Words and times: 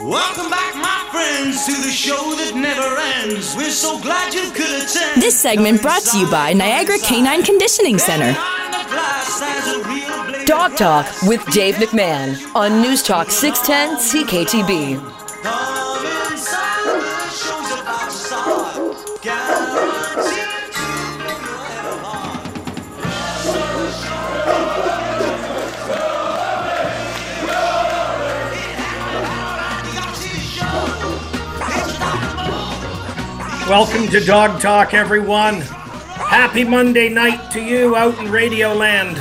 Welcome 0.00 0.50
back, 0.50 0.74
my 0.74 1.08
friends, 1.12 1.66
to 1.66 1.72
the 1.72 1.90
show 1.90 2.34
that 2.36 2.54
never 2.54 2.96
ends. 3.22 3.54
We're 3.56 3.70
so 3.70 4.00
glad 4.00 4.34
you 4.34 4.50
could 4.50 4.82
attend. 4.82 5.22
This 5.22 5.38
segment 5.38 5.82
brought 5.82 6.02
to 6.02 6.18
you 6.18 6.30
by 6.30 6.52
Niagara 6.52 6.98
Canine 6.98 7.42
Conditioning 7.42 7.98
Center. 7.98 8.32
Dog 10.44 10.76
Talk 10.76 11.06
with 11.22 11.44
Dave 11.52 11.76
McMahon 11.76 12.36
on 12.54 12.82
News 12.82 13.02
Talk 13.02 13.30
610 13.30 14.26
CKTB. 14.26 15.71
Welcome 33.72 34.06
to 34.08 34.20
Dog 34.20 34.60
Talk, 34.60 34.92
everyone. 34.92 35.62
Happy 35.62 36.62
Monday 36.62 37.08
night 37.08 37.50
to 37.52 37.62
you 37.62 37.96
out 37.96 38.18
in 38.18 38.30
Radio 38.30 38.74
Land. 38.74 39.16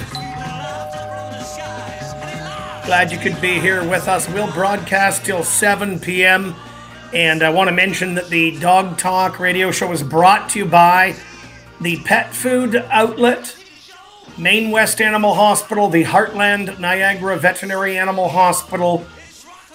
Glad 2.85 3.13
you 3.13 3.17
could 3.17 3.39
be 3.39 3.61
here 3.61 3.81
with 3.89 4.09
us. 4.09 4.27
We'll 4.27 4.51
broadcast 4.51 5.23
till 5.23 5.45
7 5.45 6.01
p.m. 6.01 6.53
And 7.13 7.43
I 7.43 7.49
want 7.49 7.69
to 7.69 7.71
mention 7.71 8.13
that 8.15 8.27
the 8.27 8.59
Dog 8.59 8.97
Talk 8.97 9.39
radio 9.39 9.71
show 9.71 9.89
is 9.93 10.03
brought 10.03 10.49
to 10.49 10.59
you 10.59 10.65
by 10.65 11.15
the 11.79 12.01
Pet 12.01 12.35
Food 12.35 12.75
Outlet, 12.75 13.55
Main 14.37 14.69
West 14.69 14.99
Animal 14.99 15.33
Hospital, 15.33 15.87
the 15.87 16.03
Heartland 16.03 16.77
Niagara 16.77 17.37
Veterinary 17.37 17.97
Animal 17.97 18.27
Hospital, 18.27 19.05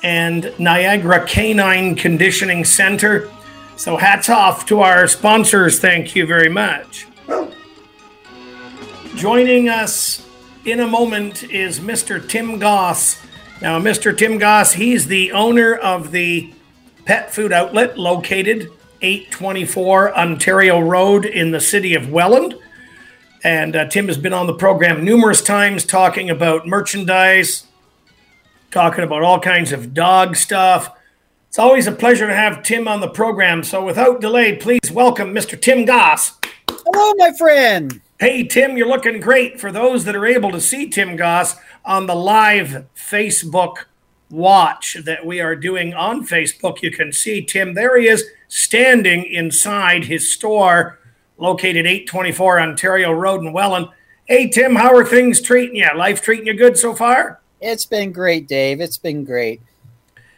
and 0.02 0.52
Niagara 0.58 1.26
Canine 1.26 1.94
Conditioning 1.94 2.66
Center. 2.66 3.32
So 3.76 3.98
hats 3.98 4.30
off 4.30 4.64
to 4.66 4.80
our 4.80 5.06
sponsors. 5.06 5.78
Thank 5.78 6.16
you 6.16 6.26
very 6.26 6.48
much. 6.48 7.06
Joining 9.14 9.68
us 9.68 10.26
in 10.64 10.80
a 10.80 10.86
moment 10.86 11.44
is 11.44 11.78
Mr. 11.78 12.26
Tim 12.26 12.58
Goss. 12.58 13.20
Now, 13.60 13.78
Mr. 13.78 14.16
Tim 14.16 14.38
Goss, 14.38 14.72
he's 14.72 15.08
the 15.08 15.32
owner 15.32 15.74
of 15.74 16.10
the 16.10 16.54
pet 17.04 17.34
food 17.34 17.52
outlet 17.52 17.98
located 17.98 18.70
824 19.02 20.16
Ontario 20.16 20.80
Road 20.80 21.26
in 21.26 21.50
the 21.50 21.60
city 21.60 21.94
of 21.94 22.10
Welland. 22.10 22.54
And 23.44 23.76
uh, 23.76 23.88
Tim 23.88 24.06
has 24.08 24.16
been 24.16 24.32
on 24.32 24.46
the 24.46 24.54
program 24.54 25.04
numerous 25.04 25.42
times 25.42 25.84
talking 25.84 26.30
about 26.30 26.66
merchandise, 26.66 27.66
talking 28.70 29.04
about 29.04 29.22
all 29.22 29.38
kinds 29.38 29.70
of 29.70 29.92
dog 29.92 30.34
stuff. 30.34 30.95
It's 31.56 31.60
always 31.62 31.86
a 31.86 31.92
pleasure 31.92 32.26
to 32.26 32.34
have 32.34 32.62
Tim 32.62 32.86
on 32.86 33.00
the 33.00 33.08
program. 33.08 33.64
So, 33.64 33.82
without 33.82 34.20
delay, 34.20 34.56
please 34.56 34.92
welcome 34.92 35.32
Mr. 35.32 35.58
Tim 35.58 35.86
Goss. 35.86 36.32
Hello, 36.68 37.14
my 37.16 37.32
friend. 37.32 38.02
Hey, 38.20 38.44
Tim, 38.44 38.76
you're 38.76 38.86
looking 38.86 39.20
great. 39.20 39.58
For 39.58 39.72
those 39.72 40.04
that 40.04 40.14
are 40.14 40.26
able 40.26 40.50
to 40.50 40.60
see 40.60 40.86
Tim 40.86 41.16
Goss 41.16 41.56
on 41.82 42.06
the 42.06 42.14
live 42.14 42.84
Facebook 42.94 43.86
watch 44.28 44.98
that 45.06 45.24
we 45.24 45.40
are 45.40 45.56
doing 45.56 45.94
on 45.94 46.26
Facebook, 46.26 46.82
you 46.82 46.90
can 46.90 47.10
see 47.10 47.40
Tim. 47.40 47.72
There 47.72 47.98
he 47.98 48.06
is 48.06 48.22
standing 48.48 49.24
inside 49.24 50.04
his 50.04 50.30
store 50.30 50.98
located 51.38 51.86
824 51.86 52.60
Ontario 52.60 53.12
Road 53.12 53.40
in 53.40 53.54
Welland. 53.54 53.88
Hey, 54.26 54.50
Tim, 54.50 54.76
how 54.76 54.94
are 54.94 55.06
things 55.06 55.40
treating 55.40 55.76
you? 55.76 55.88
Life 55.96 56.20
treating 56.20 56.48
you 56.48 56.52
good 56.52 56.76
so 56.76 56.94
far? 56.94 57.40
It's 57.62 57.86
been 57.86 58.12
great, 58.12 58.46
Dave. 58.46 58.82
It's 58.82 58.98
been 58.98 59.24
great. 59.24 59.62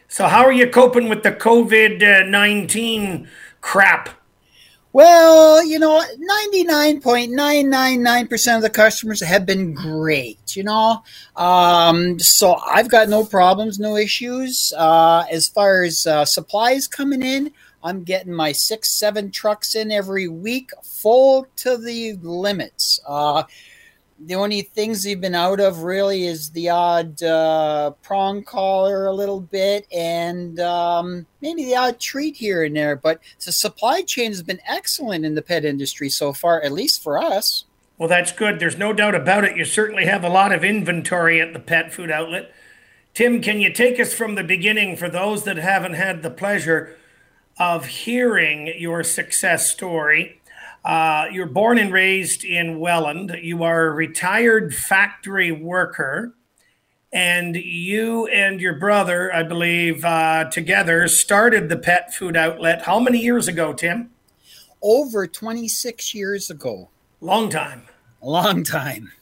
So, 0.08 0.26
how 0.26 0.44
are 0.44 0.52
you 0.52 0.68
coping 0.68 1.10
with 1.10 1.22
the 1.22 1.32
COVID 1.32 2.28
19 2.28 3.28
crap? 3.60 4.08
Well, 4.94 5.62
you 5.66 5.78
know, 5.78 6.02
99.999% 6.50 8.56
of 8.56 8.62
the 8.62 8.70
customers 8.70 9.20
have 9.20 9.44
been 9.44 9.74
great, 9.74 10.56
you 10.56 10.64
know. 10.64 11.02
Um, 11.36 12.18
so 12.18 12.56
I've 12.56 12.88
got 12.88 13.10
no 13.10 13.22
problems, 13.22 13.78
no 13.78 13.96
issues. 13.96 14.72
Uh, 14.76 15.26
as 15.30 15.46
far 15.46 15.82
as 15.82 16.06
uh, 16.06 16.24
supplies 16.24 16.86
coming 16.86 17.20
in, 17.20 17.52
I'm 17.82 18.02
getting 18.02 18.32
my 18.32 18.52
six, 18.52 18.90
seven 18.90 19.30
trucks 19.30 19.74
in 19.74 19.92
every 19.92 20.26
week, 20.26 20.70
full 20.82 21.46
to 21.56 21.76
the 21.76 22.14
limits. 22.22 22.98
Uh, 23.06 23.42
the 24.20 24.34
only 24.34 24.62
things 24.62 25.02
they've 25.02 25.20
been 25.20 25.34
out 25.34 25.60
of 25.60 25.82
really 25.82 26.26
is 26.26 26.50
the 26.50 26.68
odd 26.68 27.22
uh, 27.22 27.90
prong 28.02 28.42
collar 28.42 29.06
a 29.06 29.12
little 29.12 29.40
bit 29.40 29.86
and 29.92 30.58
um, 30.60 31.26
maybe 31.40 31.64
the 31.64 31.76
odd 31.76 32.00
treat 32.00 32.36
here 32.36 32.64
and 32.64 32.76
there. 32.76 32.96
But 32.96 33.20
the 33.44 33.52
supply 33.52 34.02
chain 34.02 34.30
has 34.30 34.42
been 34.42 34.60
excellent 34.66 35.24
in 35.24 35.34
the 35.34 35.42
pet 35.42 35.64
industry 35.64 36.08
so 36.08 36.32
far, 36.32 36.60
at 36.62 36.72
least 36.72 37.02
for 37.02 37.18
us. 37.18 37.64
Well, 37.96 38.08
that's 38.08 38.32
good. 38.32 38.58
There's 38.58 38.78
no 38.78 38.92
doubt 38.92 39.14
about 39.14 39.44
it. 39.44 39.56
You 39.56 39.64
certainly 39.64 40.06
have 40.06 40.24
a 40.24 40.28
lot 40.28 40.52
of 40.52 40.64
inventory 40.64 41.40
at 41.40 41.52
the 41.52 41.60
pet 41.60 41.92
food 41.92 42.10
outlet. 42.10 42.52
Tim, 43.14 43.40
can 43.40 43.60
you 43.60 43.72
take 43.72 43.98
us 43.98 44.14
from 44.14 44.34
the 44.34 44.44
beginning 44.44 44.96
for 44.96 45.08
those 45.08 45.44
that 45.44 45.56
haven't 45.56 45.94
had 45.94 46.22
the 46.22 46.30
pleasure 46.30 46.96
of 47.58 47.86
hearing 47.86 48.72
your 48.78 49.02
success 49.02 49.68
story? 49.68 50.37
Uh, 50.88 51.26
you're 51.30 51.44
born 51.44 51.76
and 51.76 51.92
raised 51.92 52.44
in 52.44 52.80
Welland. 52.80 53.38
You 53.42 53.62
are 53.62 53.88
a 53.88 53.92
retired 53.92 54.74
factory 54.74 55.52
worker. 55.52 56.34
And 57.12 57.56
you 57.56 58.26
and 58.28 58.58
your 58.58 58.78
brother, 58.78 59.32
I 59.34 59.42
believe, 59.42 60.02
uh, 60.02 60.48
together 60.50 61.06
started 61.06 61.68
the 61.68 61.76
pet 61.76 62.14
food 62.14 62.38
outlet. 62.38 62.82
How 62.82 62.98
many 62.98 63.18
years 63.18 63.48
ago, 63.48 63.74
Tim? 63.74 64.10
Over 64.80 65.26
26 65.26 66.14
years 66.14 66.48
ago. 66.48 66.88
Long 67.20 67.50
time. 67.50 67.82
A 68.22 68.28
long 68.28 68.64
time. 68.64 69.12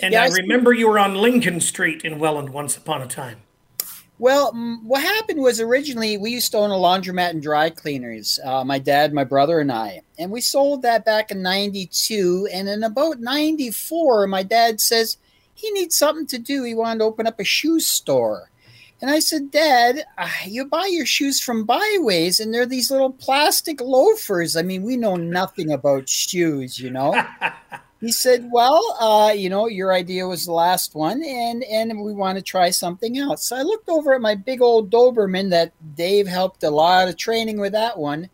And 0.00 0.14
yeah, 0.14 0.22
I, 0.22 0.26
I 0.26 0.28
remember 0.28 0.72
you 0.72 0.88
were 0.88 0.98
on 0.98 1.14
Lincoln 1.14 1.60
Street 1.60 2.02
in 2.02 2.18
Welland 2.18 2.48
once 2.50 2.78
upon 2.78 3.02
a 3.02 3.06
time. 3.06 3.42
Well, 4.22 4.52
what 4.84 5.02
happened 5.02 5.42
was 5.42 5.60
originally 5.60 6.16
we 6.16 6.30
used 6.30 6.52
to 6.52 6.58
own 6.58 6.70
a 6.70 6.74
laundromat 6.74 7.30
and 7.30 7.42
dry 7.42 7.70
cleaners, 7.70 8.38
uh, 8.44 8.62
my 8.62 8.78
dad, 8.78 9.12
my 9.12 9.24
brother, 9.24 9.58
and 9.58 9.72
I. 9.72 10.02
And 10.16 10.30
we 10.30 10.40
sold 10.40 10.82
that 10.82 11.04
back 11.04 11.32
in 11.32 11.42
92. 11.42 12.48
And 12.52 12.68
in 12.68 12.84
about 12.84 13.18
94, 13.18 14.28
my 14.28 14.44
dad 14.44 14.80
says 14.80 15.16
he 15.52 15.72
needs 15.72 15.96
something 15.96 16.28
to 16.28 16.38
do. 16.38 16.62
He 16.62 16.72
wanted 16.72 17.00
to 17.00 17.06
open 17.06 17.26
up 17.26 17.40
a 17.40 17.44
shoe 17.44 17.80
store. 17.80 18.52
And 19.00 19.10
I 19.10 19.18
said, 19.18 19.50
Dad, 19.50 20.04
uh, 20.16 20.28
you 20.46 20.66
buy 20.66 20.86
your 20.86 21.04
shoes 21.04 21.40
from 21.40 21.64
Byways, 21.64 22.38
and 22.38 22.54
they're 22.54 22.64
these 22.64 22.92
little 22.92 23.10
plastic 23.10 23.80
loafers. 23.80 24.54
I 24.54 24.62
mean, 24.62 24.84
we 24.84 24.96
know 24.96 25.16
nothing 25.16 25.72
about 25.72 26.08
shoes, 26.08 26.78
you 26.78 26.90
know. 26.90 27.20
he 28.02 28.10
said, 28.10 28.50
"Well, 28.50 28.82
uh, 28.98 29.32
you 29.32 29.48
know, 29.48 29.68
your 29.68 29.92
idea 29.92 30.26
was 30.26 30.44
the 30.44 30.52
last 30.52 30.96
one, 30.96 31.22
and 31.22 31.62
and 31.62 32.02
we 32.02 32.12
want 32.12 32.36
to 32.36 32.42
try 32.42 32.70
something 32.70 33.16
else." 33.16 33.44
So 33.44 33.56
I 33.56 33.62
looked 33.62 33.88
over 33.88 34.12
at 34.12 34.20
my 34.20 34.34
big 34.34 34.60
old 34.60 34.90
Doberman 34.90 35.50
that 35.50 35.72
Dave 35.94 36.26
helped 36.26 36.64
a 36.64 36.70
lot 36.70 37.08
of 37.08 37.16
training 37.16 37.60
with 37.60 37.72
that 37.72 37.96
one, 37.96 38.28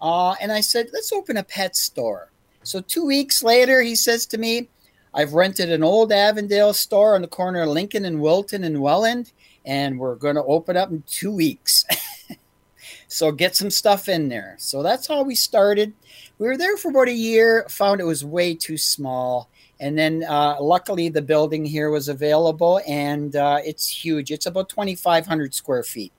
uh, 0.00 0.36
and 0.40 0.52
I 0.52 0.60
said, 0.60 0.90
"Let's 0.92 1.12
open 1.12 1.36
a 1.36 1.42
pet 1.42 1.74
store." 1.74 2.30
So 2.62 2.80
two 2.80 3.04
weeks 3.04 3.42
later, 3.42 3.82
he 3.82 3.96
says 3.96 4.24
to 4.26 4.38
me, 4.38 4.68
"I've 5.12 5.34
rented 5.34 5.72
an 5.72 5.82
old 5.82 6.12
Avondale 6.12 6.72
store 6.72 7.16
on 7.16 7.22
the 7.22 7.28
corner 7.28 7.62
of 7.62 7.70
Lincoln 7.70 8.04
and 8.04 8.20
Wilton 8.20 8.62
and 8.62 8.80
Welland, 8.80 9.32
and 9.64 9.98
we're 9.98 10.14
going 10.14 10.36
to 10.36 10.44
open 10.44 10.76
up 10.76 10.90
in 10.92 11.02
two 11.08 11.32
weeks." 11.32 11.84
so 13.08 13.32
get 13.32 13.56
some 13.56 13.70
stuff 13.70 14.08
in 14.08 14.28
there. 14.28 14.54
So 14.60 14.84
that's 14.84 15.08
how 15.08 15.24
we 15.24 15.34
started 15.34 15.92
we 16.38 16.46
were 16.46 16.56
there 16.56 16.76
for 16.76 16.90
about 16.90 17.08
a 17.08 17.12
year, 17.12 17.66
found 17.68 18.00
it 18.00 18.04
was 18.04 18.24
way 18.24 18.54
too 18.54 18.76
small. 18.76 19.50
And 19.80 19.96
then 19.96 20.24
uh, 20.24 20.56
luckily 20.60 21.08
the 21.08 21.22
building 21.22 21.64
here 21.64 21.90
was 21.90 22.08
available 22.08 22.80
and 22.86 23.34
uh, 23.36 23.60
it's 23.64 23.86
huge. 23.86 24.30
It's 24.30 24.46
about 24.46 24.68
2,500 24.68 25.54
square 25.54 25.82
feet. 25.82 26.12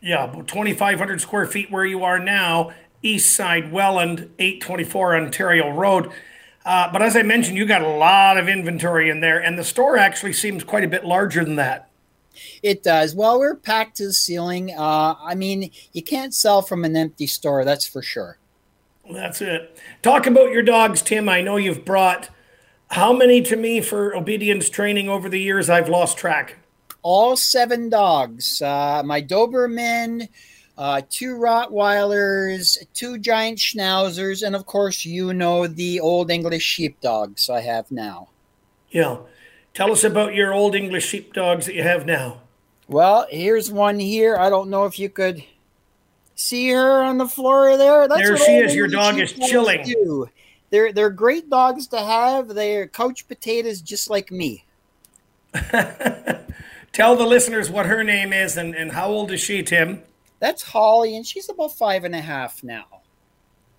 Yeah, 0.00 0.24
about 0.24 0.48
2,500 0.48 1.20
square 1.20 1.46
feet 1.46 1.70
where 1.70 1.84
you 1.84 2.04
are 2.04 2.18
now, 2.18 2.72
East 3.02 3.34
Side 3.34 3.72
Welland, 3.72 4.30
824 4.38 5.16
Ontario 5.16 5.70
Road. 5.70 6.10
Uh, 6.64 6.90
but 6.92 7.02
as 7.02 7.16
I 7.16 7.22
mentioned, 7.22 7.56
you 7.56 7.66
got 7.66 7.82
a 7.82 7.88
lot 7.88 8.36
of 8.36 8.48
inventory 8.48 9.10
in 9.10 9.20
there, 9.20 9.38
and 9.38 9.58
the 9.58 9.64
store 9.64 9.96
actually 9.96 10.34
seems 10.34 10.62
quite 10.62 10.84
a 10.84 10.88
bit 10.88 11.04
larger 11.04 11.44
than 11.44 11.56
that. 11.56 11.90
It 12.62 12.82
does. 12.82 13.14
Well, 13.14 13.38
we're 13.38 13.56
packed 13.56 13.96
to 13.96 14.06
the 14.06 14.12
ceiling. 14.12 14.72
Uh, 14.76 15.14
I 15.22 15.34
mean, 15.34 15.70
you 15.92 16.02
can't 16.02 16.34
sell 16.34 16.62
from 16.62 16.84
an 16.84 16.96
empty 16.96 17.26
store, 17.26 17.64
that's 17.64 17.86
for 17.86 18.02
sure. 18.02 18.38
That's 19.12 19.40
it. 19.40 19.78
Talk 20.02 20.26
about 20.26 20.52
your 20.52 20.62
dogs, 20.62 21.02
Tim. 21.02 21.28
I 21.28 21.42
know 21.42 21.56
you've 21.56 21.84
brought 21.84 22.30
how 22.90 23.12
many 23.12 23.40
to 23.42 23.56
me 23.56 23.80
for 23.80 24.16
obedience 24.16 24.68
training 24.68 25.08
over 25.08 25.28
the 25.28 25.40
years? 25.40 25.70
I've 25.70 25.88
lost 25.88 26.18
track. 26.18 26.56
All 27.02 27.36
seven 27.36 27.88
dogs. 27.88 28.60
Uh, 28.60 29.02
my 29.04 29.22
Doberman, 29.22 30.28
uh, 30.76 31.02
two 31.08 31.36
Rottweilers, 31.36 32.78
two 32.92 33.18
giant 33.18 33.58
Schnauzers, 33.58 34.44
and 34.44 34.56
of 34.56 34.66
course, 34.66 35.04
you 35.04 35.32
know 35.32 35.66
the 35.66 36.00
old 36.00 36.30
English 36.30 36.64
sheepdogs 36.64 37.48
I 37.48 37.60
have 37.60 37.90
now. 37.90 38.28
Yeah. 38.90 39.18
Tell 39.72 39.92
us 39.92 40.02
about 40.02 40.34
your 40.34 40.52
old 40.52 40.74
English 40.74 41.06
sheepdogs 41.06 41.66
that 41.66 41.76
you 41.76 41.84
have 41.84 42.06
now. 42.06 42.40
Well, 42.88 43.26
here's 43.30 43.70
one 43.70 44.00
here. 44.00 44.36
I 44.36 44.50
don't 44.50 44.68
know 44.68 44.84
if 44.84 44.98
you 44.98 45.08
could 45.08 45.44
see 46.40 46.70
her 46.70 47.02
on 47.02 47.18
the 47.18 47.28
floor 47.28 47.76
there. 47.76 48.08
That's 48.08 48.20
there 48.20 48.36
she 48.36 48.56
is. 48.56 48.74
Your 48.74 48.88
dog 48.88 49.18
is 49.18 49.32
chilling. 49.32 49.84
Do. 49.84 50.28
They're 50.70 50.92
they're 50.92 51.10
great 51.10 51.50
dogs 51.50 51.86
to 51.88 52.00
have. 52.00 52.48
They're 52.48 52.86
couch 52.88 53.28
potatoes 53.28 53.80
just 53.80 54.08
like 54.08 54.30
me. 54.30 54.64
Tell 56.92 57.16
the 57.16 57.26
listeners 57.26 57.70
what 57.70 57.86
her 57.86 58.02
name 58.02 58.32
is 58.32 58.56
and, 58.56 58.74
and 58.74 58.92
how 58.92 59.08
old 59.08 59.30
is 59.30 59.40
she, 59.40 59.62
Tim? 59.62 60.02
That's 60.40 60.62
Holly, 60.62 61.16
and 61.16 61.26
she's 61.26 61.48
about 61.48 61.76
five 61.76 62.04
and 62.04 62.14
a 62.14 62.20
half 62.20 62.64
now. 62.64 62.86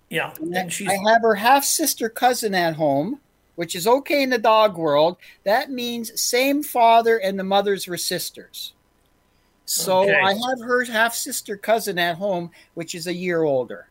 Yeah. 0.10 0.34
And 0.54 0.72
she's... 0.72 0.88
I 0.88 0.98
have 1.12 1.22
her 1.22 1.36
half 1.36 1.64
sister 1.64 2.08
cousin 2.08 2.54
at 2.54 2.76
home, 2.76 3.20
which 3.56 3.76
is 3.76 3.88
okay 3.88 4.24
in 4.24 4.30
the 4.30 4.38
dog 4.38 4.78
world. 4.78 5.18
That 5.44 5.72
means 5.72 6.22
same 6.22 6.64
father 6.64 7.18
and 7.18 7.38
the 7.40 7.44
mothers 7.44 7.88
were 7.88 7.98
sisters. 7.98 8.74
So 9.72 10.02
okay. 10.02 10.20
I 10.20 10.34
have 10.34 10.60
her 10.60 10.84
half 10.84 11.16
sister 11.16 11.56
cousin 11.56 11.98
at 11.98 12.18
home, 12.18 12.52
which 12.74 12.94
is 12.94 13.08
a 13.08 13.14
year 13.14 13.44
older. 13.44 13.88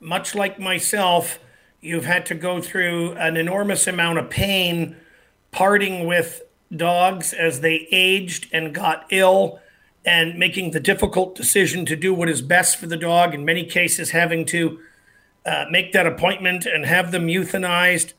Much 0.00 0.34
like 0.34 0.58
myself, 0.58 1.38
you've 1.82 2.06
had 2.06 2.24
to 2.26 2.34
go 2.34 2.62
through 2.62 3.12
an 3.16 3.36
enormous 3.36 3.86
amount 3.86 4.18
of 4.18 4.30
pain 4.30 4.96
parting 5.50 6.06
with 6.06 6.40
dogs 6.74 7.34
as 7.34 7.60
they 7.60 7.86
aged 7.92 8.48
and 8.54 8.74
got 8.74 9.04
ill 9.10 9.60
and 10.06 10.38
making 10.38 10.70
the 10.70 10.80
difficult 10.80 11.34
decision 11.34 11.84
to 11.84 11.94
do 11.94 12.14
what 12.14 12.30
is 12.30 12.40
best 12.40 12.78
for 12.78 12.86
the 12.86 12.96
dog, 12.96 13.34
in 13.34 13.44
many 13.44 13.64
cases, 13.64 14.10
having 14.12 14.46
to 14.46 14.78
uh, 15.44 15.66
make 15.70 15.92
that 15.92 16.06
appointment 16.06 16.64
and 16.64 16.86
have 16.86 17.12
them 17.12 17.26
euthanized. 17.26 18.14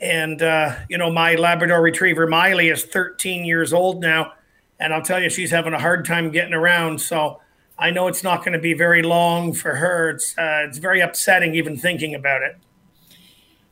And, 0.00 0.42
uh, 0.42 0.74
you 0.88 0.98
know, 0.98 1.12
my 1.12 1.36
Labrador 1.36 1.80
retriever, 1.80 2.26
Miley, 2.26 2.70
is 2.70 2.82
13 2.82 3.44
years 3.44 3.72
old 3.72 4.00
now. 4.00 4.32
And 4.80 4.94
I'll 4.94 5.02
tell 5.02 5.22
you, 5.22 5.28
she's 5.28 5.50
having 5.50 5.72
a 5.72 5.78
hard 5.78 6.04
time 6.04 6.30
getting 6.30 6.54
around. 6.54 7.00
So 7.00 7.40
I 7.78 7.90
know 7.90 8.06
it's 8.08 8.22
not 8.22 8.40
going 8.40 8.52
to 8.52 8.58
be 8.58 8.74
very 8.74 9.02
long 9.02 9.52
for 9.52 9.76
her. 9.76 10.10
It's, 10.10 10.36
uh, 10.38 10.66
it's 10.68 10.78
very 10.78 11.00
upsetting 11.00 11.54
even 11.54 11.76
thinking 11.76 12.14
about 12.14 12.42
it. 12.42 12.56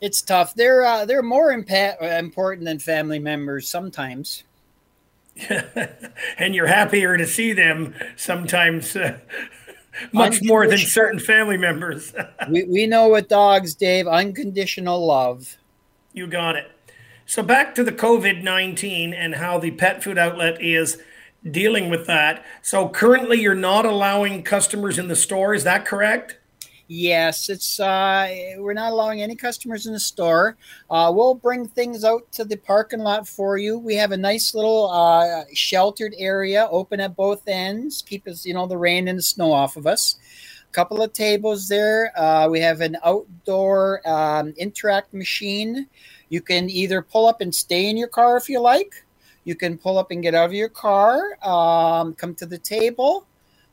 It's 0.00 0.20
tough. 0.20 0.54
They're, 0.54 0.84
uh, 0.84 1.04
they're 1.04 1.22
more 1.22 1.52
impa- 1.52 2.18
important 2.18 2.66
than 2.66 2.78
family 2.78 3.18
members 3.18 3.68
sometimes. 3.68 4.44
and 6.38 6.54
you're 6.54 6.66
happier 6.66 7.16
to 7.16 7.26
see 7.26 7.52
them 7.52 7.94
sometimes 8.16 8.96
uh, 8.96 9.18
much 10.12 10.42
more 10.42 10.66
than 10.66 10.78
certain 10.78 11.18
family 11.18 11.56
members. 11.56 12.12
we, 12.50 12.64
we 12.64 12.86
know 12.86 13.08
what 13.08 13.28
dogs, 13.28 13.74
Dave, 13.74 14.06
unconditional 14.06 15.04
love. 15.04 15.56
You 16.12 16.26
got 16.26 16.56
it. 16.56 16.70
So 17.26 17.42
back 17.42 17.74
to 17.74 17.84
the 17.84 17.92
COVID 17.92 18.42
19 18.42 19.12
and 19.12 19.34
how 19.34 19.58
the 19.58 19.72
pet 19.72 20.02
food 20.02 20.16
outlet 20.16 20.62
is 20.62 20.98
dealing 21.50 21.90
with 21.90 22.06
that. 22.06 22.44
So 22.62 22.88
currently, 22.88 23.40
you're 23.40 23.54
not 23.54 23.84
allowing 23.84 24.44
customers 24.44 24.98
in 24.98 25.08
the 25.08 25.16
store. 25.16 25.52
Is 25.52 25.64
that 25.64 25.84
correct? 25.84 26.38
Yes, 26.88 27.48
it's 27.48 27.80
uh, 27.80 28.28
we're 28.58 28.72
not 28.72 28.92
allowing 28.92 29.20
any 29.20 29.34
customers 29.34 29.86
in 29.86 29.92
the 29.92 29.98
store. 29.98 30.56
Uh, 30.88 31.10
we'll 31.12 31.34
bring 31.34 31.66
things 31.66 32.04
out 32.04 32.30
to 32.32 32.44
the 32.44 32.56
parking 32.56 33.00
lot 33.00 33.26
for 33.26 33.58
you. 33.58 33.76
We 33.76 33.96
have 33.96 34.12
a 34.12 34.16
nice 34.16 34.54
little 34.54 34.88
uh, 34.90 35.42
sheltered 35.52 36.14
area, 36.16 36.68
open 36.70 37.00
at 37.00 37.16
both 37.16 37.48
ends, 37.48 38.02
keep 38.02 38.28
us, 38.28 38.46
you 38.46 38.54
know, 38.54 38.68
the 38.68 38.78
rain 38.78 39.08
and 39.08 39.18
the 39.18 39.22
snow 39.22 39.50
off 39.50 39.76
of 39.76 39.88
us. 39.88 40.14
A 40.68 40.72
couple 40.72 41.02
of 41.02 41.12
tables 41.12 41.66
there. 41.66 42.12
Uh, 42.16 42.48
we 42.48 42.60
have 42.60 42.80
an 42.80 42.96
outdoor 43.04 44.08
um, 44.08 44.54
interact 44.56 45.12
machine. 45.12 45.88
You 46.28 46.40
can 46.40 46.68
either 46.70 47.02
pull 47.02 47.26
up 47.26 47.40
and 47.40 47.54
stay 47.54 47.88
in 47.88 47.96
your 47.96 48.08
car 48.08 48.36
if 48.36 48.48
you 48.48 48.60
like. 48.60 49.04
You 49.44 49.54
can 49.54 49.78
pull 49.78 49.96
up 49.98 50.10
and 50.10 50.22
get 50.22 50.34
out 50.34 50.46
of 50.46 50.52
your 50.52 50.68
car, 50.68 51.38
um, 51.42 52.14
come 52.14 52.34
to 52.36 52.46
the 52.46 52.58
table 52.58 53.26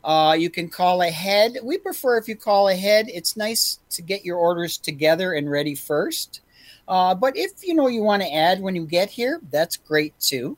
uh, 0.04 0.36
you 0.38 0.50
can 0.50 0.70
call 0.70 1.02
ahead. 1.02 1.58
We 1.64 1.78
prefer 1.78 2.18
if 2.18 2.28
you 2.28 2.36
call 2.36 2.68
ahead. 2.68 3.08
It's 3.10 3.38
nice 3.38 3.80
to 3.92 4.02
get 4.02 4.26
your 4.26 4.38
orders 4.38 4.78
together 4.78 5.34
and 5.34 5.50
ready 5.50 5.76
first. 5.76 6.42
Uh, 6.88 7.16
but 7.16 7.38
if 7.38 7.66
you 7.66 7.74
know 7.74 7.88
you 7.88 8.04
want 8.04 8.22
to 8.22 8.34
add 8.34 8.62
when 8.62 8.76
you 8.76 8.86
get 8.86 9.10
here, 9.10 9.40
that's 9.50 9.78
great 9.78 10.18
too. 10.20 10.58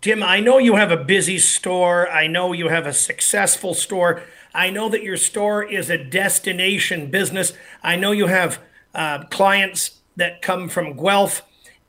Tim, 0.00 0.22
I 0.22 0.40
know 0.40 0.58
you 0.58 0.74
have 0.74 0.90
a 0.90 0.96
busy 0.96 1.38
store. 1.38 2.10
I 2.10 2.26
know 2.26 2.52
you 2.52 2.68
have 2.68 2.86
a 2.86 2.92
successful 2.92 3.72
store. 3.74 4.22
I 4.52 4.70
know 4.70 4.88
that 4.88 5.02
your 5.02 5.16
store 5.16 5.62
is 5.62 5.88
a 5.88 6.02
destination 6.02 7.10
business. 7.10 7.52
I 7.82 7.96
know 7.96 8.10
you 8.10 8.26
have 8.26 8.60
uh, 8.94 9.24
clients 9.26 9.95
that 10.16 10.42
come 10.42 10.68
from 10.68 10.96
Guelph 10.96 11.42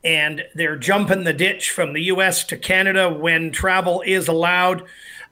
and 0.04 0.44
they're 0.54 0.76
jumping 0.76 1.24
the 1.24 1.32
ditch 1.32 1.70
from 1.70 1.92
the 1.92 2.02
US 2.04 2.44
to 2.44 2.56
Canada 2.56 3.10
when 3.10 3.50
travel 3.50 4.02
is 4.06 4.28
allowed. 4.28 4.84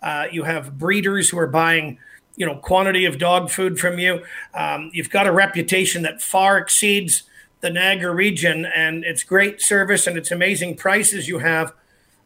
Uh, 0.02 0.26
you 0.30 0.42
have 0.42 0.78
breeders 0.78 1.30
who 1.30 1.38
are 1.38 1.46
buying, 1.46 1.98
you 2.36 2.44
know, 2.44 2.56
quantity 2.56 3.04
of 3.04 3.18
dog 3.18 3.50
food 3.50 3.78
from 3.78 3.98
you. 3.98 4.22
Um, 4.54 4.90
you've 4.92 5.10
got 5.10 5.26
a 5.26 5.32
reputation 5.32 6.02
that 6.02 6.20
far 6.20 6.58
exceeds 6.58 7.22
the 7.60 7.70
Niagara 7.70 8.14
region, 8.14 8.66
and 8.66 9.04
it's 9.04 9.22
great 9.22 9.60
service 9.60 10.06
and 10.06 10.16
it's 10.16 10.30
amazing 10.30 10.76
prices 10.76 11.28
you 11.28 11.38
have. 11.38 11.72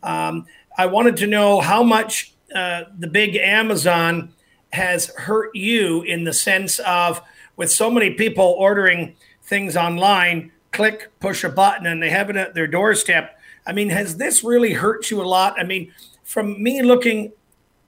Um, 0.02 0.46
I 0.76 0.87
wanted 0.87 1.17
to 1.19 1.26
know 1.26 1.61
how 1.61 1.82
much 1.82 2.34
uh, 2.55 2.84
the 2.99 3.06
big 3.06 3.37
Amazon 3.37 4.32
has 4.72 5.06
hurt 5.14 5.55
you 5.55 6.02
in 6.02 6.25
the 6.25 6.32
sense 6.32 6.78
of 6.81 7.20
with 7.56 7.70
so 7.70 7.90
many 7.90 8.14
people 8.14 8.56
ordering 8.58 9.14
things 9.43 9.76
online, 9.76 10.50
click, 10.72 11.11
push 11.20 11.44
a 11.44 11.49
button, 11.49 11.87
and 11.87 12.02
they 12.02 12.11
have 12.11 12.31
it 12.31 12.37
at 12.37 12.55
their 12.55 12.67
doorstep. 12.67 13.38
I 13.67 13.72
mean, 13.72 13.90
has 13.90 14.17
this 14.17 14.43
really 14.43 14.72
hurt 14.72 15.11
you 15.11 15.20
a 15.22 15.25
lot? 15.25 15.58
I 15.58 15.64
mean, 15.64 15.93
from 16.25 16.62
me 16.62 16.82
looking 16.82 17.32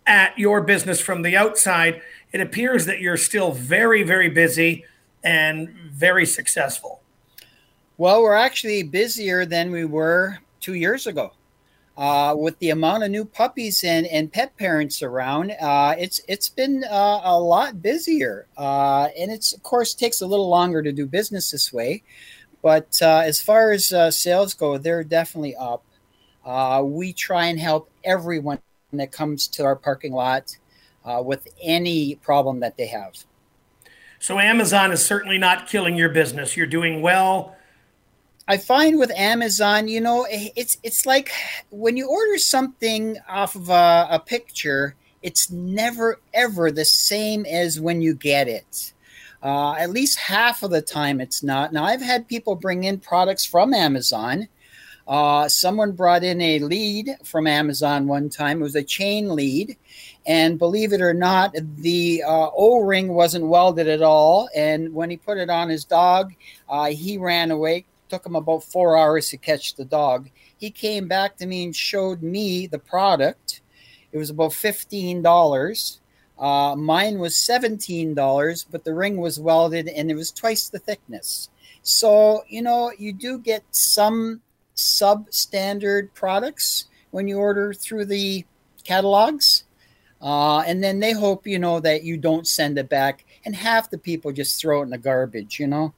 at 0.06 0.38
your 0.38 0.60
business 0.60 1.00
from 1.00 1.22
the 1.22 1.36
outside, 1.36 2.02
it 2.32 2.40
appears 2.40 2.86
that 2.86 3.00
you're 3.00 3.16
still 3.16 3.52
very, 3.52 4.02
very 4.02 4.28
busy 4.28 4.84
and 5.22 5.68
very 5.90 6.26
successful. 6.26 7.00
Well, 7.98 8.22
we're 8.22 8.34
actually 8.34 8.82
busier 8.82 9.46
than 9.46 9.70
we 9.70 9.84
were 9.84 10.38
two 10.60 10.74
years 10.74 11.06
ago. 11.06 11.32
Uh, 11.94 12.34
with 12.34 12.58
the 12.58 12.70
amount 12.70 13.04
of 13.04 13.10
new 13.10 13.24
puppies 13.24 13.84
and, 13.84 14.06
and 14.06 14.32
pet 14.32 14.56
parents 14.56 15.02
around, 15.02 15.52
uh, 15.60 15.94
it's 15.98 16.22
it's 16.26 16.48
been 16.48 16.82
uh, 16.84 17.20
a 17.22 17.38
lot 17.38 17.82
busier, 17.82 18.46
uh, 18.56 19.08
and 19.18 19.30
it's 19.30 19.52
of 19.52 19.62
course 19.62 19.92
takes 19.92 20.22
a 20.22 20.26
little 20.26 20.48
longer 20.48 20.82
to 20.82 20.90
do 20.90 21.04
business 21.04 21.50
this 21.50 21.70
way. 21.70 22.02
But 22.62 22.98
uh, 23.02 23.22
as 23.24 23.42
far 23.42 23.72
as 23.72 23.92
uh, 23.92 24.10
sales 24.10 24.54
go, 24.54 24.78
they're 24.78 25.04
definitely 25.04 25.56
up. 25.56 25.84
we 26.84 27.12
try 27.12 27.46
and 27.46 27.58
help 27.58 27.90
everyone 28.04 28.60
that 28.92 29.12
comes 29.12 29.48
to 29.48 29.64
our 29.64 29.76
parking 29.76 30.12
lot 30.12 30.56
uh, 31.04 31.22
with 31.24 31.48
any 31.62 32.16
problem 32.16 32.60
that 32.60 32.76
they 32.76 32.86
have. 32.86 33.24
So 34.18 34.38
Amazon 34.38 34.92
is 34.92 35.04
certainly 35.04 35.38
not 35.38 35.66
killing 35.66 35.96
your 35.96 36.08
business. 36.08 36.56
You're 36.56 36.66
doing 36.66 37.02
well. 37.02 37.56
I 38.46 38.56
find 38.56 38.98
with 38.98 39.10
Amazon, 39.12 39.88
you 39.88 40.00
know, 40.00 40.26
it's 40.30 40.76
it's 40.82 41.06
like 41.06 41.30
when 41.70 41.96
you 41.96 42.08
order 42.08 42.38
something 42.38 43.18
off 43.28 43.54
of 43.54 43.68
a, 43.68 44.08
a 44.10 44.18
picture, 44.20 44.94
it's 45.22 45.50
never 45.50 46.20
ever 46.34 46.70
the 46.70 46.84
same 46.84 47.46
as 47.46 47.80
when 47.80 48.00
you 48.00 48.14
get 48.14 48.48
it. 48.48 48.91
Uh, 49.42 49.72
at 49.74 49.90
least 49.90 50.18
half 50.18 50.62
of 50.62 50.70
the 50.70 50.82
time, 50.82 51.20
it's 51.20 51.42
not. 51.42 51.72
Now, 51.72 51.84
I've 51.84 52.02
had 52.02 52.28
people 52.28 52.54
bring 52.54 52.84
in 52.84 52.98
products 52.98 53.44
from 53.44 53.74
Amazon 53.74 54.48
uh, 55.06 55.48
someone 55.48 55.92
brought 55.92 56.22
in 56.22 56.40
a 56.40 56.58
lead 56.60 57.16
from 57.24 57.46
Amazon 57.46 58.06
one 58.06 58.28
time. 58.28 58.60
It 58.60 58.64
was 58.64 58.76
a 58.76 58.82
chain 58.82 59.34
lead. 59.34 59.76
And 60.26 60.58
believe 60.58 60.92
it 60.92 61.00
or 61.00 61.14
not, 61.14 61.54
the 61.78 62.22
uh, 62.24 62.50
O 62.56 62.80
ring 62.80 63.08
wasn't 63.08 63.48
welded 63.48 63.88
at 63.88 64.02
all. 64.02 64.48
And 64.54 64.94
when 64.94 65.10
he 65.10 65.16
put 65.16 65.38
it 65.38 65.50
on 65.50 65.68
his 65.68 65.84
dog, 65.84 66.32
uh, 66.68 66.86
he 66.86 67.18
ran 67.18 67.50
away. 67.50 67.86
took 68.08 68.24
him 68.24 68.36
about 68.36 68.62
four 68.62 68.96
hours 68.96 69.30
to 69.30 69.36
catch 69.36 69.74
the 69.74 69.84
dog. 69.84 70.30
He 70.56 70.70
came 70.70 71.08
back 71.08 71.36
to 71.38 71.46
me 71.46 71.64
and 71.64 71.74
showed 71.74 72.22
me 72.22 72.68
the 72.68 72.78
product. 72.78 73.62
It 74.12 74.18
was 74.18 74.30
about 74.30 74.52
$15. 74.52 75.98
Uh, 76.38 76.74
mine 76.76 77.18
was 77.18 77.34
$17, 77.34 78.66
but 78.70 78.84
the 78.84 78.94
ring 78.94 79.16
was 79.16 79.38
welded 79.38 79.88
and 79.88 80.10
it 80.10 80.14
was 80.14 80.32
twice 80.32 80.68
the 80.68 80.78
thickness. 80.78 81.50
So, 81.82 82.42
you 82.48 82.62
know, 82.62 82.92
you 82.98 83.12
do 83.12 83.38
get 83.38 83.62
some 83.70 84.40
substandard 84.76 86.14
products 86.14 86.86
when 87.10 87.28
you 87.28 87.38
order 87.38 87.72
through 87.72 88.06
the 88.06 88.44
catalogs. 88.84 89.64
Uh, 90.20 90.60
and 90.60 90.82
then 90.82 91.00
they 91.00 91.12
hope, 91.12 91.46
you 91.46 91.58
know, 91.58 91.80
that 91.80 92.04
you 92.04 92.16
don't 92.16 92.46
send 92.46 92.78
it 92.78 92.88
back. 92.88 93.24
And 93.44 93.56
half 93.56 93.90
the 93.90 93.98
people 93.98 94.32
just 94.32 94.60
throw 94.60 94.80
it 94.80 94.84
in 94.84 94.90
the 94.90 94.98
garbage, 94.98 95.58
you 95.58 95.66
know? 95.66 95.92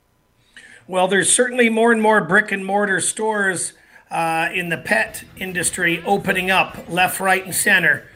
Well, 0.86 1.08
there's 1.08 1.32
certainly 1.32 1.68
more 1.68 1.92
and 1.92 2.00
more 2.00 2.22
brick 2.22 2.52
and 2.52 2.64
mortar 2.64 3.00
stores 3.00 3.74
uh, 4.10 4.48
in 4.52 4.68
the 4.68 4.78
pet 4.78 5.24
industry 5.36 6.02
opening 6.04 6.50
up 6.50 6.86
left, 6.88 7.20
right, 7.20 7.44
and 7.44 7.54
center. 7.54 8.06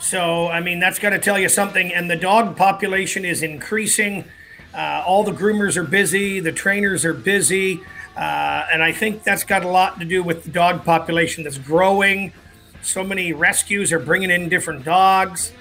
So, 0.00 0.48
I 0.48 0.60
mean, 0.60 0.78
that's 0.80 0.98
got 0.98 1.10
to 1.10 1.18
tell 1.18 1.38
you 1.38 1.48
something. 1.48 1.92
And 1.92 2.10
the 2.10 2.16
dog 2.16 2.56
population 2.56 3.24
is 3.24 3.42
increasing. 3.42 4.24
Uh, 4.74 5.02
all 5.06 5.24
the 5.24 5.32
groomers 5.32 5.76
are 5.76 5.84
busy, 5.84 6.40
the 6.40 6.52
trainers 6.52 7.04
are 7.04 7.14
busy. 7.14 7.80
Uh, 8.16 8.66
and 8.72 8.82
I 8.82 8.92
think 8.92 9.22
that's 9.22 9.44
got 9.44 9.64
a 9.64 9.68
lot 9.68 9.98
to 10.00 10.04
do 10.04 10.22
with 10.22 10.44
the 10.44 10.50
dog 10.50 10.84
population 10.84 11.44
that's 11.44 11.58
growing. 11.58 12.32
so 12.82 13.04
many 13.04 13.32
rescues 13.32 13.92
are 13.92 13.98
bringing 13.98 14.30
in 14.30 14.48
different 14.48 14.84
dogs. 14.84 15.52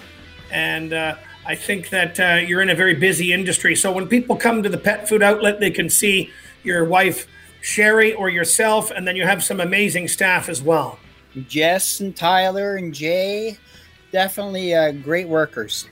And 0.51 0.93
uh, 0.93 1.15
I 1.45 1.55
think 1.55 1.89
that 1.89 2.19
uh, 2.19 2.45
you're 2.45 2.61
in 2.61 2.69
a 2.69 2.75
very 2.75 2.93
busy 2.93 3.33
industry. 3.33 3.75
So 3.75 3.91
when 3.91 4.07
people 4.07 4.35
come 4.35 4.63
to 4.63 4.69
the 4.69 4.77
pet 4.77 5.07
food 5.09 5.23
outlet, 5.23 5.59
they 5.59 5.71
can 5.71 5.89
see 5.89 6.31
your 6.63 6.85
wife, 6.85 7.27
Sherry, 7.61 8.13
or 8.13 8.29
yourself, 8.29 8.91
and 8.91 9.07
then 9.07 9.15
you 9.15 9.23
have 9.25 9.43
some 9.43 9.59
amazing 9.59 10.07
staff 10.07 10.49
as 10.49 10.61
well. 10.61 10.99
Jess 11.47 11.99
and 11.99 12.15
Tyler 12.15 12.75
and 12.75 12.93
Jay, 12.93 13.57
definitely 14.11 14.73
uh, 14.73 14.91
great 14.91 15.27
workers. 15.27 15.87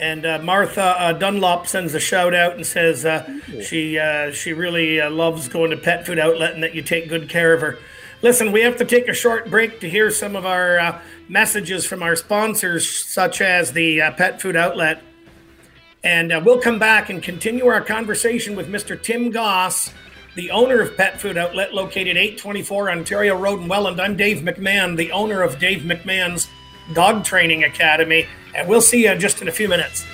And 0.00 0.26
uh, 0.26 0.40
Martha 0.42 0.82
uh, 0.82 1.12
Dunlop 1.12 1.66
sends 1.66 1.94
a 1.94 2.00
shout 2.00 2.34
out 2.34 2.56
and 2.56 2.66
says 2.66 3.04
uh, 3.04 3.28
she 3.62 3.98
uh, 3.98 4.32
she 4.32 4.52
really 4.52 5.00
uh, 5.00 5.08
loves 5.10 5.48
going 5.48 5.70
to 5.70 5.76
pet 5.76 6.04
food 6.04 6.18
outlet 6.18 6.54
and 6.54 6.62
that 6.62 6.74
you 6.74 6.82
take 6.82 7.08
good 7.08 7.28
care 7.28 7.54
of 7.54 7.60
her. 7.60 7.78
Listen, 8.20 8.52
we 8.52 8.62
have 8.62 8.76
to 8.78 8.84
take 8.84 9.06
a 9.08 9.14
short 9.14 9.50
break 9.50 9.80
to 9.80 9.88
hear 9.88 10.10
some 10.10 10.34
of 10.34 10.46
our 10.46 10.78
uh, 10.78 11.00
messages 11.28 11.86
from 11.86 12.02
our 12.02 12.16
sponsors, 12.16 12.90
such 13.06 13.40
as 13.40 13.72
the 13.72 14.00
pet 14.16 14.40
food 14.40 14.56
outlet. 14.56 15.02
And 16.02 16.32
we'll 16.44 16.60
come 16.60 16.78
back 16.78 17.08
and 17.08 17.22
continue 17.22 17.66
our 17.66 17.80
conversation 17.80 18.56
with 18.56 18.68
Mr. 18.68 19.00
Tim 19.00 19.30
Goss, 19.30 19.90
the 20.34 20.50
owner 20.50 20.80
of 20.80 20.96
Pet 20.96 21.18
Food 21.18 21.38
Outlet, 21.38 21.72
located 21.72 22.16
824 22.18 22.90
Ontario 22.90 23.38
Road 23.38 23.60
in 23.60 23.68
Welland. 23.68 24.00
I'm 24.00 24.16
Dave 24.16 24.42
McMahon, 24.42 24.96
the 24.96 25.12
owner 25.12 25.40
of 25.40 25.58
Dave 25.58 25.82
McMahon's 25.82 26.48
Dog 26.92 27.24
Training 27.24 27.64
Academy. 27.64 28.26
And 28.54 28.68
we'll 28.68 28.80
see 28.82 29.04
you 29.04 29.16
just 29.16 29.42
in 29.42 29.48
a 29.48 29.52
few 29.52 29.68
minutes. 29.68 30.06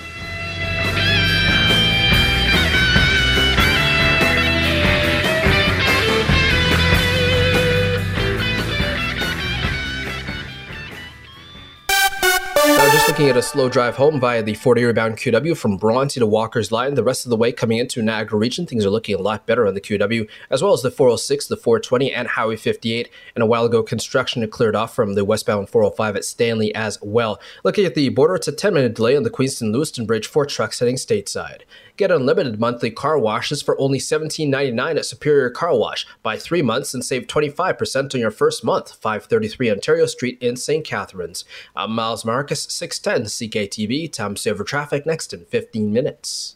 Looking 13.11 13.27
at 13.27 13.35
a 13.35 13.41
slow 13.41 13.67
drive 13.67 13.97
home 13.97 14.21
via 14.21 14.41
the 14.41 14.53
40 14.53 14.93
bound 14.93 15.17
QEW 15.17 15.57
from 15.57 15.75
Bronte 15.75 16.17
to 16.21 16.25
Walker's 16.25 16.71
Line. 16.71 16.93
The 16.93 17.03
rest 17.03 17.25
of 17.25 17.29
the 17.29 17.35
way 17.35 17.51
coming 17.51 17.77
into 17.77 18.01
Niagara 18.01 18.39
region, 18.39 18.65
things 18.65 18.85
are 18.85 18.89
looking 18.89 19.15
a 19.15 19.21
lot 19.21 19.45
better 19.45 19.67
on 19.67 19.73
the 19.73 19.81
QEW, 19.81 20.29
as 20.49 20.63
well 20.63 20.71
as 20.71 20.81
the 20.81 20.91
406, 20.91 21.47
the 21.47 21.57
420, 21.57 22.13
and 22.13 22.29
Highway 22.29 22.55
58. 22.55 23.09
And 23.35 23.43
a 23.43 23.45
while 23.45 23.65
ago, 23.65 23.83
construction 23.83 24.41
had 24.41 24.51
cleared 24.51 24.77
off 24.77 24.95
from 24.95 25.15
the 25.15 25.25
westbound 25.25 25.69
405 25.69 26.15
at 26.15 26.23
Stanley 26.23 26.73
as 26.73 26.99
well. 27.01 27.37
Looking 27.65 27.83
at 27.83 27.95
the 27.95 28.07
border, 28.07 28.35
it's 28.35 28.47
a 28.47 28.53
10 28.53 28.73
minute 28.73 28.95
delay 28.95 29.17
on 29.17 29.23
the 29.23 29.29
Queenston 29.29 29.73
Lewiston 29.73 30.05
Bridge 30.05 30.27
for 30.27 30.45
trucks 30.45 30.79
heading 30.79 30.95
stateside. 30.95 31.63
Get 32.01 32.09
unlimited 32.09 32.59
monthly 32.59 32.89
car 32.89 33.19
washes 33.19 33.61
for 33.61 33.79
only 33.79 33.99
$17.99 33.99 34.97
at 34.97 35.05
Superior 35.05 35.51
Car 35.51 35.77
Wash. 35.77 36.07
Buy 36.23 36.35
three 36.35 36.63
months 36.63 36.95
and 36.95 37.05
save 37.05 37.27
25% 37.27 38.15
on 38.15 38.19
your 38.19 38.31
first 38.31 38.63
month. 38.63 38.95
533 38.95 39.69
Ontario 39.69 40.07
Street 40.07 40.41
in 40.41 40.55
St. 40.55 40.83
Catharines. 40.83 41.45
I'm 41.75 41.91
Miles 41.91 42.25
Marcus, 42.25 42.63
610 42.63 43.27
CKTB. 43.27 44.11
Time 44.11 44.33
to 44.33 44.49
over 44.49 44.63
traffic 44.63 45.05
next 45.05 45.31
in 45.31 45.45
15 45.45 45.93
minutes. 45.93 46.55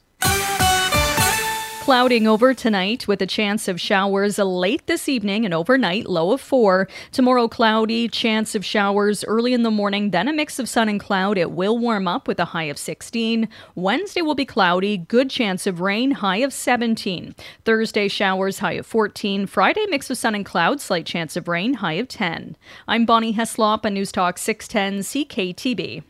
Clouding 1.85 2.25
over 2.25 2.55
tonight 2.55 3.07
with 3.07 3.21
a 3.21 3.27
chance 3.27 3.67
of 3.67 3.79
showers 3.79 4.39
late 4.39 4.87
this 4.87 5.07
evening 5.07 5.45
and 5.45 5.53
overnight, 5.53 6.07
low 6.07 6.31
of 6.31 6.41
4. 6.41 6.87
Tomorrow, 7.11 7.47
cloudy, 7.47 8.07
chance 8.07 8.55
of 8.55 8.65
showers 8.65 9.23
early 9.25 9.53
in 9.53 9.61
the 9.61 9.69
morning, 9.69 10.09
then 10.09 10.27
a 10.27 10.33
mix 10.33 10.57
of 10.57 10.67
sun 10.67 10.89
and 10.89 10.99
cloud. 10.99 11.37
It 11.37 11.51
will 11.51 11.77
warm 11.77 12.07
up 12.07 12.27
with 12.27 12.39
a 12.39 12.45
high 12.45 12.63
of 12.63 12.79
16. 12.79 13.47
Wednesday 13.75 14.23
will 14.23 14.33
be 14.33 14.45
cloudy, 14.45 14.97
good 14.97 15.29
chance 15.29 15.67
of 15.67 15.79
rain, 15.79 16.09
high 16.09 16.37
of 16.37 16.53
17. 16.53 17.35
Thursday, 17.65 18.07
showers, 18.07 18.57
high 18.57 18.73
of 18.73 18.87
14. 18.87 19.45
Friday, 19.45 19.85
mix 19.87 20.09
of 20.09 20.17
sun 20.17 20.33
and 20.33 20.43
cloud, 20.43 20.81
slight 20.81 21.05
chance 21.05 21.35
of 21.35 21.47
rain, 21.47 21.75
high 21.75 21.93
of 21.93 22.07
10. 22.07 22.57
I'm 22.87 23.05
Bonnie 23.05 23.35
Heslop 23.35 23.85
on 23.85 23.93
News 23.93 24.11
Talk 24.11 24.39
610 24.39 25.01
CKTB. 25.01 26.01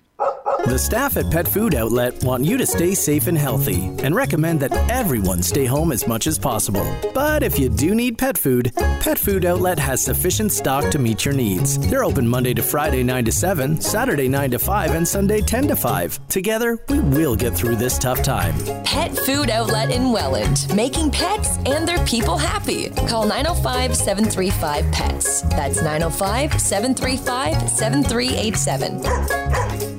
The 0.46 0.78
staff 0.78 1.18
at 1.18 1.32
Pet 1.32 1.48
Food 1.48 1.74
Outlet 1.74 2.24
want 2.24 2.46
you 2.46 2.56
to 2.58 2.68
stay 2.68 2.94
safe 2.94 3.26
and 3.26 3.38
healthy 3.38 3.86
and 4.04 4.14
recommend 4.14 4.60
that 4.60 4.74
everyone 4.92 5.42
stay 5.42 5.66
home 5.66 5.92
as 5.92 6.08
much 6.08 6.28
as 6.28 6.38
possible. 6.38 6.86
But 7.16 7.42
if 7.42 7.58
you 7.58 7.68
do 7.68 7.96
need 7.96 8.20
pet 8.20 8.38
food, 8.38 8.72
Pet 8.76 9.18
Food 9.18 9.44
Outlet 9.44 9.80
has 9.80 10.04
sufficient 10.04 10.52
stock 10.52 10.92
to 10.92 11.00
meet 11.00 11.26
your 11.26 11.34
needs. 11.34 11.80
They're 11.90 12.04
open 12.04 12.28
Monday 12.28 12.54
to 12.54 12.62
Friday 12.62 13.02
9 13.02 13.26
to 13.26 13.32
7, 13.32 13.82
Saturday 13.82 14.28
9 14.28 14.52
to 14.52 14.60
5, 14.60 14.92
and 14.92 15.08
Sunday 15.08 15.42
10 15.42 15.70
to 15.70 15.76
5. 15.76 16.28
Together, 16.28 16.78
we 16.90 17.00
will 17.00 17.36
get 17.36 17.56
through 17.56 17.78
this 17.78 17.98
tough 17.98 18.22
time. 18.22 18.54
Pet 18.84 19.18
Food 19.18 19.50
Outlet 19.50 19.90
in 19.90 20.12
Welland, 20.12 20.68
making 20.76 21.10
pets 21.10 21.58
and 21.66 21.88
their 21.88 22.06
people 22.06 22.38
happy. 22.38 22.92
Call 23.08 23.26
905 23.26 23.96
735 23.96 24.92
PETS. 24.92 25.42
That's 25.42 25.82
905 25.82 26.62
735 26.62 27.70
7387. 27.70 29.95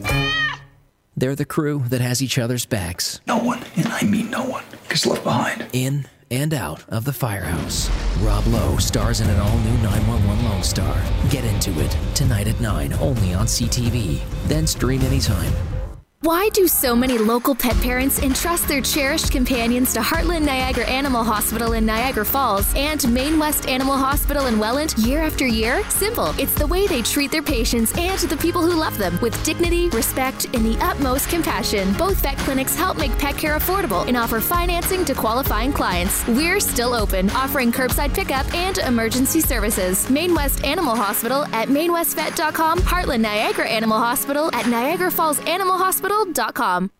They're 1.19 1.35
the 1.35 1.47
crew 1.47 1.83
that 1.89 2.03
has 2.03 2.23
each 2.23 2.39
other's 2.39 2.67
backs. 2.67 3.23
No 3.27 3.39
one, 3.39 3.65
and 3.77 3.87
I 3.87 4.03
mean 4.03 4.31
no 4.31 4.45
one, 4.45 4.65
gets 4.91 5.07
left 5.07 5.25
behind. 5.25 5.67
In 5.73 6.07
and 6.31 6.53
out 6.53 6.85
of 6.91 7.07
the 7.07 7.13
firehouse. 7.13 7.89
Rob 8.19 8.47
Lowe 8.49 8.77
stars 8.77 9.21
in 9.21 9.31
an 9.31 9.41
all 9.41 9.59
new 9.61 9.79
911 9.79 10.45
Lone 10.45 10.63
Star. 10.63 10.95
Get 11.31 11.45
into 11.45 11.71
it 11.81 11.97
tonight 12.15 12.49
at 12.49 12.61
9 12.61 12.93
only 12.95 13.33
on 13.33 13.47
CTV. 13.47 14.21
Then 14.47 14.67
stream 14.67 15.01
anytime. 15.03 15.53
Why 16.26 16.49
do 16.49 16.66
so 16.66 16.97
many 16.97 17.18
local 17.18 17.54
pet 17.54 17.80
parents 17.80 18.18
entrust 18.18 18.66
their 18.66 18.80
cherished 18.80 19.30
companions 19.30 19.95
to 19.95 20.00
Heartland 20.00 20.42
Niagara 20.42 20.85
Animal 20.87 21.23
Hospital 21.23 21.75
in 21.75 21.87
Niagara 21.87 22.25
Falls 22.25 22.75
and 22.75 23.09
Main 23.14 23.38
West 23.38 23.68
Animal 23.68 23.97
Hospital 23.97 24.47
in 24.47 24.59
Welland 24.59 24.99
year 24.99 25.23
after 25.23 25.47
year? 25.47 25.88
Simple. 25.88 26.35
It's 26.37 26.52
the 26.56 26.66
way 26.66 26.88
they 26.88 27.02
treat 27.02 27.30
their 27.30 27.45
patients 27.45 27.97
and 27.97 28.18
the 28.18 28.37
people 28.38 28.61
who 28.61 28.75
love 28.75 28.99
them 28.99 29.16
with 29.23 29.40
dignity, 29.45 29.88
respect, 29.90 30.47
and 30.47 30.66
the 30.66 30.76
utmost 30.85 31.28
compassion. 31.28 31.92
Both 31.92 32.16
vet 32.16 32.37
clinics 32.38 32.75
help 32.75 32.99
make 32.99 33.16
pet 33.21 33.38
care 33.38 33.56
affordable 33.56 34.04
and 34.09 34.16
offer 34.16 34.40
financing 34.40 35.04
to 35.04 35.14
qualifying 35.14 35.73
clients. 35.73 36.26
We're 36.26 36.59
still 36.59 36.92
open, 36.92 37.30
offering 37.30 37.71
curbside 37.71 38.12
pickup 38.14 38.52
and 38.52 38.78
emergency 38.78 39.42
services. 39.42 40.11
Main 40.11 40.35
West 40.35 40.64
Animal 40.64 40.97
Hospital 40.97 41.45
at 41.54 41.68
mainwestvet.com, 41.68 42.80
Heartland 42.80 43.21
Niagara 43.21 43.68
Animal 43.68 44.00
Hospital 44.00 44.52
at 44.52 44.66
Niagara 44.66 45.12
Falls 45.12 45.38
Animal 45.47 45.78
Hospital 45.78 46.16
hospital.com. 46.17 46.91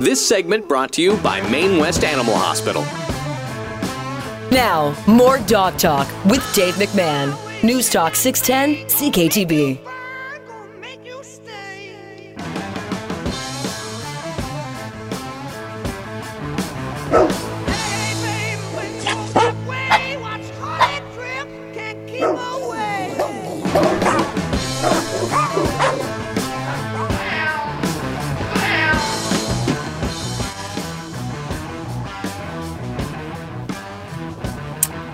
This 0.00 0.26
segment 0.26 0.68
brought 0.68 0.92
to 0.92 1.02
you 1.02 1.16
by 1.18 1.40
Main 1.50 1.78
West 1.78 2.04
Animal 2.04 2.34
Hospital. 2.34 2.82
Now, 4.50 4.94
more 5.06 5.38
Dog 5.40 5.76
Talk 5.76 6.06
with 6.24 6.42
Dave 6.54 6.74
McMahon. 6.74 7.36
News 7.62 7.90
Talk 7.90 8.14
610 8.14 8.86
CKTB. 8.86 9.87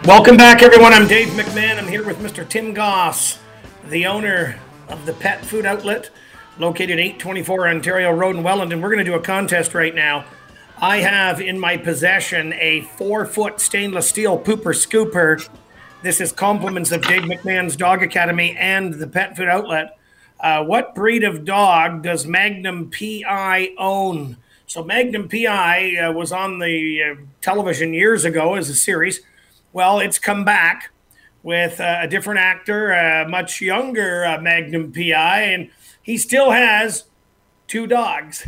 Welcome 0.06 0.36
back, 0.36 0.60
everyone. 0.60 0.92
I'm 0.92 1.08
Dave 1.08 1.28
McMahon. 1.28 1.78
I'm 1.78 1.88
here 1.88 2.04
with 2.04 2.18
Mr. 2.18 2.46
Tim 2.46 2.74
Goss, 2.74 3.38
the 3.88 4.04
owner 4.04 4.60
of 4.86 5.06
the 5.06 5.14
pet 5.14 5.42
food 5.42 5.64
outlet 5.64 6.10
located 6.58 6.98
824 6.98 7.68
Ontario 7.68 8.10
Road 8.10 8.36
in 8.36 8.42
Welland. 8.42 8.70
And 8.70 8.82
we're 8.82 8.90
going 8.90 9.02
to 9.02 9.10
do 9.10 9.16
a 9.16 9.22
contest 9.22 9.72
right 9.72 9.94
now. 9.94 10.26
I 10.76 10.98
have 10.98 11.40
in 11.40 11.58
my 11.58 11.78
possession 11.78 12.52
a 12.58 12.82
four 12.82 13.24
foot 13.24 13.60
stainless 13.60 14.06
steel 14.06 14.38
pooper 14.38 14.74
scooper. 14.74 15.48
This 16.02 16.20
is 16.20 16.32
compliments 16.32 16.92
of 16.92 17.00
Dave 17.00 17.22
McMahon's 17.22 17.74
Dog 17.74 18.02
Academy 18.02 18.54
and 18.58 18.92
the 18.92 19.06
pet 19.06 19.38
food 19.38 19.48
outlet. 19.48 19.96
Uh, 20.38 20.64
what 20.64 20.94
breed 20.94 21.24
of 21.24 21.46
dog 21.46 22.02
does 22.02 22.26
Magnum 22.26 22.90
PI 22.90 23.70
own? 23.78 24.36
So, 24.66 24.84
Magnum 24.84 25.30
PI 25.30 25.96
uh, 25.96 26.12
was 26.12 26.30
on 26.30 26.58
the 26.58 27.02
uh, 27.02 27.22
television 27.40 27.94
years 27.94 28.26
ago 28.26 28.54
as 28.54 28.68
a 28.68 28.74
series 28.74 29.22
well, 29.74 29.98
it's 29.98 30.20
come 30.20 30.44
back 30.44 30.92
with 31.42 31.80
uh, 31.80 31.98
a 32.00 32.08
different 32.08 32.38
actor, 32.38 32.92
a 32.92 33.28
much 33.28 33.60
younger 33.60 34.24
uh, 34.24 34.40
Magnum 34.40 34.92
PI, 34.92 35.40
and 35.42 35.68
he 36.00 36.16
still 36.16 36.52
has 36.52 37.04
two 37.66 37.88
dogs. 37.88 38.46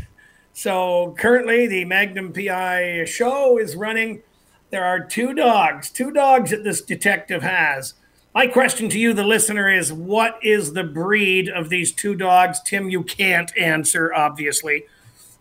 So 0.53 1.15
currently, 1.19 1.67
the 1.67 1.85
Magnum 1.85 2.33
PI 2.33 3.05
show 3.07 3.59
is 3.59 3.75
running. 3.75 4.23
There 4.71 4.85
are 4.85 5.01
two 5.05 5.35
dogs, 5.35 5.91
two 5.91 6.13
dogs 6.13 6.53
that 6.53 6.63
this 6.63 6.81
detective 6.81 7.43
has. 7.43 7.95
My 8.33 8.47
question 8.47 8.89
to 8.91 8.99
you, 8.99 9.13
the 9.13 9.25
listener, 9.25 9.69
is 9.69 9.93
what 9.93 10.39
is 10.45 10.75
the 10.75 10.85
breed 10.85 11.49
of 11.49 11.71
these 11.71 11.93
two 11.93 12.15
dogs? 12.15 12.61
Tim, 12.65 12.89
you 12.89 13.03
can't 13.03 13.51
answer, 13.59 14.15
obviously, 14.15 14.85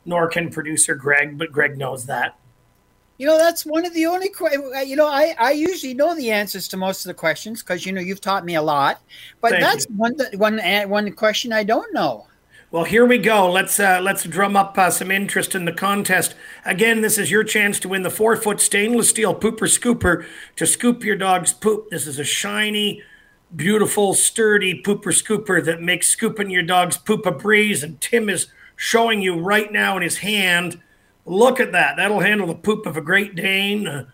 nor 0.04 0.27
can 0.30 0.50
producer 0.50 0.96
Greg, 0.96 1.38
but 1.38 1.51
Greg 1.51 1.77
knows 1.77 2.08
that. 2.08 2.39
You 3.17 3.27
know, 3.27 3.38
that's 3.38 3.65
one 3.65 3.86
of 3.86 3.93
the 3.93 4.05
only, 4.07 4.29
you 4.86 4.95
know, 4.95 5.07
I, 5.07 5.36
I 5.39 5.51
usually 5.51 5.93
know 5.93 6.15
the 6.15 6.31
answers 6.31 6.67
to 6.69 6.77
most 6.77 7.05
of 7.05 7.10
the 7.10 7.13
questions 7.13 7.63
because, 7.63 7.86
you 7.86 7.93
know, 7.93 8.01
you've 8.01 8.19
taught 8.19 8.43
me 8.43 8.55
a 8.55 8.62
lot. 8.62 9.01
But 9.39 9.51
Thank 9.51 9.63
that's 9.63 9.86
you. 9.89 9.95
one, 9.95 10.15
one, 10.34 10.60
one 10.89 11.12
question 11.13 11.53
I 11.53 11.63
don't 11.63 11.93
know. 11.93 12.27
Well, 12.72 12.84
here 12.84 13.05
we 13.05 13.19
go. 13.19 13.50
Let's 13.50 13.79
uh, 13.79 14.01
let's 14.01 14.25
drum 14.25 14.57
up 14.57 14.77
uh, 14.77 14.89
some 14.89 15.10
interest 15.10 15.55
in 15.55 15.63
the 15.63 15.72
contest. 15.72 16.36
Again, 16.65 17.00
this 17.00 17.17
is 17.17 17.31
your 17.31 17.45
chance 17.45 17.79
to 17.79 17.88
win 17.88 18.03
the 18.03 18.10
four 18.10 18.36
foot 18.36 18.60
stainless 18.60 19.10
steel 19.10 19.34
pooper 19.34 19.69
scooper 19.69 20.25
to 20.57 20.67
scoop 20.67 21.05
your 21.05 21.15
dog's 21.15 21.53
poop. 21.53 21.89
This 21.89 22.05
is 22.05 22.19
a 22.19 22.25
shiny, 22.25 23.01
beautiful, 23.55 24.13
sturdy 24.13 24.84
pooper 24.84 25.13
scooper 25.13 25.63
that 25.63 25.81
makes 25.81 26.10
scooping 26.10 26.50
your 26.50 26.63
dog's 26.63 26.98
poop 26.98 27.25
a 27.25 27.31
breeze. 27.31 27.81
And 27.81 28.01
Tim 28.01 28.27
is 28.27 28.48
showing 28.75 29.22
you 29.22 29.39
right 29.39 29.72
now 29.72 29.95
in 29.95 30.03
his 30.03 30.17
hand. 30.17 30.81
Look 31.25 31.60
at 31.60 31.72
that. 31.72 31.98
That'll 31.98 32.20
handle 32.20 32.48
the 32.48 32.55
poop 32.55 32.86
of 32.86 32.98
a 32.98 33.01
Great 33.01 33.36
Dane, 33.36 33.88
uh, 33.88 34.05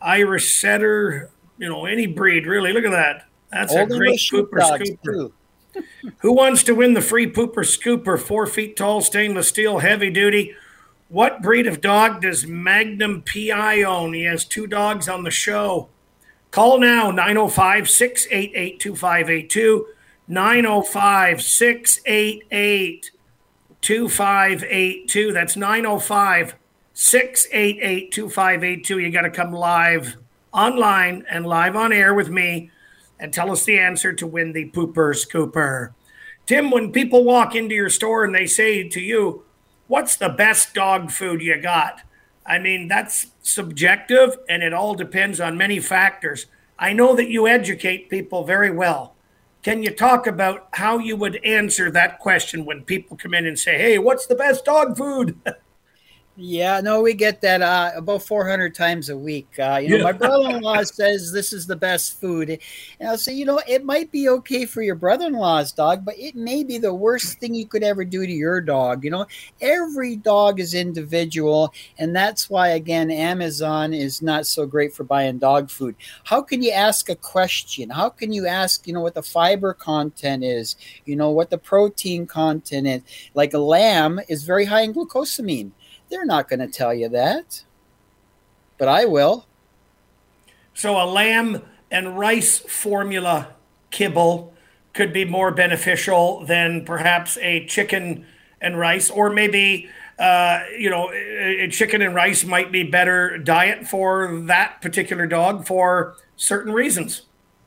Irish 0.00 0.60
Setter, 0.60 1.30
you 1.58 1.68
know, 1.68 1.86
any 1.86 2.06
breed 2.06 2.46
really. 2.46 2.72
Look 2.72 2.84
at 2.84 2.90
that. 2.90 3.26
That's 3.50 3.72
Old 3.72 3.92
a 3.92 3.96
great 3.96 4.18
pooper 4.18 4.50
scooper. 4.50 5.32
Who 6.18 6.32
wants 6.32 6.62
to 6.64 6.74
win 6.74 6.94
the 6.94 7.00
free 7.00 7.30
pooper 7.30 7.58
scooper, 7.58 8.18
four 8.18 8.46
feet 8.46 8.76
tall, 8.76 9.00
stainless 9.00 9.48
steel, 9.48 9.78
heavy 9.78 10.10
duty? 10.10 10.54
What 11.08 11.42
breed 11.42 11.66
of 11.66 11.80
dog 11.80 12.22
does 12.22 12.46
Magnum 12.46 13.22
PI 13.22 13.82
own? 13.82 14.12
He 14.12 14.24
has 14.24 14.44
two 14.44 14.66
dogs 14.66 15.08
on 15.08 15.22
the 15.22 15.30
show. 15.30 15.88
Call 16.50 16.80
now 16.80 17.10
905 17.10 17.88
688 17.88 18.80
2582. 18.80 19.86
905 20.28 21.42
688 21.42 23.10
2582. 23.82 25.32
That's 25.32 25.56
905 25.56 26.56
688 26.94 28.12
2582. 28.12 28.98
You 28.98 29.10
got 29.10 29.22
to 29.22 29.30
come 29.30 29.52
live 29.52 30.16
online 30.52 31.24
and 31.28 31.46
live 31.46 31.76
on 31.76 31.92
air 31.92 32.14
with 32.14 32.30
me 32.30 32.70
and 33.18 33.32
tell 33.32 33.50
us 33.50 33.64
the 33.64 33.78
answer 33.78 34.12
to 34.12 34.26
win 34.26 34.52
the 34.52 34.70
pooper 34.70 35.14
scooper. 35.14 35.92
Tim, 36.46 36.70
when 36.70 36.92
people 36.92 37.24
walk 37.24 37.54
into 37.54 37.74
your 37.74 37.88
store 37.90 38.24
and 38.24 38.34
they 38.34 38.46
say 38.46 38.88
to 38.88 39.00
you, 39.00 39.42
What's 39.88 40.16
the 40.16 40.28
best 40.28 40.74
dog 40.74 41.10
food 41.12 41.40
you 41.42 41.60
got? 41.60 42.02
I 42.44 42.58
mean, 42.58 42.88
that's 42.88 43.28
subjective 43.42 44.36
and 44.48 44.62
it 44.62 44.72
all 44.72 44.94
depends 44.94 45.40
on 45.40 45.56
many 45.56 45.78
factors. 45.80 46.46
I 46.78 46.92
know 46.92 47.14
that 47.16 47.28
you 47.28 47.46
educate 47.46 48.10
people 48.10 48.44
very 48.44 48.70
well. 48.70 49.15
Can 49.66 49.82
you 49.82 49.90
talk 49.90 50.28
about 50.28 50.68
how 50.74 50.98
you 50.98 51.16
would 51.16 51.44
answer 51.44 51.90
that 51.90 52.20
question 52.20 52.64
when 52.64 52.84
people 52.84 53.16
come 53.16 53.34
in 53.34 53.46
and 53.46 53.58
say, 53.58 53.76
Hey, 53.76 53.98
what's 53.98 54.24
the 54.24 54.36
best 54.36 54.64
dog 54.64 54.96
food? 54.96 55.40
Yeah, 56.38 56.82
no, 56.82 57.00
we 57.00 57.14
get 57.14 57.40
that 57.40 57.62
uh, 57.62 57.92
about 57.96 58.22
400 58.22 58.74
times 58.74 59.08
a 59.08 59.16
week. 59.16 59.48
Uh, 59.58 59.80
you 59.82 59.88
know, 59.88 59.96
Yeah. 59.96 60.02
my 60.02 60.12
brother-in-law 60.12 60.82
says 60.82 61.32
this 61.32 61.50
is 61.50 61.66
the 61.66 61.76
best 61.76 62.20
food, 62.20 62.50
and 63.00 63.08
I'll 63.08 63.16
say, 63.16 63.32
you 63.32 63.46
know, 63.46 63.58
it 63.66 63.86
might 63.86 64.12
be 64.12 64.28
okay 64.28 64.66
for 64.66 64.82
your 64.82 64.96
brother-in-law's 64.96 65.72
dog, 65.72 66.04
but 66.04 66.14
it 66.18 66.34
may 66.36 66.62
be 66.62 66.76
the 66.76 66.92
worst 66.92 67.40
thing 67.40 67.54
you 67.54 67.66
could 67.66 67.82
ever 67.82 68.04
do 68.04 68.26
to 68.26 68.32
your 68.32 68.60
dog. 68.60 69.02
You 69.02 69.12
know, 69.12 69.26
every 69.62 70.14
dog 70.16 70.60
is 70.60 70.74
individual, 70.74 71.72
and 71.96 72.14
that's 72.14 72.50
why, 72.50 72.68
again, 72.68 73.10
Amazon 73.10 73.94
is 73.94 74.20
not 74.20 74.44
so 74.46 74.66
great 74.66 74.92
for 74.92 75.04
buying 75.04 75.38
dog 75.38 75.70
food. 75.70 75.94
How 76.24 76.42
can 76.42 76.62
you 76.62 76.70
ask 76.70 77.08
a 77.08 77.16
question? 77.16 77.88
How 77.88 78.10
can 78.10 78.30
you 78.30 78.46
ask, 78.46 78.86
you 78.86 78.92
know, 78.92 79.00
what 79.00 79.14
the 79.14 79.22
fiber 79.22 79.72
content 79.72 80.44
is? 80.44 80.76
You 81.06 81.16
know, 81.16 81.30
what 81.30 81.48
the 81.48 81.56
protein 81.56 82.26
content 82.26 82.86
is? 82.86 83.02
Like 83.32 83.54
a 83.54 83.58
lamb 83.58 84.20
is 84.28 84.44
very 84.44 84.66
high 84.66 84.82
in 84.82 84.92
glucosamine. 84.92 85.70
They're 86.08 86.24
not 86.24 86.48
going 86.48 86.60
to 86.60 86.68
tell 86.68 86.94
you 86.94 87.08
that, 87.10 87.64
but 88.78 88.88
I 88.88 89.04
will. 89.04 89.46
So 90.74 91.00
a 91.00 91.06
lamb 91.06 91.62
and 91.90 92.18
rice 92.18 92.58
formula 92.58 93.48
kibble 93.90 94.54
could 94.92 95.12
be 95.12 95.24
more 95.24 95.50
beneficial 95.50 96.44
than 96.44 96.84
perhaps 96.84 97.36
a 97.38 97.66
chicken 97.66 98.26
and 98.60 98.78
rice, 98.78 99.10
or 99.10 99.30
maybe 99.30 99.88
uh, 100.18 100.64
you 100.76 100.88
know, 100.88 101.10
chicken 101.68 102.00
and 102.00 102.14
rice 102.14 102.44
might 102.44 102.72
be 102.72 102.82
better 102.82 103.36
diet 103.36 103.86
for 103.86 104.40
that 104.46 104.80
particular 104.80 105.26
dog 105.26 105.66
for 105.66 106.16
certain 106.36 106.72
reasons. 106.72 107.22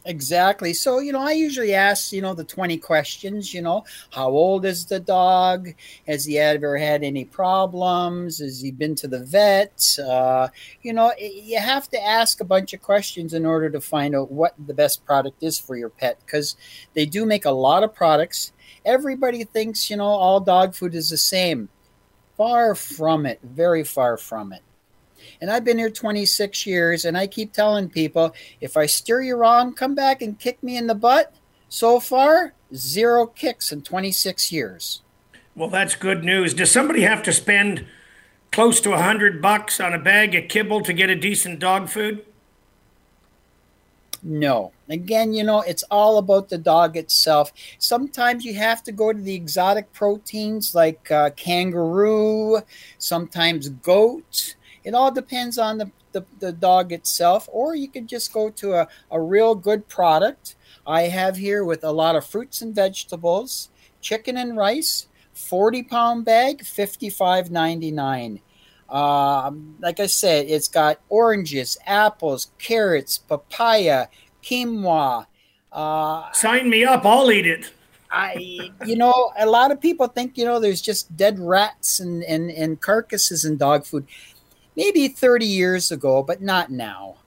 Exactly. 0.10 0.74
So, 0.74 0.98
you 0.98 1.12
know, 1.12 1.22
I 1.22 1.34
usually 1.34 1.76
ask, 1.76 2.12
you 2.12 2.24
know, 2.24 2.34
the 2.34 2.44
20 2.44 2.78
questions, 2.80 3.54
you 3.54 3.62
know, 3.62 3.84
how 4.10 4.30
old 4.30 4.66
is 4.66 4.88
the 4.88 5.00
dog? 5.00 5.70
Has 6.08 6.26
he 6.26 6.40
ever 6.40 6.80
had 6.80 7.04
any 7.04 7.26
problems? 7.26 8.40
Has 8.40 8.60
he 8.60 8.72
been 8.72 8.96
to 8.96 9.08
the 9.08 9.24
vet? 9.24 10.00
Uh, 10.04 10.48
you 10.82 10.94
know, 10.94 11.14
you 11.20 11.60
have 11.60 11.90
to 11.90 12.04
ask 12.04 12.42
a 12.42 12.44
bunch 12.44 12.74
of 12.74 12.82
questions 12.82 13.36
in 13.36 13.46
order 13.46 13.70
to 13.70 13.80
find 13.80 14.16
out 14.16 14.32
what 14.32 14.56
the 14.66 14.74
best 14.74 15.06
product 15.06 15.44
is 15.44 15.60
for 15.60 15.76
your 15.78 15.90
pet 15.90 16.18
because 16.26 16.58
they 16.96 17.06
do 17.06 17.24
make 17.24 17.46
a 17.46 17.52
lot 17.52 17.84
of 17.84 17.94
products. 17.94 18.52
Everybody 18.86 19.44
thinks, 19.44 19.92
you 19.92 19.98
know, 19.98 20.06
all 20.06 20.40
dog 20.40 20.74
food 20.74 20.96
is 20.96 21.12
the 21.12 21.18
same. 21.18 21.70
Far 22.36 22.74
from 22.74 23.28
it, 23.28 23.40
very 23.44 23.84
far 23.84 24.18
from 24.18 24.54
it. 24.54 24.64
And 25.42 25.50
I've 25.50 25.64
been 25.64 25.78
here 25.78 25.90
26 25.90 26.66
years, 26.66 27.06
and 27.06 27.18
I 27.18 27.28
keep 27.28 27.54
telling 27.54 27.90
people 27.90 28.34
if 28.60 28.76
I 28.76 28.86
steer 28.86 29.22
you 29.22 29.36
wrong, 29.36 29.74
come 29.74 29.96
back 29.96 30.22
and 30.22 30.38
kick 30.38 30.62
me 30.62 30.78
in 30.78 30.88
the 30.88 30.96
butt. 30.96 31.34
So 31.70 32.00
far, 32.00 32.54
zero 32.74 33.26
kicks 33.26 33.72
in 33.72 33.82
26 33.82 34.52
years. 34.52 35.02
Well, 35.56 35.70
that's 35.70 35.96
good 35.96 36.24
news. 36.24 36.54
Does 36.54 36.72
somebody 36.72 37.02
have 37.02 37.24
to 37.24 37.34
spend 37.34 37.86
close 38.52 38.82
to 38.82 38.94
a 38.94 39.02
hundred 39.02 39.42
bucks 39.42 39.80
on 39.80 39.94
a 39.94 40.00
bag 40.00 40.36
of 40.36 40.48
kibble 40.48 40.82
to 40.82 40.94
get 40.94 41.10
a 41.10 41.16
decent 41.16 41.60
dog 41.60 41.90
food? 41.90 42.26
No. 44.22 44.72
Again, 44.90 45.34
you 45.34 45.44
know, 45.44 45.62
it's 45.62 45.84
all 45.84 46.18
about 46.18 46.50
the 46.50 46.58
dog 46.58 46.98
itself. 46.98 47.54
Sometimes 47.78 48.44
you 48.44 48.54
have 48.56 48.84
to 48.84 48.92
go 48.92 49.14
to 49.14 49.20
the 49.20 49.36
exotic 49.36 49.94
proteins 49.94 50.76
like 50.76 51.10
uh, 51.12 51.30
kangaroo, 51.32 52.62
sometimes 52.98 53.70
goat. 53.70 54.56
It 54.84 54.94
all 54.94 55.12
depends 55.12 55.58
on 55.58 55.78
the, 55.78 55.92
the, 56.12 56.26
the 56.40 56.52
dog 56.52 56.92
itself, 56.92 57.48
or 57.52 57.76
you 57.76 57.88
could 57.88 58.08
just 58.08 58.34
go 58.34 58.50
to 58.50 58.74
a, 58.74 58.88
a 59.12 59.22
real 59.22 59.56
good 59.56 59.88
product. 59.88 60.56
I 60.86 61.04
have 61.04 61.38
here 61.38 61.64
with 61.64 61.84
a 61.84 61.92
lot 61.92 62.16
of 62.16 62.26
fruits 62.26 62.62
and 62.62 62.74
vegetables, 62.74 63.70
chicken 64.02 64.38
and 64.38 64.58
rice, 64.58 65.08
40 65.34 65.84
pound 65.84 66.26
bag, 66.26 66.64
55.99. 66.64 68.42
Um, 68.90 69.76
like 69.80 70.00
I 70.00 70.08
said, 70.08 70.48
it's 70.48 70.68
got 70.68 71.00
oranges, 71.10 71.78
apples, 71.86 72.52
carrots, 72.58 73.20
papaya, 73.20 74.08
quinoa. 74.44 75.28
Uh, 75.72 76.32
Sign 76.32 76.70
me 76.70 76.84
up. 76.84 77.06
I'll 77.06 77.32
eat 77.32 77.46
it. 77.46 77.72
I, 78.12 78.72
you 78.86 78.96
know, 78.96 79.32
a 79.38 79.46
lot 79.46 79.72
of 79.72 79.80
people 79.80 80.08
think, 80.08 80.36
you 80.36 80.44
know, 80.44 80.60
there's 80.60 80.82
just 80.82 81.16
dead 81.16 81.40
rats 81.40 82.00
and, 82.00 82.24
and, 82.24 82.50
and 82.50 82.82
carcasses 82.82 83.46
in 83.46 83.58
dog 83.58 83.86
food. 83.86 84.08
Maybe 84.80 85.10
30 85.10 85.46
years 85.46 85.92
ago, 85.92 86.24
but 86.24 86.42
not 86.42 86.72
now. 86.72 87.18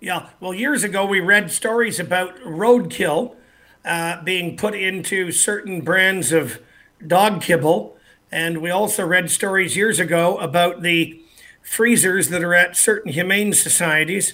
Yeah. 0.00 0.30
Well, 0.40 0.54
years 0.54 0.84
ago, 0.84 1.04
we 1.04 1.20
read 1.20 1.50
stories 1.50 2.00
about 2.00 2.34
roadkill 2.38 3.36
uh, 3.84 4.22
being 4.22 4.56
put 4.56 4.74
into 4.74 5.30
certain 5.30 5.82
brands 5.82 6.32
of 6.32 6.60
dog 7.06 7.42
kibble. 7.42 7.98
And 8.32 8.62
we 8.62 8.70
also 8.70 9.06
read 9.06 9.30
stories 9.30 9.76
years 9.76 10.00
ago 10.00 10.38
about 10.38 10.80
the 10.80 11.22
freezers 11.62 12.30
that 12.30 12.42
are 12.42 12.54
at 12.54 12.74
certain 12.74 13.12
humane 13.12 13.52
societies. 13.52 14.32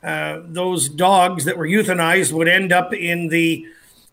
Uh, 0.00 0.42
those 0.44 0.88
dogs 0.88 1.44
that 1.44 1.58
were 1.58 1.66
euthanized 1.66 2.30
would 2.30 2.46
end 2.46 2.72
up 2.72 2.94
in 2.94 3.30
the 3.30 3.66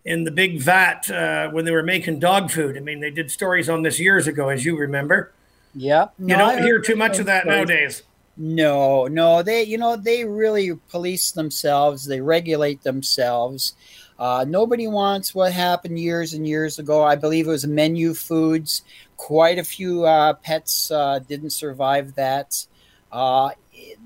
in 0.04 0.24
the 0.24 0.32
big 0.32 0.60
vat 0.60 1.12
uh, 1.12 1.50
when 1.52 1.64
they 1.64 1.72
were 1.72 1.84
making 1.84 2.18
dog 2.18 2.50
food. 2.50 2.76
I 2.76 2.80
mean, 2.80 3.02
they 3.02 3.12
did 3.12 3.30
stories 3.30 3.70
on 3.70 3.84
this 3.84 4.00
years 4.00 4.26
ago, 4.26 4.50
as 4.50 4.66
you 4.66 4.76
remember. 4.76 5.32
Yeah. 5.76 6.08
You 6.20 6.36
don't 6.38 6.64
hear 6.64 6.80
too 6.80 6.96
much 6.96 7.20
of 7.20 7.26
that 7.28 7.46
nowadays. 7.46 8.04
No, 8.38 9.08
no, 9.08 9.44
they, 9.44 9.64
you 9.64 9.78
know, 9.78 9.98
they 9.98 10.24
really 10.24 10.74
police 10.90 11.32
themselves. 11.32 12.06
They 12.06 12.22
regulate 12.22 12.82
themselves. 12.84 13.76
Uh, 14.18 14.46
nobody 14.48 14.88
wants 14.88 15.36
what 15.36 15.52
happened 15.52 16.00
years 16.00 16.34
and 16.34 16.48
years 16.48 16.80
ago. 16.80 17.04
I 17.04 17.16
believe 17.16 17.48
it 17.48 17.52
was 17.52 17.68
menu 17.68 18.14
foods. 18.14 18.84
Quite 19.18 19.60
a 19.60 19.64
few 19.64 20.06
uh, 20.06 20.34
pets 20.34 20.90
uh, 20.92 21.20
didn't 21.20 21.50
survive 21.52 22.16
that. 22.16 22.66
Uh, 23.12 23.52
it- 23.74 23.98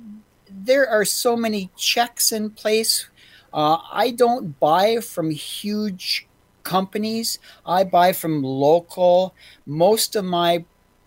there 0.66 0.88
are 0.88 1.04
so 1.06 1.36
many 1.36 1.72
checks 1.76 2.32
in 2.32 2.50
place. 2.52 3.08
Uh, 3.52 3.78
I 3.92 4.12
don't 4.12 4.60
buy 4.60 5.00
from 5.00 5.32
huge 5.32 6.28
companies. 6.64 7.40
I 7.66 7.84
buy 7.84 8.14
from 8.14 8.44
local. 8.44 9.34
Most 9.66 10.16
of 10.16 10.26
my 10.26 10.64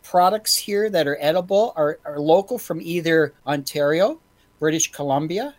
products 0.06 0.56
here 0.56 0.88
that 0.88 1.08
are 1.08 1.18
edible 1.20 1.72
are, 1.76 1.98
are 2.04 2.20
local 2.20 2.58
from 2.58 2.80
either 2.80 3.32
Ontario, 3.46 4.20
British 4.58 4.92
Columbia, 4.92 5.54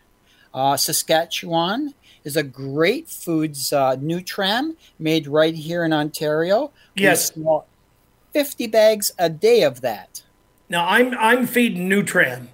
Uh, 0.53 0.77
Saskatchewan 0.77 1.93
is 2.23 2.35
a 2.37 2.43
great 2.43 3.07
foods 3.09 3.71
uh, 3.73 3.95
Nutram 3.97 4.75
made 4.97 5.27
right 5.27 5.53
here 5.53 5.83
in 5.83 5.93
Ontario. 5.93 6.71
Yes. 6.95 7.31
50 8.33 8.67
bags 8.67 9.11
a 9.19 9.29
day 9.29 9.61
of 9.63 9.81
that. 9.81 10.23
Now 10.69 10.87
I'm 10.87 11.13
I'm 11.17 11.45
feeding 11.45 11.89
Nutram, 11.89 12.47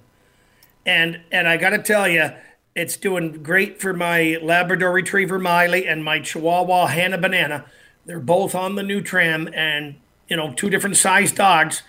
and 0.84 1.20
and 1.32 1.48
I 1.48 1.56
got 1.56 1.70
to 1.70 1.78
tell 1.78 2.08
you, 2.08 2.30
it's 2.74 2.96
doing 2.96 3.42
great 3.42 3.80
for 3.80 3.92
my 3.92 4.38
Labrador 4.42 4.92
Retriever 4.92 5.38
Miley 5.38 5.86
and 5.86 6.04
my 6.04 6.20
Chihuahua 6.20 6.86
Hannah 6.86 7.18
Banana. 7.18 7.64
They're 8.06 8.20
both 8.20 8.54
on 8.54 8.74
the 8.74 8.82
Nutram, 8.82 9.52
and 9.54 9.96
you 10.28 10.36
know, 10.36 10.52
two 10.54 10.70
different 10.70 10.96
size 10.96 11.32
dogs, 11.32 11.82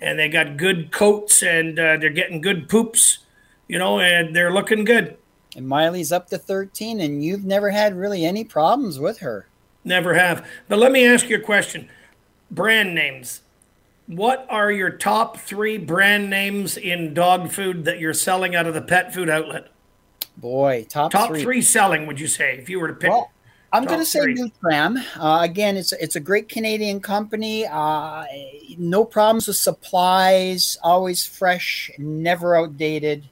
and 0.00 0.18
they 0.18 0.28
got 0.28 0.56
good 0.56 0.90
coats, 0.92 1.42
and 1.42 1.78
uh, 1.78 1.96
they're 1.96 2.10
getting 2.10 2.40
good 2.40 2.68
poops, 2.68 3.18
you 3.66 3.78
know, 3.78 4.00
and 4.00 4.34
they're 4.34 4.52
looking 4.52 4.84
good. 4.84 5.16
And 5.56 5.66
Miley's 5.66 6.12
up 6.12 6.28
to 6.28 6.38
13, 6.38 7.00
and 7.00 7.24
you've 7.24 7.44
never 7.44 7.70
had 7.70 7.96
really 7.96 8.24
any 8.24 8.44
problems 8.44 8.98
with 9.00 9.18
her. 9.18 9.46
Never 9.84 10.14
have. 10.14 10.46
But 10.68 10.78
let 10.78 10.92
me 10.92 11.06
ask 11.06 11.28
you 11.28 11.36
a 11.36 11.40
question. 11.40 11.88
Brand 12.50 12.94
names. 12.94 13.40
What 14.06 14.46
are 14.48 14.70
your 14.70 14.90
top 14.90 15.36
three 15.38 15.76
brand 15.76 16.30
names 16.30 16.76
in 16.76 17.12
dog 17.12 17.50
food 17.50 17.84
that 17.84 17.98
you're 17.98 18.14
selling 18.14 18.54
out 18.54 18.66
of 18.66 18.74
the 18.74 18.80
pet 18.82 19.12
food 19.12 19.28
outlet? 19.28 19.68
Boy, 20.36 20.86
top, 20.88 21.10
Top 21.10 21.28
three. 21.30 21.42
three, 21.42 21.62
selling, 21.62 22.06
would 22.06 22.20
you 22.20 22.26
say, 22.28 22.56
if 22.56 22.68
you 22.68 22.78
were 22.80 22.88
to 22.88 22.94
pick? 22.94 23.10
Well, 23.10 23.30
I'm 23.72 23.84
going 23.84 23.98
to 24.00 24.04
say? 24.04 24.20
Nutram. 24.20 25.04
Uh, 25.16 25.40
again, 25.42 25.76
it's 25.76 25.92
it's 25.92 26.16
a 26.16 26.20
great 26.20 26.48
Canadian 26.48 27.00
company. 27.00 27.66
Uh, 27.66 28.24
no 28.78 29.04
problems 29.04 29.46
with 29.46 29.56
supplies. 29.56 30.78
Always 30.82 31.26
fresh, 31.26 31.90
never 31.98 32.56
outdated. 32.56 33.28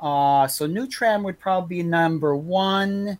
Uh, 0.00 0.46
so 0.46 0.68
Nutram 0.68 1.24
would 1.24 1.40
probably 1.40 1.78
be 1.78 1.82
number 1.82 2.36
one. 2.36 3.18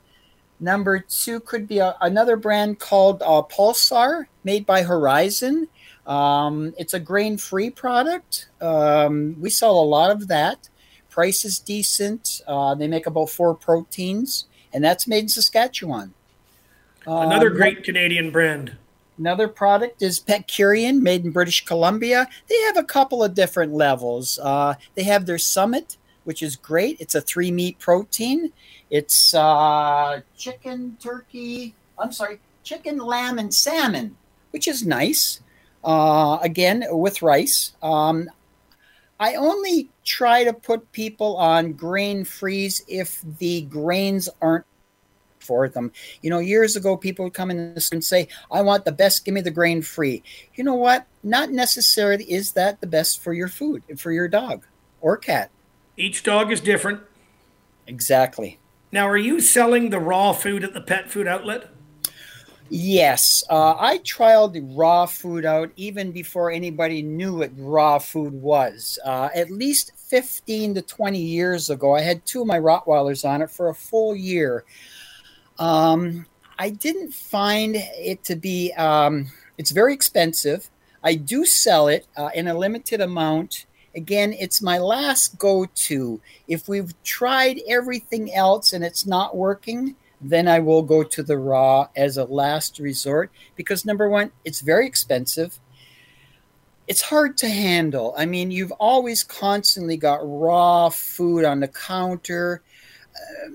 Number 0.61 0.99
two 1.01 1.41
could 1.41 1.67
be 1.69 1.79
a, 1.79 1.97
another 2.01 2.37
brand 2.37 2.79
called 2.81 3.23
uh, 3.23 3.43
Pulsar, 3.43 4.27
made 4.45 4.67
by 4.67 4.83
Horizon. 4.83 5.69
Um, 6.07 6.75
it's 6.79 6.95
a 6.95 7.01
grain-free 7.01 7.71
product. 7.71 8.49
Um, 8.61 9.37
we 9.41 9.51
sell 9.51 9.79
a 9.79 9.83
lot 9.83 10.11
of 10.11 10.29
that. 10.29 10.69
Price 11.11 11.45
is 11.45 11.59
decent. 11.59 12.41
Uh, 12.47 12.75
they 12.75 12.89
make 12.89 13.07
about 13.07 13.31
four 13.31 13.55
proteins, 13.55 14.47
and 14.73 14.83
that's 14.83 15.07
made 15.07 15.25
in 15.25 15.29
Saskatchewan. 15.29 16.15
Another 17.09 17.51
Um, 17.51 17.57
great 17.57 17.85
Canadian 17.85 18.31
brand. 18.31 18.77
Another 19.19 19.49
product 19.49 20.03
is 20.03 20.19
Petcurean, 20.21 21.03
made 21.03 21.25
in 21.25 21.31
British 21.31 21.65
Columbia. 21.65 22.29
They 22.49 22.61
have 22.63 22.77
a 22.77 22.85
couple 22.85 23.25
of 23.25 23.35
different 23.35 23.73
levels. 23.73 24.39
Uh, 24.41 24.75
they 24.95 25.05
have 25.05 25.25
their 25.25 25.39
Summit, 25.39 25.97
which 26.25 26.43
is 26.43 26.55
great. 26.55 27.01
It's 27.01 27.15
a 27.15 27.21
three 27.21 27.51
meat 27.51 27.79
protein. 27.79 28.53
It's 28.91 29.33
uh, 29.35 30.21
chicken, 30.37 30.99
turkey. 31.01 31.75
I'm 31.99 32.13
sorry, 32.13 32.41
chicken, 32.63 32.99
lamb, 32.99 33.39
and 33.39 33.53
salmon, 33.53 34.17
which 34.51 34.69
is 34.69 34.87
nice. 34.87 35.41
Uh, 35.83 36.39
again, 36.43 36.85
with 36.91 37.23
rice. 37.23 37.73
Um, 37.83 38.29
I 39.19 39.35
only 39.35 39.89
try 40.05 40.45
to 40.45 40.53
put 40.53 40.93
people 40.93 41.39
on 41.39 41.73
grain 41.73 42.25
freeze 42.25 42.85
if 42.87 43.23
the 43.39 43.63
grains 43.63 44.29
aren't 44.43 44.67
for 45.43 45.69
them. 45.69 45.93
You 46.23 46.31
know, 46.31 46.39
years 46.39 46.77
ago, 46.77 46.97
people 46.97 47.25
would 47.27 47.35
come 47.35 47.51
in 47.51 47.77
and 47.93 48.05
say, 48.05 48.29
I 48.51 48.63
want 48.63 48.85
the 48.85 48.93
best, 48.93 49.25
give 49.25 49.35
me 49.35 49.41
the 49.41 49.51
grain 49.51 49.83
free. 49.83 50.23
You 50.55 50.65
know 50.65 50.75
what? 50.75 51.07
Not 51.23 51.51
necessarily 51.51 52.25
is 52.25 52.53
that 52.53 52.81
the 52.81 52.87
best 52.87 53.23
for 53.23 53.33
your 53.33 53.49
food, 53.49 53.83
for 53.97 54.13
your 54.13 54.29
dog 54.29 54.65
or 55.01 55.17
cat. 55.17 55.51
Each 55.97 56.23
dog 56.23 56.53
is 56.53 56.61
different. 56.61 57.01
Exactly. 57.87 58.59
Now, 58.93 59.07
are 59.09 59.19
you 59.19 59.41
selling 59.41 59.91
the 59.91 59.99
raw 59.99 60.33
food 60.33 60.65
at 60.65 60.75
the 60.75 60.81
pet 60.81 61.11
food 61.11 61.27
outlet? 61.27 61.71
Yes, 62.71 63.43
uh, 63.49 63.75
I 63.79 63.99
trialed 63.99 64.53
the 64.53 64.61
raw 64.61 65.07
food 65.07 65.47
out 65.47 65.71
even 65.77 66.13
before 66.13 66.51
anybody 66.51 67.01
knew 67.01 67.39
what 67.39 67.51
raw 67.57 67.99
food 67.99 68.35
was. 68.35 68.99
Uh, 69.05 69.31
at 69.35 69.51
least 69.51 69.93
15 69.97 70.75
to 70.75 70.83
20 70.83 71.19
years 71.19 71.71
ago, 71.71 71.97
I 71.97 72.03
had 72.03 72.27
two 72.27 72.43
of 72.43 72.47
my 72.47 72.59
Rottweilers 72.59 73.27
on 73.27 73.41
it 73.41 73.51
for 73.51 73.71
a 73.71 73.75
full 73.75 74.15
year. 74.15 74.65
Um, 75.59 76.27
I 76.59 76.71
didn't 76.71 77.13
find 77.13 77.77
it 77.77 78.25
to 78.25 78.37
be, 78.37 78.73
um, 78.73 79.27
it's 79.59 79.71
very 79.71 79.95
expensive. 79.95 80.69
I 81.03 81.15
do 81.15 81.45
sell 81.45 81.89
it 81.89 82.07
uh, 82.17 82.31
in 82.35 82.49
a 82.49 82.59
limited 82.59 83.01
amount. 83.01 83.67
Again, 83.95 84.33
it's 84.33 84.61
my 84.61 84.79
last 84.79 85.39
go 85.39 85.67
to. 85.67 86.21
If 86.47 86.69
we've 86.69 86.93
tried 87.03 87.61
everything 87.69 88.35
else 88.35 88.73
and 88.73 88.85
it's 88.85 89.07
not 89.07 89.37
working, 89.37 89.97
then 90.21 90.49
I 90.49 90.59
will 90.59 90.83
go 90.83 91.03
to 91.03 91.23
the 91.23 91.39
raw 91.39 91.89
as 91.97 92.17
a 92.17 92.25
last 92.25 92.79
resort 92.79 93.31
because 93.55 93.85
number 93.85 94.09
one, 94.09 94.33
it's 94.45 94.61
very 94.61 94.87
expensive. 94.87 95.59
It's 96.89 97.03
hard 97.03 97.37
to 97.39 97.49
handle. 97.49 98.15
I 98.17 98.27
mean, 98.27 98.51
you've 98.51 98.73
always 98.73 99.23
constantly 99.23 99.97
got 99.97 100.21
raw 100.23 100.89
food 100.89 101.45
on 101.45 101.61
the 101.61 101.69
counter. 101.69 102.63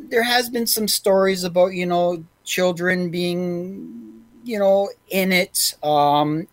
There 0.10 0.24
has 0.24 0.50
been 0.50 0.68
some 0.68 0.88
stories 0.88 1.44
about, 1.44 1.74
you 1.74 1.86
know, 1.86 2.24
children 2.44 3.10
being, 3.10 4.24
you 4.44 4.60
know, 4.60 4.90
in 5.10 5.32
it. 5.32 5.76
Um, 5.84 6.48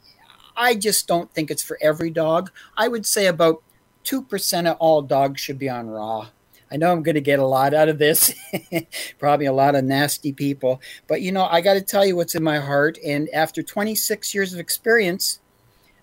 I 0.56 0.74
just 0.74 1.06
don't 1.06 1.32
think 1.32 1.50
it's 1.50 1.62
for 1.62 1.78
every 1.80 2.10
dog. 2.10 2.50
I 2.76 2.88
would 2.88 3.06
say 3.06 3.26
about 3.26 3.62
2% 4.04 4.70
of 4.70 4.76
all 4.78 5.02
dogs 5.02 5.40
should 5.40 5.58
be 5.58 5.68
on 5.68 5.88
raw. 5.88 6.28
I 6.72 6.76
know 6.76 6.92
I'm 6.92 7.02
going 7.02 7.16
to 7.16 7.20
get 7.20 7.40
a 7.40 7.46
lot 7.46 7.74
out 7.74 7.88
of 7.88 7.98
this, 7.98 8.32
probably 9.18 9.46
a 9.46 9.52
lot 9.52 9.74
of 9.74 9.84
nasty 9.84 10.32
people. 10.32 10.80
But 11.08 11.20
you 11.20 11.32
know, 11.32 11.44
I 11.44 11.60
got 11.60 11.74
to 11.74 11.80
tell 11.80 12.06
you 12.06 12.14
what's 12.14 12.34
in 12.34 12.44
my 12.44 12.58
heart. 12.58 12.98
And 13.04 13.28
after 13.30 13.62
26 13.62 14.34
years 14.34 14.54
of 14.54 14.60
experience, 14.60 15.40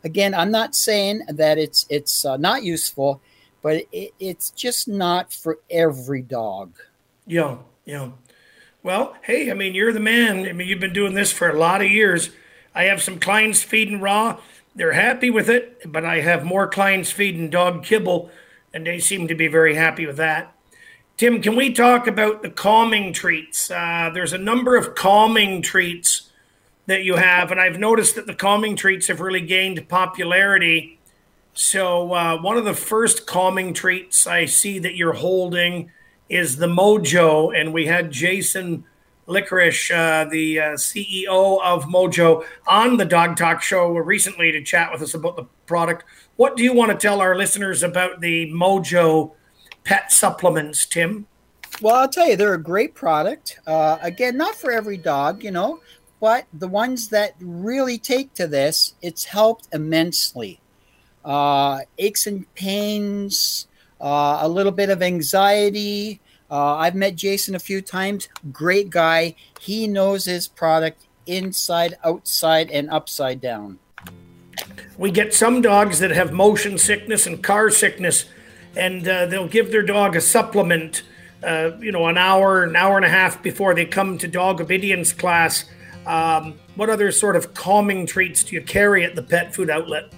again, 0.04 0.34
I'm 0.34 0.52
not 0.52 0.76
saying 0.76 1.24
that 1.30 1.58
it's 1.58 1.86
it's 1.90 2.26
uh, 2.26 2.38
not 2.38 2.64
useful, 2.64 3.22
but 3.62 3.86
it, 3.92 4.14
it's 4.20 4.50
just 4.52 4.88
not 4.88 5.32
for 5.32 5.60
every 5.70 6.22
dog. 6.22 6.74
Yeah, 7.28 7.58
yeah. 7.86 8.12
Well, 8.82 9.18
hey, 9.24 9.52
I 9.52 9.54
mean, 9.54 9.76
you're 9.76 9.92
the 9.92 10.00
man. 10.00 10.48
I 10.48 10.54
mean, 10.54 10.68
you've 10.68 10.80
been 10.80 10.94
doing 10.94 11.14
this 11.14 11.32
for 11.32 11.50
a 11.50 11.60
lot 11.60 11.82
of 11.82 11.92
years. 11.92 12.30
I 12.74 12.84
have 12.84 13.02
some 13.02 13.20
clients 13.20 13.62
feeding 13.62 14.00
raw. 14.00 14.40
They're 14.76 14.94
happy 14.94 15.30
with 15.30 15.50
it, 15.50 15.92
but 15.92 16.06
I 16.06 16.22
have 16.22 16.46
more 16.46 16.68
clients 16.70 17.12
feeding 17.12 17.50
dog 17.50 17.84
kibble, 17.84 18.32
and 18.74 18.88
they 18.88 19.00
seem 19.00 19.28
to 19.28 19.36
be 19.36 19.48
very 19.48 19.76
happy 19.76 20.06
with 20.06 20.16
that. 20.18 20.56
Tim, 21.18 21.42
can 21.42 21.56
we 21.56 21.74
talk 21.74 22.08
about 22.08 22.44
the 22.44 22.50
calming 22.50 23.12
treats? 23.12 23.70
Uh, 23.70 24.10
there's 24.14 24.34
a 24.34 24.38
number 24.38 24.78
of 24.78 24.96
calming 24.96 25.62
treats 25.62 26.30
that 26.86 27.04
you 27.04 27.16
have, 27.16 27.52
and 27.52 27.60
I've 27.60 27.80
noticed 27.80 28.16
that 28.16 28.28
the 28.28 28.36
calming 28.36 28.78
treats 28.78 29.08
have 29.08 29.20
really 29.20 29.42
gained 29.42 29.90
popularity. 29.90 31.00
So, 31.54 32.14
uh, 32.14 32.40
one 32.40 32.56
of 32.56 32.64
the 32.64 32.76
first 32.76 33.26
calming 33.26 33.74
treats 33.74 34.28
I 34.28 34.46
see 34.46 34.80
that 34.80 34.96
you're 34.96 35.14
holding 35.14 35.92
is 36.30 36.58
the 36.58 36.68
Mojo, 36.68 37.60
and 37.60 37.74
we 37.74 37.86
had 37.86 38.12
Jason 38.12 38.84
Licorice, 39.28 39.92
uh, 39.92 40.30
the 40.30 40.60
uh, 40.60 40.64
CEO 40.74 41.62
of 41.62 41.84
Mojo, 41.86 42.46
on 42.66 42.98
the 42.98 43.06
Dog 43.06 43.36
Talk 43.36 43.62
Show 43.62 43.94
recently 43.94 44.52
to 44.52 44.64
chat 44.64 44.92
with 44.92 45.02
us 45.02 45.14
about 45.14 45.36
the 45.36 45.46
product. 45.66 46.06
What 46.38 46.56
do 46.56 46.64
you 46.64 46.74
want 46.74 46.92
to 46.92 46.98
tell 46.98 47.20
our 47.20 47.36
listeners 47.36 47.84
about 47.84 48.22
the 48.22 48.52
Mojo 48.52 49.34
pet 49.84 50.12
supplements, 50.12 50.86
Tim? 50.86 51.28
Well, 51.82 51.96
I'll 51.96 52.10
tell 52.10 52.28
you, 52.28 52.36
they're 52.36 52.54
a 52.54 52.62
great 52.62 52.96
product. 52.96 53.60
Uh, 53.68 53.98
again, 54.02 54.38
not 54.38 54.56
for 54.56 54.72
every 54.72 54.98
dog, 54.98 55.44
you 55.44 55.52
know, 55.52 55.82
but 56.20 56.46
the 56.54 56.68
ones 56.68 57.10
that 57.10 57.36
really 57.40 57.98
take 57.98 58.34
to 58.36 58.48
this, 58.48 58.96
it's 59.02 59.26
helped 59.26 59.68
immensely. 59.74 60.60
Uh, 61.24 61.80
aches 61.98 62.26
and 62.26 62.52
pains, 62.56 63.68
uh, 64.02 64.40
a 64.42 64.48
little 64.48 64.72
bit 64.72 64.90
of 64.90 65.02
anxiety. 65.02 66.20
Uh, 66.50 66.76
I've 66.76 66.96
met 66.96 67.16
Jason 67.16 67.56
a 67.56 67.60
few 67.60 67.82
times. 67.82 68.30
Great 68.52 68.90
guy. 68.90 69.36
He 69.60 69.88
knows 69.88 70.26
his 70.26 70.48
product 70.48 71.08
inside, 71.26 71.98
outside, 72.04 72.72
and 72.72 72.90
upside 72.90 73.42
down. 73.42 73.80
We 74.98 75.12
get 75.12 75.34
some 75.34 75.62
dogs 75.62 76.00
that 76.00 76.12
have 76.12 76.32
motion 76.32 76.78
sickness 76.78 77.28
and 77.28 77.44
car 77.44 77.70
sickness, 77.70 78.26
and 78.76 79.08
uh, 79.08 79.26
they'll 79.28 79.48
give 79.48 79.72
their 79.72 79.84
dog 79.84 80.16
a 80.16 80.22
supplement, 80.22 81.04
uh, 81.44 81.72
you 81.80 81.92
know, 81.92 82.08
an 82.08 82.18
hour, 82.18 82.64
an 82.64 82.76
hour 82.76 82.96
and 82.96 83.06
a 83.06 83.10
half 83.10 83.44
before 83.44 83.76
they 83.76 83.86
come 83.86 84.18
to 84.18 84.28
dog 84.28 84.62
obedience 84.62 85.14
class. 85.14 85.66
Um, 86.06 86.56
what 86.76 86.90
other 86.90 87.12
sort 87.12 87.36
of 87.36 87.54
calming 87.54 88.06
treats 88.06 88.44
do 88.44 88.56
you 88.56 88.62
carry 88.62 89.04
at 89.04 89.16
the 89.16 89.22
pet 89.22 89.54
food 89.54 89.70
outlet? 89.70 90.14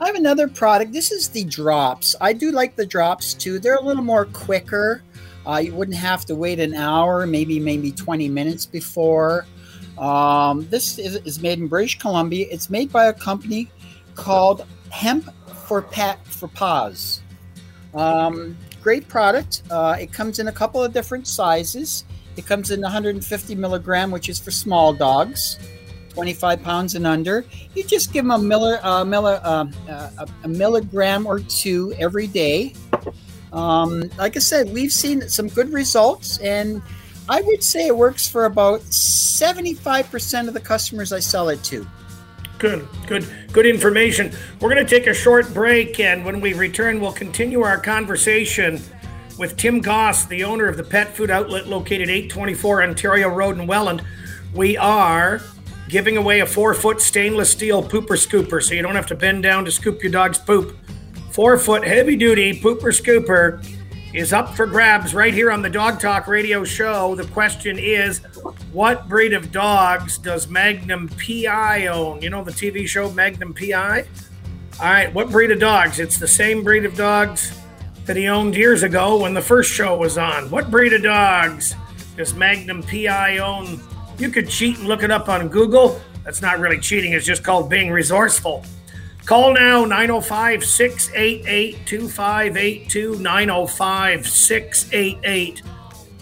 I 0.00 0.06
have 0.06 0.14
another 0.14 0.46
product. 0.46 0.92
This 0.92 1.10
is 1.10 1.28
the 1.28 1.44
drops. 1.44 2.14
I 2.20 2.32
do 2.32 2.52
like 2.52 2.76
the 2.76 2.86
drops 2.86 3.34
too. 3.34 3.58
They're 3.58 3.76
a 3.76 3.82
little 3.82 4.04
more 4.04 4.26
quicker. 4.26 5.02
Uh, 5.46 5.56
you 5.56 5.74
wouldn't 5.74 5.96
have 5.96 6.24
to 6.26 6.34
wait 6.34 6.60
an 6.60 6.74
hour, 6.74 7.26
maybe 7.26 7.58
maybe 7.58 7.90
20 7.90 8.28
minutes 8.28 8.64
before. 8.64 9.46
Um, 9.98 10.68
this 10.68 10.98
is, 10.98 11.16
is 11.16 11.40
made 11.40 11.58
in 11.58 11.66
British 11.66 11.98
Columbia. 11.98 12.46
It's 12.50 12.70
made 12.70 12.92
by 12.92 13.06
a 13.06 13.12
company 13.12 13.70
called 14.14 14.64
Hemp 14.90 15.28
for 15.66 15.82
Pet 15.82 16.24
for 16.26 16.48
Paws. 16.48 17.20
Um, 17.94 18.56
great 18.82 19.08
product. 19.08 19.62
Uh, 19.70 19.96
it 19.98 20.12
comes 20.12 20.38
in 20.38 20.48
a 20.48 20.52
couple 20.52 20.82
of 20.82 20.92
different 20.92 21.26
sizes. 21.26 22.04
It 22.36 22.46
comes 22.46 22.70
in 22.70 22.80
150 22.80 23.54
milligram, 23.56 24.12
which 24.12 24.28
is 24.28 24.38
for 24.38 24.52
small 24.52 24.92
dogs, 24.92 25.58
25 26.18 26.64
pounds 26.64 26.96
and 26.96 27.06
under. 27.06 27.44
You 27.76 27.84
just 27.84 28.12
give 28.12 28.24
them 28.24 28.32
a, 28.32 28.38
miller, 28.38 28.80
uh, 28.82 29.04
miller, 29.04 29.40
uh, 29.44 29.66
uh, 29.88 30.26
a 30.42 30.48
milligram 30.48 31.26
or 31.26 31.38
two 31.38 31.94
every 31.96 32.26
day. 32.26 32.74
Um, 33.52 34.10
like 34.18 34.34
I 34.34 34.40
said, 34.40 34.72
we've 34.72 34.92
seen 34.92 35.28
some 35.28 35.46
good 35.46 35.72
results, 35.72 36.38
and 36.38 36.82
I 37.28 37.40
would 37.42 37.62
say 37.62 37.86
it 37.86 37.96
works 37.96 38.26
for 38.26 38.46
about 38.46 38.80
75% 38.80 40.48
of 40.48 40.54
the 40.54 40.60
customers 40.60 41.12
I 41.12 41.20
sell 41.20 41.50
it 41.50 41.62
to. 41.64 41.86
Good, 42.58 42.88
good, 43.06 43.24
good 43.52 43.66
information. 43.66 44.32
We're 44.60 44.74
going 44.74 44.84
to 44.84 44.90
take 44.90 45.06
a 45.06 45.14
short 45.14 45.54
break, 45.54 46.00
and 46.00 46.24
when 46.24 46.40
we 46.40 46.52
return, 46.52 46.98
we'll 46.98 47.12
continue 47.12 47.62
our 47.62 47.78
conversation 47.78 48.82
with 49.38 49.56
Tim 49.56 49.80
Goss, 49.80 50.26
the 50.26 50.42
owner 50.42 50.66
of 50.66 50.76
the 50.76 50.82
pet 50.82 51.14
food 51.14 51.30
outlet 51.30 51.68
located 51.68 52.08
824 52.10 52.82
Ontario 52.82 53.28
Road 53.28 53.56
in 53.56 53.68
Welland. 53.68 54.02
We 54.52 54.76
are 54.76 55.40
giving 55.88 56.16
away 56.16 56.40
a 56.40 56.46
four 56.46 56.74
foot 56.74 57.00
stainless 57.00 57.50
steel 57.50 57.82
pooper 57.82 58.16
scooper 58.16 58.62
so 58.62 58.74
you 58.74 58.82
don't 58.82 58.94
have 58.94 59.06
to 59.06 59.14
bend 59.14 59.42
down 59.42 59.64
to 59.64 59.70
scoop 59.70 60.02
your 60.02 60.12
dog's 60.12 60.38
poop. 60.38 60.76
Four 61.30 61.58
foot 61.58 61.84
heavy 61.86 62.16
duty 62.16 62.60
pooper 62.60 62.92
scooper 62.92 63.64
is 64.14 64.32
up 64.32 64.54
for 64.54 64.66
grabs 64.66 65.14
right 65.14 65.34
here 65.34 65.50
on 65.50 65.62
the 65.62 65.68
Dog 65.68 66.00
Talk 66.00 66.26
radio 66.26 66.64
show. 66.64 67.14
The 67.14 67.26
question 67.26 67.78
is 67.78 68.18
what 68.72 69.08
breed 69.08 69.32
of 69.32 69.52
dogs 69.52 70.18
does 70.18 70.48
Magnum 70.48 71.08
PI 71.08 71.86
own? 71.86 72.22
You 72.22 72.30
know 72.30 72.42
the 72.42 72.52
TV 72.52 72.86
show 72.86 73.10
Magnum 73.10 73.54
PI? 73.54 74.06
All 74.80 74.86
right, 74.86 75.12
what 75.12 75.30
breed 75.30 75.50
of 75.50 75.58
dogs? 75.58 75.98
It's 75.98 76.18
the 76.18 76.28
same 76.28 76.62
breed 76.62 76.84
of 76.84 76.96
dogs 76.96 77.52
that 78.04 78.16
he 78.16 78.28
owned 78.28 78.56
years 78.56 78.82
ago 78.82 79.20
when 79.20 79.34
the 79.34 79.42
first 79.42 79.70
show 79.70 79.96
was 79.96 80.16
on. 80.16 80.50
What 80.50 80.70
breed 80.70 80.92
of 80.92 81.02
dogs 81.02 81.74
does 82.16 82.34
Magnum 82.34 82.82
PI 82.82 83.38
own? 83.38 83.80
You 84.18 84.30
could 84.30 84.48
cheat 84.48 84.78
and 84.78 84.88
look 84.88 85.02
it 85.02 85.10
up 85.10 85.28
on 85.28 85.48
Google. 85.48 86.00
That's 86.24 86.42
not 86.42 86.58
really 86.58 86.78
cheating, 86.78 87.12
it's 87.12 87.24
just 87.24 87.44
called 87.44 87.70
being 87.70 87.90
resourceful. 87.90 88.64
Call 89.24 89.52
now 89.52 89.84
905 89.84 90.64
688 90.64 91.86
2582. 91.86 93.16
905 93.16 94.26
688 94.26 95.62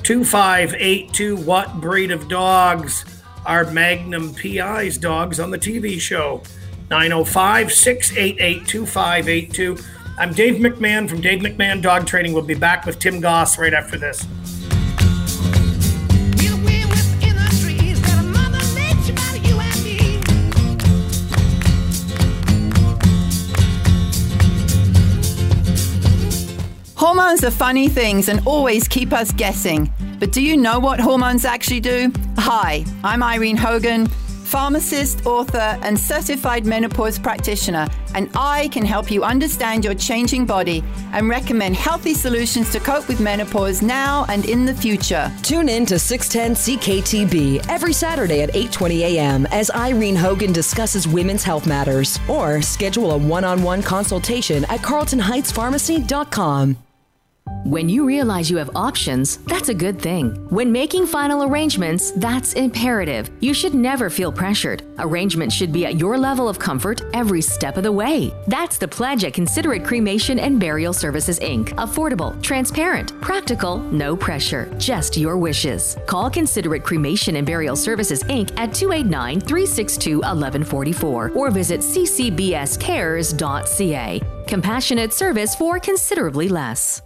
2582. 0.03 1.37
What 1.37 1.81
breed 1.81 2.11
of 2.11 2.29
dogs 2.29 3.05
are 3.47 3.71
Magnum 3.71 4.35
PI's 4.35 4.99
dogs 4.99 5.39
on 5.39 5.51
the 5.51 5.59
TV 5.59 6.01
show? 6.01 6.43
905 6.91 7.73
688 7.73 8.67
2582. 8.67 9.77
I'm 10.19 10.33
Dave 10.33 10.57
McMahon 10.57 11.09
from 11.09 11.21
Dave 11.21 11.41
McMahon 11.41 11.81
Dog 11.81 12.07
Training. 12.07 12.33
We'll 12.33 12.43
be 12.43 12.55
back 12.55 12.87
with 12.87 12.99
Tim 12.99 13.21
Goss 13.21 13.57
right 13.59 13.75
after 13.75 13.97
this. 13.99 14.27
Hormones 27.07 27.45
are 27.45 27.53
funny 27.53 27.89
things 27.89 28.29
and 28.29 28.45
always 28.45 28.89
keep 28.89 29.13
us 29.13 29.31
guessing. 29.31 29.93
But 30.19 30.33
do 30.33 30.43
you 30.43 30.57
know 30.57 30.81
what 30.81 30.99
hormones 30.99 31.45
actually 31.45 31.79
do? 31.79 32.11
Hi, 32.37 32.85
I'm 33.05 33.23
Irene 33.23 33.57
Hogan, 33.57 34.09
pharmacist, 34.09 35.25
author, 35.25 35.79
and 35.83 35.97
certified 35.97 36.67
menopause 36.67 37.17
practitioner, 37.17 37.87
and 38.17 38.29
I 38.35 38.67
can 38.73 38.85
help 38.85 39.09
you 39.09 39.23
understand 39.23 39.85
your 39.85 39.95
changing 39.95 40.47
body 40.47 40.83
and 41.13 41.29
recommend 41.29 41.77
healthy 41.77 42.13
solutions 42.13 42.73
to 42.73 42.81
cope 42.81 43.07
with 43.07 43.21
menopause 43.21 43.83
now 43.83 44.27
and 44.29 44.45
in 44.45 44.65
the 44.67 44.75
future. 44.75 45.31
Tune 45.45 45.69
in 45.69 45.87
to 45.87 46.01
610 46.01 46.79
CKTB 46.79 47.69
every 47.69 47.93
Saturday 47.93 48.43
at 48.43 48.53
8:20 48.53 49.03
a.m. 49.03 49.47
as 49.53 49.71
Irene 49.71 50.17
Hogan 50.17 50.53
discusses 50.53 51.07
women's 51.07 51.45
health 51.45 51.69
matters 51.69 52.19
or 52.27 52.61
schedule 52.63 53.13
a 53.13 53.17
one-on-one 53.17 53.85
consultation 53.85 54.65
at 54.65 54.81
carltonheightspharmacy.com. 54.81 56.79
When 57.67 57.89
you 57.89 58.07
realize 58.07 58.49
you 58.49 58.59
have 58.59 58.71
options, 58.77 59.39
that's 59.39 59.71
a 59.71 59.75
good 59.75 60.01
thing. 60.01 60.37
When 60.51 60.71
making 60.71 61.09
final 61.09 61.43
arrangements, 61.43 62.13
that's 62.13 62.53
imperative. 62.53 63.29
You 63.41 63.53
should 63.55 63.75
never 63.75 64.09
feel 64.09 64.31
pressured. 64.31 64.85
Arrangements 65.01 65.53
should 65.53 65.73
be 65.73 65.85
at 65.85 65.99
your 65.99 66.17
level 66.17 66.49
of 66.49 66.61
comfort 66.61 67.03
every 67.13 67.43
step 67.43 67.77
of 67.77 67.83
the 67.83 67.91
way. 67.91 68.33
That's 68.47 68.79
the 68.79 68.87
pledge 68.87 69.25
at 69.25 69.35
Considerate 69.35 69.85
Cremation 69.85 70.39
and 70.39 70.61
Burial 70.61 70.93
Services 70.93 71.41
Inc. 71.41 71.71
Affordable, 71.71 72.41
transparent, 72.41 73.21
practical, 73.21 73.79
no 73.79 74.17
pressure, 74.17 74.73
just 74.79 75.17
your 75.17 75.37
wishes. 75.37 75.97
Call 76.07 76.31
Considerate 76.31 76.85
Cremation 76.85 77.35
and 77.35 77.45
Burial 77.45 77.75
Services 77.75 78.23
Inc. 78.29 78.57
at 78.57 78.73
289 78.75 79.41
362 79.41 80.19
1144 80.19 81.33
or 81.33 81.51
visit 81.51 81.81
ccbscares.ca. 81.81 82.63
Compassionate 84.47 85.13
service 85.13 85.57
for 85.57 85.81
considerably 85.81 86.49
less. 86.49 87.03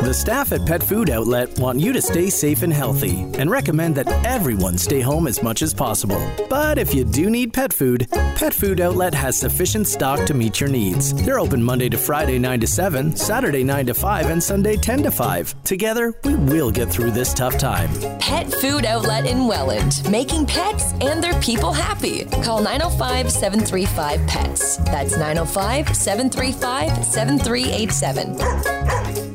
The 0.00 0.14
staff 0.14 0.52
at 0.52 0.64
Pet 0.64 0.82
Food 0.82 1.10
Outlet 1.10 1.58
want 1.58 1.80
you 1.80 1.92
to 1.92 2.00
stay 2.00 2.30
safe 2.30 2.62
and 2.62 2.72
healthy 2.72 3.20
and 3.36 3.50
recommend 3.50 3.96
that 3.96 4.08
everyone 4.24 4.78
stay 4.78 5.00
home 5.00 5.26
as 5.26 5.42
much 5.42 5.60
as 5.60 5.74
possible. 5.74 6.24
But 6.48 6.78
if 6.78 6.94
you 6.94 7.04
do 7.04 7.28
need 7.28 7.52
pet 7.52 7.72
food, 7.72 8.06
Pet 8.36 8.54
Food 8.54 8.80
Outlet 8.80 9.12
has 9.12 9.38
sufficient 9.38 9.86
stock 9.86 10.24
to 10.26 10.34
meet 10.34 10.60
your 10.60 10.70
needs. 10.70 11.12
They're 11.24 11.40
open 11.40 11.62
Monday 11.62 11.88
to 11.88 11.98
Friday 11.98 12.38
9 12.38 12.60
to 12.60 12.66
7, 12.66 13.16
Saturday 13.16 13.64
9 13.64 13.86
to 13.86 13.94
5, 13.94 14.30
and 14.30 14.42
Sunday 14.42 14.76
10 14.76 15.02
to 15.02 15.10
5. 15.10 15.62
Together, 15.64 16.14
we 16.24 16.36
will 16.36 16.70
get 16.70 16.88
through 16.88 17.10
this 17.10 17.34
tough 17.34 17.58
time. 17.58 17.90
Pet 18.18 18.50
Food 18.50 18.86
Outlet 18.86 19.26
in 19.26 19.46
Welland, 19.46 20.08
making 20.10 20.46
pets 20.46 20.92
and 21.00 21.22
their 21.22 21.38
people 21.40 21.72
happy. 21.72 22.24
Call 22.44 22.62
905 22.62 23.30
735 23.30 24.26
PETS. 24.26 24.76
That's 24.86 25.18
905 25.18 25.94
735 25.94 27.04
7387. 27.04 29.27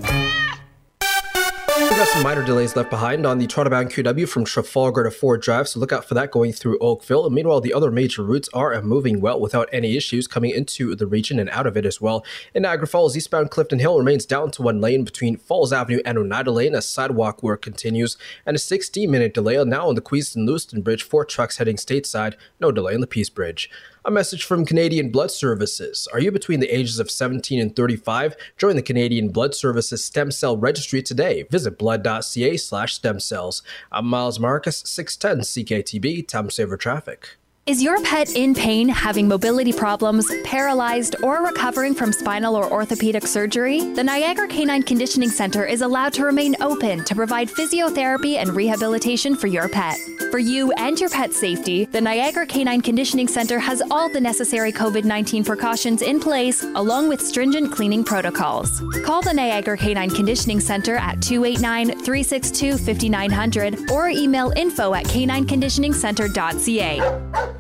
We 1.93 1.99
got 1.99 2.07
some 2.07 2.23
minor 2.23 2.43
delays 2.43 2.75
left 2.75 2.89
behind 2.89 3.23
on 3.23 3.37
the 3.37 3.45
Toronto-bound 3.45 3.91
QEW 3.91 4.27
from 4.27 4.45
Trafalgar 4.45 5.03
to 5.03 5.11
Ford 5.11 5.43
Drive, 5.43 5.67
so 5.67 5.79
look 5.79 5.91
out 5.91 6.05
for 6.05 6.15
that 6.15 6.31
going 6.31 6.51
through 6.51 6.79
Oakville. 6.79 7.27
And 7.27 7.35
meanwhile, 7.35 7.61
the 7.61 7.71
other 7.71 7.91
major 7.91 8.23
routes 8.23 8.49
are 8.51 8.73
uh, 8.73 8.81
moving 8.81 9.21
well 9.21 9.39
without 9.39 9.69
any 9.71 9.95
issues 9.95 10.25
coming 10.25 10.49
into 10.49 10.95
the 10.95 11.05
region 11.05 11.37
and 11.37 11.51
out 11.51 11.67
of 11.67 11.77
it 11.77 11.85
as 11.85 12.01
well. 12.01 12.25
In 12.55 12.63
Niagara 12.63 12.87
Falls, 12.87 13.15
eastbound 13.15 13.51
Clifton 13.51 13.77
Hill 13.77 13.99
remains 13.99 14.25
down 14.25 14.49
to 14.51 14.63
one 14.63 14.81
lane 14.81 15.03
between 15.03 15.37
Falls 15.37 15.71
Avenue 15.71 16.01
and 16.03 16.17
Oneida 16.17 16.49
Lane 16.49 16.73
as 16.73 16.89
sidewalk 16.89 17.43
work 17.43 17.61
continues, 17.61 18.17
and 18.43 18.55
a 18.55 18.59
16-minute 18.59 19.35
delay 19.35 19.63
now 19.63 19.87
on 19.87 19.93
the 19.93 20.01
Queenston 20.01 20.47
Lewiston 20.47 20.81
Bridge 20.81 21.03
for 21.03 21.23
trucks 21.23 21.57
heading 21.57 21.77
stateside. 21.77 22.33
No 22.59 22.71
delay 22.71 22.95
on 22.95 23.01
the 23.01 23.07
Peace 23.07 23.29
Bridge. 23.29 23.69
A 24.05 24.11
message 24.11 24.43
from 24.43 24.65
Canadian 24.65 25.11
Blood 25.11 25.31
Services. 25.31 26.09
Are 26.11 26.19
you 26.19 26.29
between 26.29 26.59
the 26.59 26.67
ages 26.67 26.99
of 26.99 27.09
17 27.09 27.57
and 27.57 27.73
35? 27.73 28.35
Join 28.57 28.75
the 28.75 28.81
Canadian 28.81 29.29
Blood 29.29 29.55
Services 29.55 30.03
Stem 30.03 30.29
Cell 30.29 30.57
Registry 30.57 31.01
today. 31.01 31.43
Visit 31.43 31.77
blood.ca 31.77 32.57
slash 32.57 32.95
stem 32.95 33.21
cells. 33.21 33.63
I'm 33.93 34.05
Miles 34.05 34.41
Marcus, 34.41 34.83
610 34.85 35.45
CKTB, 35.45 36.27
time 36.27 36.49
saver 36.49 36.75
traffic. 36.75 37.37
Is 37.65 37.81
your 37.81 38.03
pet 38.03 38.35
in 38.35 38.53
pain, 38.53 38.89
having 38.89 39.25
mobility 39.25 39.71
problems, 39.71 40.29
paralyzed, 40.43 41.15
or 41.23 41.41
recovering 41.41 41.95
from 41.95 42.11
spinal 42.11 42.57
or 42.57 42.69
orthopedic 42.69 43.25
surgery? 43.25 43.79
The 43.93 44.03
Niagara 44.03 44.49
Canine 44.49 44.83
Conditioning 44.83 45.29
Center 45.29 45.65
is 45.65 45.81
allowed 45.81 46.11
to 46.15 46.25
remain 46.25 46.61
open 46.61 47.05
to 47.05 47.15
provide 47.15 47.47
physiotherapy 47.47 48.35
and 48.35 48.53
rehabilitation 48.53 49.37
for 49.37 49.47
your 49.47 49.69
pet. 49.69 49.97
For 50.29 50.39
you 50.39 50.73
and 50.73 50.99
your 50.99 51.09
pet's 51.09 51.39
safety, 51.39 51.85
the 51.85 52.01
Niagara 52.01 52.45
Canine 52.45 52.81
Conditioning 52.81 53.29
Center 53.29 53.59
has 53.59 53.81
all 53.89 54.09
the 54.09 54.19
necessary 54.19 54.73
COVID 54.73 55.05
19 55.05 55.45
precautions 55.45 56.01
in 56.01 56.19
place, 56.19 56.63
along 56.63 57.07
with 57.07 57.21
stringent 57.21 57.71
cleaning 57.71 58.03
protocols. 58.03 58.81
Call 59.05 59.21
the 59.21 59.33
Niagara 59.33 59.77
Canine 59.77 60.09
Conditioning 60.09 60.59
Center 60.59 60.97
at 60.97 61.21
289 61.21 62.03
362 62.03 62.77
5900 62.77 63.89
or 63.89 64.09
email 64.09 64.51
info 64.57 64.93
at 64.93 65.05
canineconditioningcenter.ca. 65.05 67.52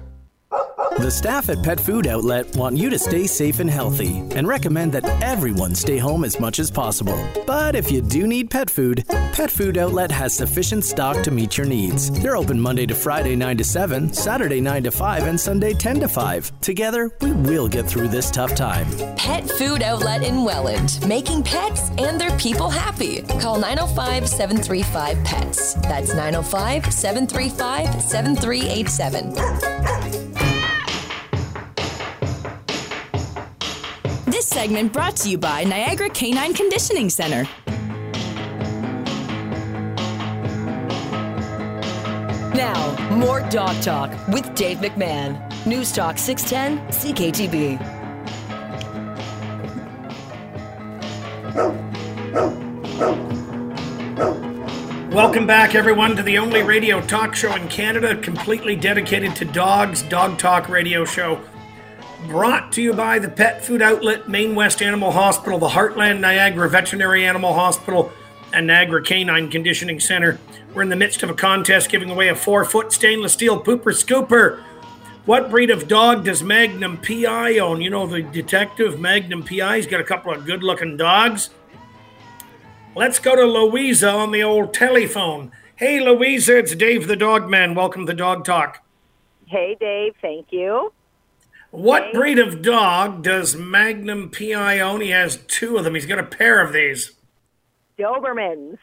The 1.03 1.11
staff 1.11 1.49
at 1.49 1.61
Pet 1.63 1.81
Food 1.81 2.07
Outlet 2.07 2.55
want 2.55 2.77
you 2.77 2.89
to 2.89 2.97
stay 2.97 3.27
safe 3.27 3.59
and 3.59 3.69
healthy 3.69 4.19
and 4.35 4.47
recommend 4.47 4.93
that 4.93 5.03
everyone 5.21 5.75
stay 5.75 5.97
home 5.97 6.23
as 6.23 6.39
much 6.39 6.59
as 6.59 6.71
possible. 6.71 7.19
But 7.45 7.75
if 7.75 7.91
you 7.91 8.01
do 8.01 8.25
need 8.25 8.49
pet 8.49 8.69
food, 8.69 9.03
Pet 9.33 9.51
Food 9.51 9.77
Outlet 9.77 10.11
has 10.11 10.33
sufficient 10.33 10.85
stock 10.85 11.21
to 11.23 11.31
meet 11.31 11.57
your 11.57 11.65
needs. 11.65 12.09
They're 12.21 12.37
open 12.37 12.59
Monday 12.59 12.85
to 12.85 12.95
Friday 12.95 13.35
9 13.35 13.57
to 13.57 13.63
7, 13.63 14.13
Saturday 14.13 14.61
9 14.61 14.83
to 14.83 14.91
5, 14.91 15.23
and 15.23 15.39
Sunday 15.39 15.73
10 15.73 16.01
to 16.01 16.07
5. 16.07 16.61
Together, 16.61 17.11
we 17.19 17.31
will 17.31 17.67
get 17.67 17.85
through 17.85 18.07
this 18.07 18.31
tough 18.31 18.55
time. 18.55 18.87
Pet 19.17 19.49
Food 19.49 19.81
Outlet 19.81 20.23
in 20.23 20.45
Welland, 20.45 20.99
making 21.07 21.43
pets 21.43 21.89
and 21.97 22.21
their 22.21 22.37
people 22.37 22.69
happy. 22.69 23.23
Call 23.41 23.59
905 23.59 24.29
735 24.29 25.17
PETS. 25.25 25.73
That's 25.81 26.13
905 26.13 26.93
735 26.93 28.01
7387. 28.01 30.22
This 34.43 34.49
segment 34.49 34.91
brought 34.91 35.15
to 35.17 35.29
you 35.29 35.37
by 35.37 35.63
Niagara 35.63 36.09
Canine 36.09 36.53
Conditioning 36.53 37.09
Center. 37.09 37.47
Now, 42.53 43.09
more 43.09 43.39
Dog 43.49 43.81
Talk 43.81 44.11
with 44.27 44.53
Dave 44.53 44.79
McMahon. 44.79 45.39
News 45.65 45.93
Talk 45.93 46.17
610 46.17 46.85
CKTB. 46.89 47.79
Welcome 55.13 55.47
back, 55.47 55.73
everyone, 55.73 56.17
to 56.17 56.23
the 56.23 56.37
only 56.37 56.63
radio 56.63 56.99
talk 56.99 57.33
show 57.33 57.55
in 57.55 57.69
Canada 57.69 58.17
completely 58.17 58.75
dedicated 58.75 59.37
to 59.37 59.45
dogs, 59.45 60.01
Dog 60.01 60.37
Talk 60.37 60.67
Radio 60.67 61.05
Show. 61.05 61.39
Brought 62.27 62.71
to 62.73 62.81
you 62.81 62.93
by 62.93 63.19
the 63.19 63.27
Pet 63.27 63.65
Food 63.65 63.81
Outlet, 63.81 64.29
Main 64.29 64.55
West 64.55 64.81
Animal 64.81 65.11
Hospital, 65.11 65.59
the 65.59 65.67
Heartland 65.67 66.21
Niagara 66.21 66.69
Veterinary 66.69 67.25
Animal 67.25 67.53
Hospital, 67.53 68.13
and 68.53 68.65
Niagara 68.65 69.03
Canine 69.03 69.49
Conditioning 69.49 69.99
Center. 69.99 70.39
We're 70.73 70.83
in 70.83 70.89
the 70.89 70.95
midst 70.95 71.21
of 71.21 71.29
a 71.29 71.33
contest 71.33 71.89
giving 71.89 72.09
away 72.09 72.29
a 72.29 72.35
four 72.35 72.63
foot 72.63 72.93
stainless 72.93 73.33
steel 73.33 73.61
pooper 73.61 73.91
scooper. 73.91 74.63
What 75.25 75.49
breed 75.49 75.69
of 75.69 75.87
dog 75.89 76.23
does 76.23 76.41
Magnum 76.41 76.97
PI 76.97 77.57
own? 77.57 77.81
You 77.81 77.89
know, 77.89 78.07
the 78.07 78.21
detective 78.21 78.99
Magnum 78.99 79.43
PI, 79.43 79.77
he's 79.77 79.87
got 79.87 79.99
a 79.99 80.05
couple 80.05 80.33
of 80.33 80.45
good 80.45 80.63
looking 80.63 80.95
dogs. 80.95 81.49
Let's 82.95 83.19
go 83.19 83.35
to 83.35 83.45
Louisa 83.45 84.09
on 84.09 84.31
the 84.31 84.43
old 84.43 84.73
telephone. 84.73 85.51
Hey, 85.75 85.99
Louisa, 85.99 86.57
it's 86.57 86.73
Dave 86.73 87.07
the 87.07 87.17
Dog 87.17 87.49
Man. 87.49 87.75
Welcome 87.75 88.05
to 88.05 88.13
Dog 88.13 88.45
Talk. 88.45 88.81
Hey, 89.45 89.75
Dave. 89.79 90.13
Thank 90.21 90.47
you. 90.51 90.93
What 91.73 92.03
hey. 92.03 92.11
breed 92.13 92.37
of 92.37 92.61
dog 92.61 93.23
does 93.23 93.55
Magnum 93.55 94.29
PI 94.29 94.79
own? 94.79 95.01
He 95.01 95.09
has 95.09 95.37
two 95.47 95.75
of 95.77 95.83
them. 95.83 95.95
He's 95.95 96.05
got 96.05 96.19
a 96.19 96.23
pair 96.23 96.61
of 96.63 96.71
these. 96.71 97.13
Dobermans. 97.97 98.77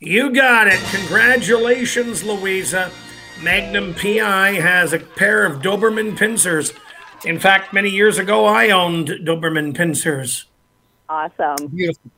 You 0.00 0.34
got 0.34 0.66
it. 0.66 0.80
Congratulations, 0.90 2.24
Louisa. 2.24 2.90
Magnum 3.44 3.94
PI 3.94 4.54
has 4.54 4.92
a 4.92 4.98
pair 4.98 5.46
of 5.46 5.62
Doberman 5.62 6.18
pinschers. 6.18 6.76
In 7.24 7.38
fact, 7.38 7.72
many 7.72 7.90
years 7.90 8.18
ago, 8.18 8.44
I 8.44 8.70
owned 8.70 9.06
Doberman 9.06 9.76
pinschers. 9.76 10.46
Awesome. 11.08 11.68
Beautiful. 11.68 12.10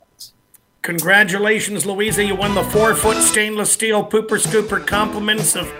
Congratulations, 0.81 1.85
Louisa. 1.85 2.23
You 2.23 2.33
won 2.33 2.55
the 2.55 2.63
four 2.63 2.95
foot 2.95 3.17
stainless 3.17 3.71
steel 3.71 4.03
pooper 4.03 4.43
scooper 4.43 4.85
compliments 4.85 5.55
of 5.55 5.71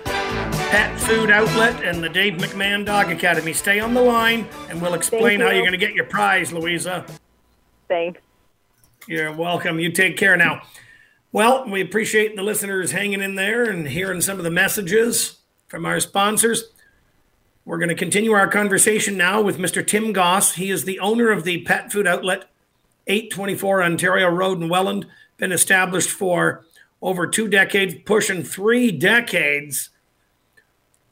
Pet 0.70 1.00
Food 1.00 1.32
Outlet 1.32 1.84
and 1.84 2.04
the 2.04 2.10
Dave 2.10 2.34
McMahon 2.34 2.86
Dog 2.86 3.12
Academy. 3.12 3.54
Stay 3.54 3.80
on 3.80 3.96
the 3.96 4.02
line 4.02 4.48
and 4.70 4.80
we'll 4.80 4.94
explain 4.94 5.40
you. 5.40 5.46
how 5.46 5.52
you're 5.52 5.62
going 5.62 5.72
to 5.72 5.78
get 5.78 5.96
your 5.96 6.06
prize, 6.06 6.54
Louisa. 6.54 7.06
Thanks. 7.88 8.22
You're 9.08 9.34
welcome. 9.34 9.80
You 9.80 9.92
take 9.92 10.16
care 10.16 10.38
now. 10.38 10.62
Well, 11.32 11.68
we 11.68 11.82
appreciate 11.82 12.36
the 12.36 12.44
listeners 12.44 12.92
hanging 12.92 13.22
in 13.22 13.34
there 13.34 13.64
and 13.64 13.88
hearing 13.88 14.22
some 14.22 14.38
of 14.38 14.44
the 14.44 14.52
messages 14.52 15.40
from 15.68 15.88
our 15.88 16.00
sponsors. 16.00 16.66
We're 17.66 17.80
going 17.80 17.90
to 17.90 17.96
continue 17.96 18.34
our 18.34 18.48
conversation 18.48 19.18
now 19.18 19.42
with 19.42 19.58
Mr. 19.58 19.86
Tim 19.86 20.14
Goss. 20.14 20.54
He 20.54 20.70
is 20.70 20.86
the 20.86 21.00
owner 21.00 21.32
of 21.32 21.46
the 21.46 21.62
Pet 21.62 21.92
Food 21.92 22.06
Outlet 22.06 22.46
824 23.08 23.82
Ontario 23.82 24.28
Road 24.28 24.62
in 24.62 24.70
Welland, 24.70 25.08
been 25.38 25.52
established 25.52 26.12
for 26.12 26.64
over 27.02 27.26
two 27.26 27.48
decades, 27.48 27.96
pushing 28.06 28.44
three 28.44 28.92
decades. 28.92 29.90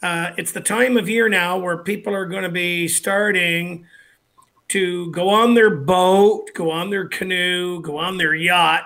Uh, 0.02 0.32
it's 0.38 0.52
the 0.52 0.62
time 0.62 0.98
of 0.98 1.10
year 1.10 1.28
now 1.28 1.58
where 1.58 1.78
people 1.78 2.14
are 2.14 2.26
going 2.26 2.44
to 2.44 2.50
be 2.50 2.88
starting 2.88 3.86
to 4.70 5.10
go 5.12 5.30
on 5.30 5.54
their 5.54 5.76
boat, 5.76 6.50
go 6.54 6.70
on 6.70 6.90
their 6.90 7.08
canoe, 7.08 7.82
go 7.82 7.98
on 7.98 8.18
their 8.18 8.36
yacht. 8.36 8.84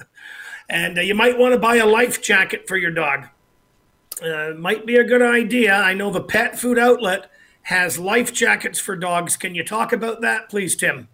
and 0.68 0.98
uh, 0.98 1.02
you 1.02 1.14
might 1.14 1.38
want 1.38 1.52
to 1.52 1.58
buy 1.58 1.76
a 1.76 1.86
life 1.86 2.22
jacket 2.22 2.66
for 2.66 2.76
your 2.76 2.90
dog. 2.90 3.26
Uh, 4.22 4.52
might 4.56 4.86
be 4.86 4.96
a 4.96 5.04
good 5.04 5.22
idea. 5.22 5.74
I 5.74 5.94
know 5.94 6.10
the 6.10 6.22
pet 6.22 6.58
food 6.58 6.78
outlet 6.78 7.30
has 7.62 7.98
life 7.98 8.32
jackets 8.32 8.78
for 8.78 8.96
dogs. 8.96 9.36
Can 9.36 9.54
you 9.54 9.64
talk 9.64 9.92
about 9.92 10.20
that, 10.22 10.48
please, 10.48 10.74
Tim? 10.76 11.08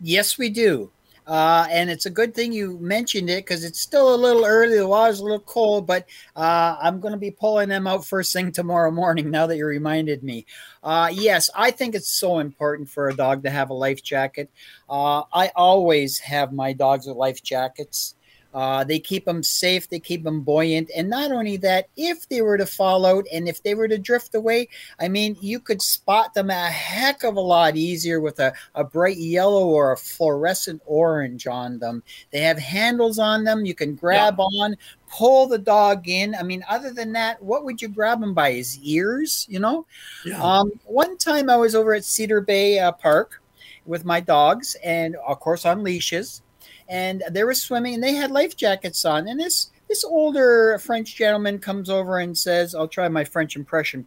Yes, 0.00 0.38
we 0.38 0.48
do. 0.48 0.90
Uh, 1.26 1.66
and 1.70 1.88
it's 1.88 2.06
a 2.06 2.10
good 2.10 2.34
thing 2.34 2.52
you 2.52 2.78
mentioned 2.80 3.30
it 3.30 3.44
because 3.44 3.64
it's 3.64 3.80
still 3.80 4.14
a 4.14 4.16
little 4.16 4.44
early. 4.44 4.76
The 4.76 4.86
water's 4.86 5.20
a 5.20 5.24
little 5.24 5.40
cold, 5.40 5.86
but 5.86 6.06
uh, 6.36 6.76
I'm 6.80 7.00
going 7.00 7.12
to 7.12 7.18
be 7.18 7.30
pulling 7.30 7.70
them 7.70 7.86
out 7.86 8.04
first 8.04 8.32
thing 8.32 8.52
tomorrow 8.52 8.90
morning. 8.90 9.30
Now 9.30 9.46
that 9.46 9.56
you 9.56 9.64
reminded 9.64 10.22
me, 10.22 10.44
uh, 10.82 11.10
yes, 11.12 11.48
I 11.54 11.70
think 11.70 11.94
it's 11.94 12.10
so 12.10 12.40
important 12.40 12.90
for 12.90 13.08
a 13.08 13.16
dog 13.16 13.42
to 13.44 13.50
have 13.50 13.70
a 13.70 13.74
life 13.74 14.02
jacket. 14.02 14.50
Uh, 14.88 15.22
I 15.32 15.50
always 15.56 16.18
have 16.18 16.52
my 16.52 16.74
dogs 16.74 17.06
with 17.06 17.16
life 17.16 17.42
jackets. 17.42 18.14
Uh, 18.54 18.84
they 18.84 19.00
keep 19.00 19.24
them 19.24 19.42
safe, 19.42 19.88
they 19.88 19.98
keep 19.98 20.22
them 20.22 20.40
buoyant. 20.40 20.88
And 20.96 21.10
not 21.10 21.32
only 21.32 21.56
that, 21.58 21.88
if 21.96 22.28
they 22.28 22.40
were 22.40 22.56
to 22.56 22.66
fall 22.66 23.04
out 23.04 23.26
and 23.32 23.48
if 23.48 23.62
they 23.64 23.74
were 23.74 23.88
to 23.88 23.98
drift 23.98 24.34
away, 24.36 24.68
I 25.00 25.08
mean, 25.08 25.36
you 25.40 25.58
could 25.58 25.82
spot 25.82 26.34
them 26.34 26.50
a 26.50 26.70
heck 26.70 27.24
of 27.24 27.34
a 27.34 27.40
lot 27.40 27.76
easier 27.76 28.20
with 28.20 28.38
a, 28.38 28.52
a 28.76 28.84
bright 28.84 29.16
yellow 29.16 29.66
or 29.66 29.90
a 29.90 29.96
fluorescent 29.96 30.80
orange 30.86 31.48
on 31.48 31.80
them. 31.80 32.04
They 32.30 32.42
have 32.42 32.58
handles 32.58 33.18
on 33.18 33.42
them, 33.42 33.66
you 33.66 33.74
can 33.74 33.96
grab 33.96 34.36
yeah. 34.38 34.44
on, 34.44 34.76
pull 35.10 35.48
the 35.48 35.58
dog 35.58 36.08
in. 36.08 36.36
I 36.36 36.44
mean, 36.44 36.64
other 36.68 36.92
than 36.92 37.12
that, 37.14 37.42
what 37.42 37.64
would 37.64 37.82
you 37.82 37.88
grab 37.88 38.22
him 38.22 38.34
by? 38.34 38.52
His 38.52 38.78
ears, 38.78 39.46
you 39.50 39.58
know? 39.58 39.84
Yeah. 40.24 40.40
Um, 40.40 40.70
one 40.84 41.18
time 41.18 41.50
I 41.50 41.56
was 41.56 41.74
over 41.74 41.92
at 41.92 42.04
Cedar 42.04 42.40
Bay 42.40 42.78
uh, 42.78 42.92
Park 42.92 43.42
with 43.84 44.04
my 44.04 44.20
dogs, 44.20 44.76
and 44.84 45.16
of 45.26 45.40
course 45.40 45.66
on 45.66 45.82
leashes 45.82 46.42
and 46.88 47.22
they 47.30 47.44
were 47.44 47.54
swimming 47.54 47.94
and 47.94 48.02
they 48.02 48.14
had 48.14 48.30
life 48.30 48.56
jackets 48.56 49.04
on. 49.04 49.28
And 49.28 49.40
this 49.40 49.70
this 49.88 50.04
older 50.04 50.78
French 50.78 51.14
gentleman 51.16 51.58
comes 51.58 51.90
over 51.90 52.18
and 52.18 52.36
says, 52.36 52.74
"I'll 52.74 52.88
try 52.88 53.08
my 53.08 53.24
French 53.24 53.56
impression." 53.56 54.06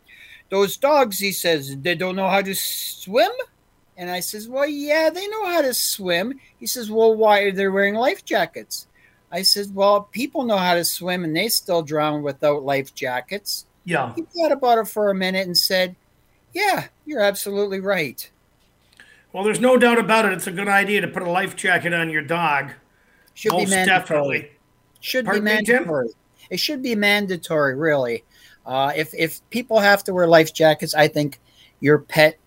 Those 0.50 0.78
dogs, 0.78 1.20
he 1.20 1.32
says, 1.34 1.76
they 1.78 1.96
don't 1.96 2.16
know 2.16 2.30
how 2.30 2.42
to 2.42 2.56
swim. 2.56 3.32
And 3.98 4.10
I 4.10 4.20
says, 4.20 4.48
"Well, 4.48 4.68
yeah, 4.68 5.10
they 5.10 5.28
know 5.28 5.46
how 5.46 5.62
to 5.62 5.74
swim." 5.74 6.40
He 6.60 6.68
says, 6.68 6.92
"Well, 6.92 7.16
why 7.16 7.42
are 7.42 7.52
they 7.52 7.68
wearing 7.68 7.96
life 7.96 8.24
jackets?" 8.24 8.88
I 9.32 9.42
said, 9.42 9.74
"Well, 9.74 10.04
people 10.04 10.44
know 10.44 10.58
how 10.58 10.76
to 10.76 10.86
swim 10.86 11.24
and 11.24 11.36
they 11.36 11.50
still 11.50 11.82
drown 11.82 12.22
without 12.22 12.63
life 12.63 12.94
jackets." 12.94 13.66
Yeah. 13.86 14.13
He 14.16 14.22
thought 14.22 14.52
about 14.52 14.78
it 14.78 14.88
for 14.88 15.10
a 15.10 15.16
minute 15.16 15.48
and 15.48 15.58
said, 15.58 15.96
"Yeah, 16.54 16.88
you're 17.06 17.22
absolutely 17.22 17.80
right." 17.80 18.30
Well, 19.38 19.43
there's 19.43 19.60
no 19.60 19.78
doubt 19.78 20.00
about 20.00 20.26
it. 20.26 20.34
It's 20.34 20.47
a 20.47 20.52
good 20.52 20.67
idea 20.67 21.00
to 21.02 21.08
put 21.08 21.21
a 21.21 21.30
life 21.30 21.56
jacket 21.56 21.93
on 21.93 22.10
your 22.10 22.23
dog. 22.23 22.71
Should 23.36 23.52
Most 23.52 23.65
be 23.65 23.69
mandatory. 23.69 24.39
Definitely. 24.39 24.52
Should 25.00 25.26
Pardon 25.26 25.43
be 25.43 25.45
mandatory. 25.52 26.08
Me, 26.08 26.13
it 26.50 26.60
should 26.60 26.82
be 26.82 26.95
mandatory, 26.95 27.76
really. 27.76 28.23
Uh, 28.65 28.93
if 28.95 29.13
if 29.13 29.47
people 29.52 29.80
have 29.80 30.04
to 30.06 30.13
wear 30.15 30.26
life 30.26 30.56
jackets, 30.56 30.95
I 30.95 31.08
think 31.08 31.39
your 31.82 32.00
pet, 32.00 32.39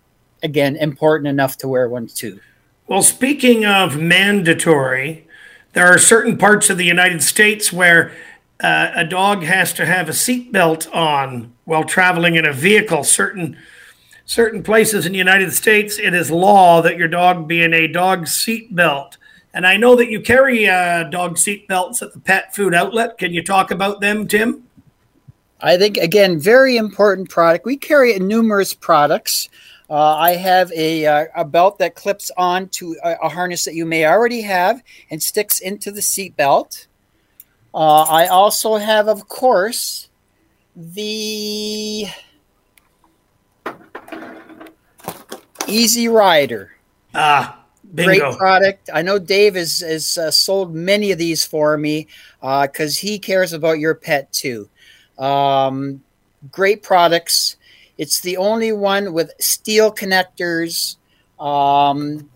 again, 0.42 0.74
important 0.74 1.28
enough 1.28 1.56
to 1.58 1.68
wear 1.68 1.88
one 1.88 2.08
too. 2.08 2.40
Well, 2.88 3.04
speaking 3.04 3.64
of 3.64 3.96
mandatory, 3.96 5.28
there 5.74 5.86
are 5.86 5.96
certain 5.96 6.36
parts 6.36 6.70
of 6.70 6.76
the 6.76 6.86
United 6.86 7.22
States 7.22 7.72
where 7.72 8.10
uh, 8.58 8.90
a 8.96 9.04
dog 9.04 9.44
has 9.44 9.72
to 9.74 9.86
have 9.86 10.08
a 10.08 10.12
seatbelt 10.12 10.92
on 10.92 11.52
while 11.66 11.84
traveling 11.84 12.34
in 12.34 12.44
a 12.44 12.52
vehicle. 12.52 13.04
Certain 13.04 13.56
certain 14.30 14.62
places 14.62 15.06
in 15.06 15.12
the 15.12 15.18
United 15.18 15.52
States, 15.52 15.98
it 15.98 16.14
is 16.14 16.30
law 16.30 16.80
that 16.80 16.96
your 16.96 17.08
dog 17.08 17.48
be 17.48 17.64
in 17.64 17.74
a 17.74 17.88
dog 17.88 18.28
seat 18.28 18.72
belt. 18.72 19.18
And 19.52 19.66
I 19.66 19.76
know 19.76 19.96
that 19.96 20.08
you 20.08 20.20
carry 20.20 20.68
uh, 20.68 21.02
dog 21.04 21.36
seat 21.36 21.66
belts 21.66 22.00
at 22.00 22.12
the 22.12 22.20
pet 22.20 22.54
food 22.54 22.72
outlet. 22.72 23.18
Can 23.18 23.34
you 23.34 23.42
talk 23.42 23.72
about 23.72 24.00
them, 24.00 24.28
Tim? 24.28 24.62
I 25.60 25.76
think, 25.76 25.96
again, 25.96 26.38
very 26.38 26.76
important 26.76 27.28
product. 27.28 27.66
We 27.66 27.76
carry 27.76 28.16
numerous 28.20 28.72
products. 28.72 29.48
Uh, 29.90 30.14
I 30.14 30.36
have 30.36 30.70
a, 30.76 31.06
uh, 31.06 31.26
a 31.34 31.44
belt 31.44 31.80
that 31.80 31.96
clips 31.96 32.30
on 32.36 32.68
to 32.68 32.96
a, 33.02 33.16
a, 33.24 33.28
harness 33.28 33.64
that 33.64 33.74
you 33.74 33.84
may 33.84 34.06
already 34.06 34.42
have 34.42 34.80
and 35.10 35.20
sticks 35.20 35.58
into 35.58 35.90
the 35.90 36.02
seat 36.02 36.36
belt. 36.36 36.86
Uh, 37.74 38.02
I 38.02 38.28
also 38.28 38.76
have, 38.76 39.08
of 39.08 39.28
course, 39.28 40.08
the 40.76 42.06
Easy 45.70 46.08
Rider. 46.08 46.72
Ah, 47.14 47.64
bingo. 47.94 48.28
Great 48.28 48.38
product. 48.38 48.90
I 48.92 49.02
know 49.02 49.18
Dave 49.18 49.54
has, 49.54 49.80
has 49.80 50.18
uh, 50.18 50.30
sold 50.30 50.74
many 50.74 51.12
of 51.12 51.18
these 51.18 51.44
for 51.44 51.76
me 51.76 52.06
because 52.40 52.98
uh, 52.98 53.00
he 53.00 53.18
cares 53.18 53.52
about 53.52 53.78
your 53.78 53.94
pet 53.94 54.32
too. 54.32 54.68
Um, 55.18 56.02
great 56.50 56.82
products. 56.82 57.56
It's 57.98 58.20
the 58.20 58.36
only 58.36 58.72
one 58.72 59.12
with 59.12 59.32
steel 59.38 59.92
connectors. 59.92 60.96
Um, 61.38 62.30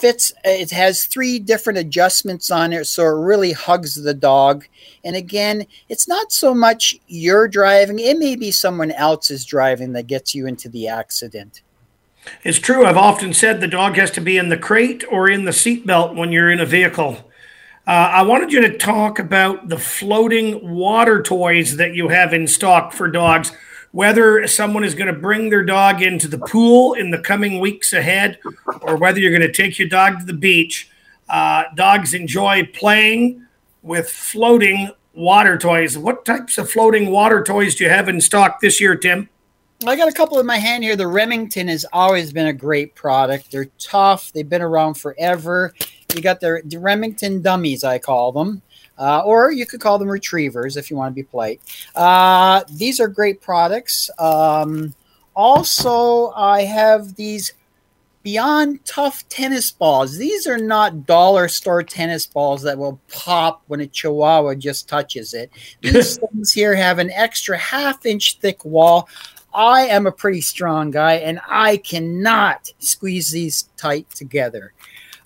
fits. 0.00 0.32
It 0.44 0.70
has 0.70 1.04
three 1.04 1.38
different 1.38 1.78
adjustments 1.78 2.50
on 2.50 2.72
it, 2.72 2.86
so 2.86 3.04
it 3.04 3.24
really 3.24 3.52
hugs 3.52 3.94
the 3.94 4.14
dog. 4.14 4.66
And 5.04 5.16
again, 5.16 5.66
it's 5.88 6.08
not 6.08 6.32
so 6.32 6.54
much 6.54 6.98
you're 7.06 7.48
driving; 7.48 7.98
it 7.98 8.18
may 8.18 8.36
be 8.36 8.50
someone 8.50 8.90
else's 8.90 9.44
driving 9.44 9.92
that 9.92 10.06
gets 10.06 10.34
you 10.34 10.46
into 10.46 10.68
the 10.68 10.88
accident. 10.88 11.62
It's 12.44 12.58
true. 12.58 12.84
I've 12.86 12.96
often 12.96 13.32
said 13.32 13.60
the 13.60 13.68
dog 13.68 13.96
has 13.96 14.10
to 14.12 14.20
be 14.20 14.36
in 14.36 14.48
the 14.48 14.56
crate 14.56 15.04
or 15.10 15.28
in 15.28 15.44
the 15.44 15.50
seatbelt 15.50 16.14
when 16.14 16.32
you're 16.32 16.50
in 16.50 16.60
a 16.60 16.66
vehicle. 16.66 17.28
Uh, 17.86 17.90
I 17.90 18.22
wanted 18.22 18.52
you 18.52 18.60
to 18.60 18.78
talk 18.78 19.18
about 19.18 19.68
the 19.68 19.78
floating 19.78 20.70
water 20.70 21.20
toys 21.20 21.76
that 21.76 21.94
you 21.94 22.08
have 22.08 22.32
in 22.32 22.46
stock 22.46 22.92
for 22.92 23.08
dogs. 23.08 23.52
Whether 23.90 24.46
someone 24.46 24.84
is 24.84 24.94
going 24.94 25.12
to 25.12 25.20
bring 25.20 25.50
their 25.50 25.64
dog 25.64 26.00
into 26.00 26.28
the 26.28 26.38
pool 26.38 26.94
in 26.94 27.10
the 27.10 27.18
coming 27.18 27.60
weeks 27.60 27.92
ahead, 27.92 28.38
or 28.80 28.96
whether 28.96 29.18
you're 29.18 29.36
going 29.36 29.42
to 29.42 29.52
take 29.52 29.78
your 29.78 29.88
dog 29.88 30.20
to 30.20 30.24
the 30.24 30.32
beach, 30.32 30.88
uh, 31.28 31.64
dogs 31.74 32.14
enjoy 32.14 32.70
playing 32.72 33.46
with 33.82 34.08
floating 34.08 34.90
water 35.12 35.58
toys. 35.58 35.98
What 35.98 36.24
types 36.24 36.56
of 36.56 36.70
floating 36.70 37.10
water 37.10 37.42
toys 37.42 37.74
do 37.74 37.84
you 37.84 37.90
have 37.90 38.08
in 38.08 38.20
stock 38.20 38.60
this 38.60 38.80
year, 38.80 38.96
Tim? 38.96 39.28
I 39.90 39.96
got 39.96 40.08
a 40.08 40.12
couple 40.12 40.38
in 40.38 40.46
my 40.46 40.58
hand 40.58 40.84
here. 40.84 40.96
The 40.96 41.06
Remington 41.06 41.68
has 41.68 41.84
always 41.92 42.32
been 42.32 42.46
a 42.46 42.52
great 42.52 42.94
product. 42.94 43.50
They're 43.50 43.70
tough. 43.78 44.32
They've 44.32 44.48
been 44.48 44.62
around 44.62 44.94
forever. 44.94 45.74
You 46.14 46.22
got 46.22 46.40
the, 46.40 46.62
the 46.64 46.78
Remington 46.78 47.42
dummies, 47.42 47.84
I 47.84 47.98
call 47.98 48.32
them. 48.32 48.62
Uh, 48.98 49.22
or 49.24 49.50
you 49.50 49.66
could 49.66 49.80
call 49.80 49.98
them 49.98 50.08
retrievers 50.08 50.76
if 50.76 50.90
you 50.90 50.96
want 50.96 51.12
to 51.12 51.14
be 51.14 51.22
polite. 51.22 51.60
Uh, 51.94 52.62
these 52.70 53.00
are 53.00 53.08
great 53.08 53.40
products. 53.40 54.10
Um, 54.18 54.94
also, 55.34 56.30
I 56.32 56.62
have 56.62 57.16
these 57.16 57.52
Beyond 58.22 58.84
Tough 58.84 59.28
tennis 59.28 59.72
balls. 59.72 60.16
These 60.16 60.46
are 60.46 60.58
not 60.58 61.06
dollar 61.06 61.48
store 61.48 61.82
tennis 61.82 62.24
balls 62.24 62.62
that 62.62 62.78
will 62.78 63.00
pop 63.10 63.62
when 63.66 63.80
a 63.80 63.86
chihuahua 63.86 64.54
just 64.54 64.88
touches 64.88 65.34
it. 65.34 65.50
These 65.80 66.18
things 66.18 66.52
here 66.52 66.74
have 66.76 67.00
an 67.00 67.10
extra 67.10 67.58
half 67.58 68.06
inch 68.06 68.38
thick 68.38 68.64
wall. 68.64 69.08
I 69.54 69.82
am 69.82 70.06
a 70.06 70.12
pretty 70.12 70.40
strong 70.40 70.90
guy 70.90 71.14
and 71.14 71.40
I 71.48 71.78
cannot 71.78 72.72
squeeze 72.78 73.30
these 73.30 73.68
tight 73.76 74.08
together. 74.10 74.72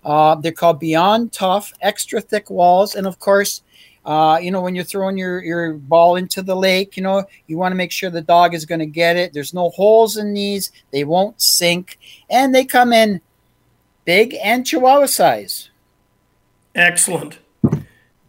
Uh, 0.05 0.37
they're 0.37 0.53
called 0.53 0.79
Beyond 0.79 1.33
Tough, 1.33 1.73
extra 1.81 2.21
thick 2.21 2.51
walls. 2.51 2.95
And 2.95 3.07
of 3.07 3.19
course, 3.19 3.63
uh, 4.05 4.39
you 4.41 4.53
know, 4.53 4.61
when 4.61 4.77
you're 4.77 4.85
throwing 4.85 5.19
your, 5.19 5.43
your 5.43 5.75
ball 5.75 6.15
into 6.15 6.41
the 6.41 6.55
lake, 6.55 6.97
you 6.97 7.03
know, 7.03 7.25
you 7.49 7.59
want 7.59 7.73
to 7.73 7.77
make 7.77 7.91
sure 7.91 8.09
the 8.09 8.21
dog 8.21 8.55
is 8.55 8.65
going 8.65 8.79
to 8.79 8.87
get 8.87 9.17
it. 9.17 9.33
There's 9.33 9.53
no 9.53 9.71
holes 9.71 10.17
in 10.17 10.33
these, 10.33 10.71
they 10.93 11.03
won't 11.03 11.43
sink, 11.43 11.99
and 12.31 12.55
they 12.55 12.65
come 12.65 12.93
in 12.93 13.21
big 14.05 14.37
and 14.41 14.65
chihuahua 14.65 15.07
size. 15.07 15.71
Excellent. 16.77 17.39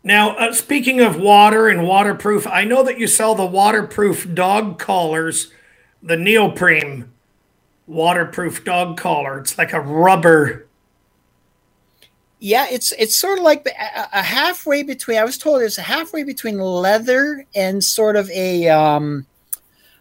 Now, 0.04 0.36
uh, 0.38 0.54
speaking 0.54 1.02
of 1.02 1.20
water 1.20 1.68
and 1.68 1.86
waterproof, 1.86 2.48
I 2.48 2.64
know 2.64 2.82
that 2.82 2.98
you 2.98 3.08
sell 3.08 3.36
the 3.36 3.46
waterproof 3.46 4.34
dog 4.34 4.80
collars, 4.80 5.52
the 6.04 6.18
neoprene 6.18 7.10
waterproof 7.86 8.64
dog 8.64 8.98
collar. 8.98 9.40
It's 9.40 9.58
like 9.58 9.74
a 9.74 9.82
rubber 9.82 10.68
yeah, 12.40 12.68
it's 12.70 12.92
it's 12.94 13.16
sort 13.16 13.40
of 13.40 13.44
like 13.44 13.66
a, 13.68 14.08
a, 14.14 14.22
halfway 14.22 14.84
between. 14.84 15.18
I 15.18 15.24
was 15.24 15.38
told 15.38 15.62
it's 15.62 15.78
a 15.78 15.82
halfway 15.82 16.24
between 16.24 16.60
leather 16.60 17.46
and 17.56 17.84
sort 17.84 18.16
of 18.16 18.30
a 18.30 18.70
um, 18.70 19.26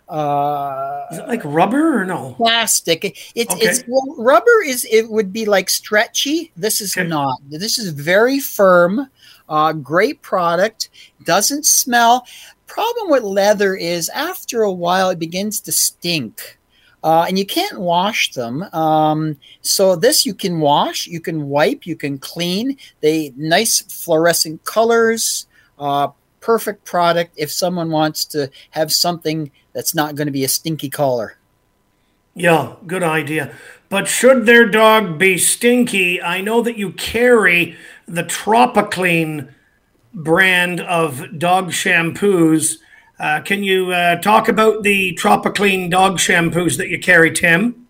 uh, 0.08 1.06
is 1.10 1.18
it 1.18 1.28
like 1.28 1.40
rubber 1.44 2.00
or 2.00 2.04
no 2.04 2.34
plastic? 2.34 3.04
It's 3.34 3.54
okay. 3.54 3.66
it's 3.66 3.84
well, 3.88 4.14
rubber 4.18 4.62
is 4.66 4.86
it 4.90 5.10
would 5.10 5.32
be 5.32 5.46
like 5.46 5.70
stretchy. 5.70 6.52
This 6.56 6.80
is 6.80 6.96
okay. 6.96 7.08
not. 7.08 7.38
This 7.48 7.78
is 7.78 7.90
very 7.90 8.38
firm. 8.38 9.08
Uh, 9.48 9.72
great 9.72 10.20
product. 10.20 10.90
Doesn't 11.24 11.64
smell. 11.64 12.26
Problem 12.76 13.08
with 13.08 13.22
leather 13.22 13.74
is 13.74 14.10
after 14.10 14.60
a 14.60 14.70
while 14.70 15.08
it 15.08 15.18
begins 15.18 15.62
to 15.62 15.72
stink 15.72 16.58
uh, 17.02 17.24
and 17.26 17.38
you 17.38 17.46
can't 17.46 17.80
wash 17.80 18.32
them. 18.32 18.64
Um, 18.64 19.38
so 19.62 19.96
this 19.96 20.26
you 20.26 20.34
can 20.34 20.60
wash, 20.60 21.06
you 21.06 21.18
can 21.18 21.48
wipe, 21.48 21.86
you 21.86 21.96
can 21.96 22.18
clean. 22.18 22.76
They 23.00 23.32
nice 23.34 23.80
fluorescent 23.80 24.62
colors. 24.64 25.46
Uh, 25.78 26.08
perfect 26.40 26.84
product 26.84 27.32
if 27.38 27.50
someone 27.50 27.90
wants 27.90 28.26
to 28.26 28.50
have 28.72 28.92
something 28.92 29.50
that's 29.72 29.94
not 29.94 30.14
going 30.14 30.26
to 30.26 30.30
be 30.30 30.44
a 30.44 30.48
stinky 30.48 30.90
collar. 30.90 31.38
Yeah, 32.34 32.74
good 32.86 33.02
idea. 33.02 33.54
But 33.88 34.06
should 34.06 34.44
their 34.44 34.68
dog 34.68 35.18
be 35.18 35.38
stinky, 35.38 36.20
I 36.20 36.42
know 36.42 36.60
that 36.60 36.76
you 36.76 36.92
carry 36.92 37.74
the 38.06 38.24
Tropiclean 38.24 39.54
brand 40.16 40.80
of 40.80 41.38
dog 41.38 41.70
shampoos 41.70 42.78
uh, 43.18 43.40
can 43.40 43.62
you 43.62 43.92
uh, 43.92 44.16
talk 44.16 44.48
about 44.48 44.82
the 44.82 45.14
Tropiclean 45.14 45.90
dog 45.90 46.18
shampoos 46.18 46.76
that 46.76 46.88
you 46.88 46.98
carry, 46.98 47.30
Tim? 47.30 47.86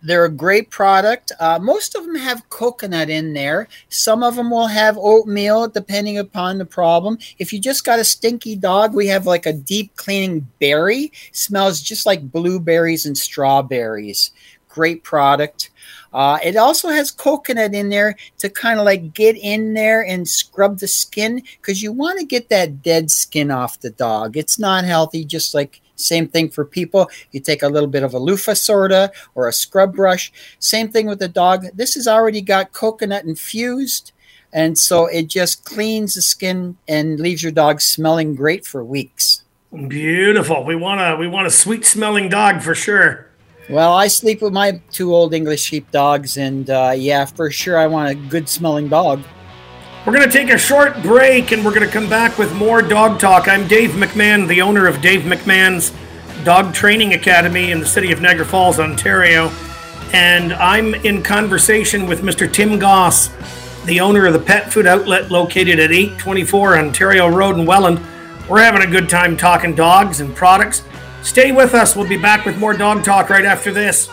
They're 0.00 0.26
a 0.26 0.30
great 0.30 0.70
product. 0.70 1.32
Uh, 1.40 1.58
most 1.60 1.96
of 1.96 2.04
them 2.04 2.14
have 2.14 2.48
coconut 2.50 3.10
in 3.10 3.32
there. 3.32 3.66
Some 3.88 4.22
of 4.22 4.36
them 4.36 4.50
will 4.50 4.68
have 4.68 4.96
oatmeal, 4.96 5.66
depending 5.68 6.18
upon 6.18 6.58
the 6.58 6.64
problem. 6.64 7.18
If 7.38 7.52
you 7.52 7.58
just 7.58 7.84
got 7.84 7.98
a 7.98 8.04
stinky 8.04 8.54
dog, 8.54 8.94
we 8.94 9.08
have 9.08 9.26
like 9.26 9.46
a 9.46 9.52
deep 9.52 9.96
cleaning 9.96 10.46
berry. 10.60 11.12
Smells 11.32 11.80
just 11.80 12.06
like 12.06 12.30
blueberries 12.30 13.06
and 13.06 13.18
strawberries. 13.18 14.30
Great 14.68 15.02
product. 15.02 15.70
Uh, 16.12 16.38
it 16.42 16.56
also 16.56 16.88
has 16.88 17.10
coconut 17.10 17.74
in 17.74 17.88
there 17.88 18.16
to 18.38 18.48
kind 18.48 18.78
of 18.78 18.86
like 18.86 19.12
get 19.14 19.36
in 19.36 19.74
there 19.74 20.04
and 20.04 20.28
scrub 20.28 20.78
the 20.78 20.88
skin 20.88 21.42
because 21.60 21.82
you 21.82 21.92
want 21.92 22.18
to 22.18 22.24
get 22.24 22.48
that 22.48 22.82
dead 22.82 23.10
skin 23.10 23.50
off 23.50 23.80
the 23.80 23.90
dog. 23.90 24.36
It's 24.36 24.58
not 24.58 24.84
healthy, 24.84 25.24
just 25.24 25.54
like 25.54 25.80
same 25.96 26.28
thing 26.28 26.48
for 26.48 26.64
people. 26.64 27.10
You 27.32 27.40
take 27.40 27.62
a 27.62 27.68
little 27.68 27.88
bit 27.88 28.02
of 28.02 28.14
a 28.14 28.18
loofah 28.18 28.54
soda 28.54 29.10
or 29.34 29.48
a 29.48 29.52
scrub 29.52 29.94
brush. 29.94 30.32
Same 30.58 30.88
thing 30.88 31.06
with 31.06 31.18
the 31.18 31.28
dog. 31.28 31.66
This 31.74 31.94
has 31.94 32.08
already 32.08 32.40
got 32.40 32.72
coconut 32.72 33.24
infused. 33.24 34.12
And 34.52 34.78
so 34.78 35.06
it 35.06 35.26
just 35.26 35.64
cleans 35.64 36.14
the 36.14 36.22
skin 36.22 36.76
and 36.86 37.20
leaves 37.20 37.42
your 37.42 37.52
dog 37.52 37.80
smelling 37.80 38.34
great 38.34 38.64
for 38.64 38.82
weeks. 38.82 39.42
Beautiful. 39.88 40.64
We 40.64 40.76
want 40.76 41.00
a 41.00 41.16
we 41.16 41.28
want 41.28 41.46
a 41.46 41.50
sweet 41.50 41.84
smelling 41.84 42.30
dog 42.30 42.62
for 42.62 42.74
sure. 42.74 43.27
Well, 43.70 43.92
I 43.92 44.06
sleep 44.08 44.40
with 44.40 44.54
my 44.54 44.80
two 44.92 45.14
old 45.14 45.34
English 45.34 45.62
sheepdogs, 45.62 46.38
and 46.38 46.70
uh, 46.70 46.94
yeah, 46.96 47.26
for 47.26 47.50
sure, 47.50 47.76
I 47.76 47.86
want 47.86 48.10
a 48.10 48.14
good 48.14 48.48
smelling 48.48 48.88
dog. 48.88 49.22
We're 50.06 50.14
going 50.14 50.24
to 50.24 50.32
take 50.32 50.48
a 50.48 50.56
short 50.56 51.02
break 51.02 51.52
and 51.52 51.62
we're 51.62 51.74
going 51.74 51.86
to 51.86 51.92
come 51.92 52.08
back 52.08 52.38
with 52.38 52.54
more 52.54 52.80
dog 52.80 53.20
talk. 53.20 53.46
I'm 53.46 53.68
Dave 53.68 53.90
McMahon, 53.90 54.48
the 54.48 54.62
owner 54.62 54.86
of 54.86 55.02
Dave 55.02 55.22
McMahon's 55.22 55.92
Dog 56.44 56.72
Training 56.72 57.12
Academy 57.12 57.72
in 57.72 57.80
the 57.80 57.84
city 57.84 58.10
of 58.10 58.22
Niagara 58.22 58.46
Falls, 58.46 58.78
Ontario. 58.80 59.48
And 60.14 60.54
I'm 60.54 60.94
in 60.94 61.22
conversation 61.22 62.06
with 62.06 62.22
Mr. 62.22 62.50
Tim 62.50 62.78
Goss, 62.78 63.28
the 63.84 64.00
owner 64.00 64.24
of 64.24 64.32
the 64.32 64.38
pet 64.38 64.72
food 64.72 64.86
outlet 64.86 65.30
located 65.30 65.78
at 65.78 65.92
824 65.92 66.78
Ontario 66.78 67.28
Road 67.28 67.58
in 67.58 67.66
Welland. 67.66 68.00
We're 68.48 68.62
having 68.62 68.80
a 68.80 68.90
good 68.90 69.10
time 69.10 69.36
talking 69.36 69.74
dogs 69.74 70.20
and 70.20 70.34
products 70.34 70.84
Stay 71.22 71.52
with 71.52 71.74
us. 71.74 71.94
We'll 71.96 72.08
be 72.08 72.16
back 72.16 72.44
with 72.44 72.58
more 72.58 72.74
dog 72.74 73.04
talk 73.04 73.28
right 73.30 73.44
after 73.44 73.72
this. 73.72 74.08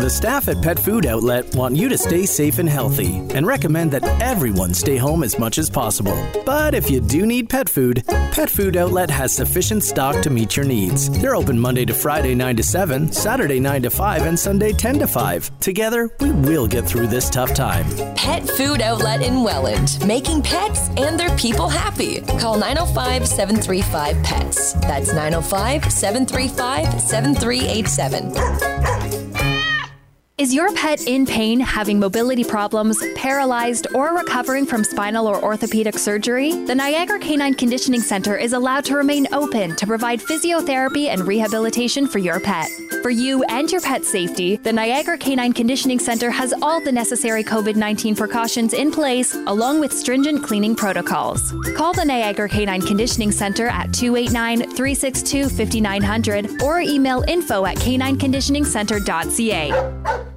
The 0.00 0.08
staff 0.08 0.48
at 0.48 0.62
Pet 0.62 0.78
Food 0.78 1.04
Outlet 1.04 1.54
want 1.54 1.76
you 1.76 1.86
to 1.90 1.98
stay 1.98 2.24
safe 2.24 2.58
and 2.58 2.66
healthy 2.66 3.16
and 3.34 3.46
recommend 3.46 3.90
that 3.90 4.22
everyone 4.22 4.72
stay 4.72 4.96
home 4.96 5.22
as 5.22 5.38
much 5.38 5.58
as 5.58 5.68
possible. 5.68 6.16
But 6.46 6.74
if 6.74 6.90
you 6.90 7.02
do 7.02 7.26
need 7.26 7.50
pet 7.50 7.68
food, 7.68 8.02
Pet 8.06 8.48
Food 8.48 8.78
Outlet 8.78 9.10
has 9.10 9.36
sufficient 9.36 9.84
stock 9.84 10.22
to 10.22 10.30
meet 10.30 10.56
your 10.56 10.64
needs. 10.64 11.10
They're 11.20 11.36
open 11.36 11.60
Monday 11.60 11.84
to 11.84 11.92
Friday 11.92 12.34
9 12.34 12.56
to 12.56 12.62
7, 12.62 13.12
Saturday 13.12 13.60
9 13.60 13.82
to 13.82 13.90
5, 13.90 14.22
and 14.22 14.38
Sunday 14.38 14.72
10 14.72 15.00
to 15.00 15.06
5. 15.06 15.60
Together, 15.60 16.10
we 16.18 16.30
will 16.30 16.66
get 16.66 16.86
through 16.86 17.08
this 17.08 17.28
tough 17.28 17.52
time. 17.52 17.84
Pet 18.14 18.48
Food 18.48 18.80
Outlet 18.80 19.20
in 19.20 19.42
Welland, 19.42 19.98
making 20.06 20.40
pets 20.40 20.88
and 20.96 21.20
their 21.20 21.36
people 21.36 21.68
happy. 21.68 22.22
Call 22.38 22.56
905 22.56 23.28
735 23.28 24.16
PETS. 24.22 24.72
That's 24.80 25.12
905 25.12 25.92
735 25.92 27.02
7387. 27.02 29.29
Is 30.40 30.54
your 30.54 30.72
pet 30.72 31.06
in 31.06 31.26
pain, 31.26 31.60
having 31.60 32.00
mobility 32.00 32.44
problems, 32.44 32.96
paralyzed, 33.14 33.88
or 33.94 34.16
recovering 34.16 34.64
from 34.64 34.84
spinal 34.84 35.26
or 35.26 35.44
orthopedic 35.44 35.98
surgery? 35.98 36.64
The 36.64 36.74
Niagara 36.74 37.18
Canine 37.18 37.52
Conditioning 37.52 38.00
Center 38.00 38.38
is 38.38 38.54
allowed 38.54 38.86
to 38.86 38.96
remain 38.96 39.26
open 39.34 39.76
to 39.76 39.86
provide 39.86 40.18
physiotherapy 40.18 41.08
and 41.08 41.26
rehabilitation 41.26 42.08
for 42.08 42.20
your 42.20 42.40
pet. 42.40 42.70
For 43.02 43.10
you 43.10 43.42
and 43.50 43.70
your 43.70 43.82
pet's 43.82 44.10
safety, 44.10 44.56
the 44.56 44.72
Niagara 44.72 45.18
Canine 45.18 45.52
Conditioning 45.52 45.98
Center 45.98 46.30
has 46.30 46.54
all 46.62 46.82
the 46.82 46.92
necessary 46.92 47.44
COVID 47.44 47.76
19 47.76 48.16
precautions 48.16 48.72
in 48.72 48.90
place, 48.90 49.34
along 49.34 49.80
with 49.80 49.92
stringent 49.92 50.42
cleaning 50.42 50.74
protocols. 50.74 51.52
Call 51.76 51.92
the 51.92 52.06
Niagara 52.06 52.48
Canine 52.48 52.80
Conditioning 52.80 53.30
Center 53.30 53.66
at 53.66 53.92
289 53.92 54.60
362 54.74 55.50
5900 55.50 56.62
or 56.62 56.80
email 56.80 57.22
info 57.28 57.66
at 57.66 57.76
canineconditioningcenter.ca. 57.76 60.29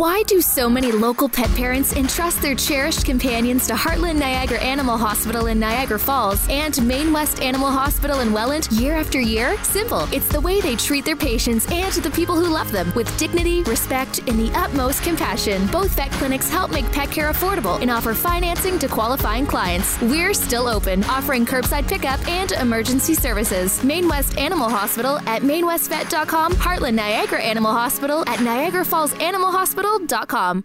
Why 0.00 0.22
do 0.22 0.40
so 0.40 0.70
many 0.70 0.92
local 0.92 1.28
pet 1.28 1.54
parents 1.54 1.92
entrust 1.92 2.40
their 2.40 2.54
cherished 2.54 3.04
companions 3.04 3.66
to 3.66 3.74
Heartland 3.74 4.16
Niagara 4.16 4.58
Animal 4.60 4.96
Hospital 4.96 5.48
in 5.48 5.60
Niagara 5.60 5.98
Falls 5.98 6.48
and 6.48 6.82
Main 6.88 7.12
West 7.12 7.42
Animal 7.42 7.70
Hospital 7.70 8.20
in 8.20 8.32
Welland 8.32 8.66
year 8.72 8.94
after 8.94 9.20
year? 9.20 9.62
Simple. 9.62 10.08
It's 10.10 10.26
the 10.28 10.40
way 10.40 10.62
they 10.62 10.74
treat 10.74 11.04
their 11.04 11.16
patients 11.16 11.70
and 11.70 11.92
the 11.92 12.10
people 12.12 12.34
who 12.34 12.50
love 12.50 12.72
them 12.72 12.90
with 12.96 13.14
dignity, 13.18 13.62
respect, 13.64 14.20
and 14.20 14.38
the 14.38 14.50
utmost 14.58 15.02
compassion. 15.02 15.66
Both 15.66 15.90
vet 15.90 16.10
clinics 16.12 16.48
help 16.48 16.70
make 16.70 16.90
pet 16.92 17.10
care 17.10 17.30
affordable 17.30 17.78
and 17.82 17.90
offer 17.90 18.14
financing 18.14 18.78
to 18.78 18.88
qualifying 18.88 19.44
clients. 19.44 20.00
We're 20.00 20.32
still 20.32 20.66
open, 20.66 21.04
offering 21.04 21.44
curbside 21.44 21.86
pickup 21.86 22.26
and 22.26 22.52
emergency 22.52 23.12
services. 23.12 23.84
Main 23.84 24.08
West 24.08 24.38
Animal 24.38 24.70
Hospital 24.70 25.18
at 25.28 25.42
mainwestvet.com, 25.42 26.54
Heartland 26.54 26.94
Niagara 26.94 27.42
Animal 27.42 27.72
Hospital 27.72 28.26
at 28.26 28.40
Niagara 28.40 28.86
Falls 28.86 29.12
Animal 29.18 29.52
Hospital 29.52 29.89
hospital.com. 29.90 30.64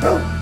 Now, 0.00 0.10
oh. 0.10 0.37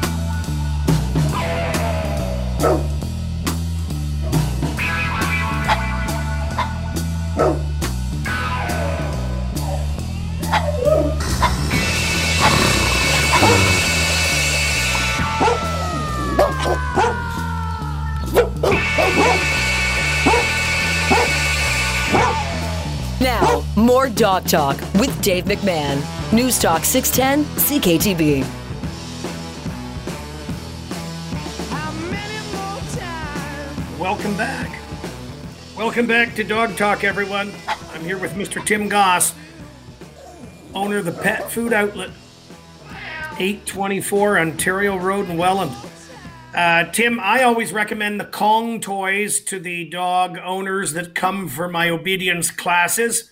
More 23.86 24.08
Dog 24.08 24.48
Talk 24.48 24.76
with 24.94 25.22
Dave 25.22 25.44
McMahon. 25.44 26.02
News 26.32 26.58
Talk 26.58 26.84
610 26.84 27.44
CKTB. 27.54 28.44
Welcome 33.96 34.36
back. 34.36 34.76
Welcome 35.76 36.08
back 36.08 36.34
to 36.34 36.42
Dog 36.42 36.76
Talk, 36.76 37.04
everyone. 37.04 37.52
I'm 37.92 38.00
here 38.00 38.18
with 38.18 38.32
Mr. 38.32 38.64
Tim 38.64 38.88
Goss, 38.88 39.32
owner 40.74 40.96
of 40.96 41.04
the 41.04 41.12
Pet 41.12 41.48
Food 41.48 41.72
Outlet, 41.72 42.10
824 43.38 44.40
Ontario 44.40 44.96
Road 44.96 45.30
in 45.30 45.36
Welland. 45.36 45.70
Uh, 46.52 46.90
Tim, 46.90 47.20
I 47.20 47.44
always 47.44 47.72
recommend 47.72 48.18
the 48.18 48.24
Kong 48.24 48.80
toys 48.80 49.38
to 49.42 49.60
the 49.60 49.84
dog 49.88 50.38
owners 50.42 50.92
that 50.94 51.14
come 51.14 51.46
for 51.46 51.68
my 51.68 51.88
obedience 51.88 52.50
classes. 52.50 53.30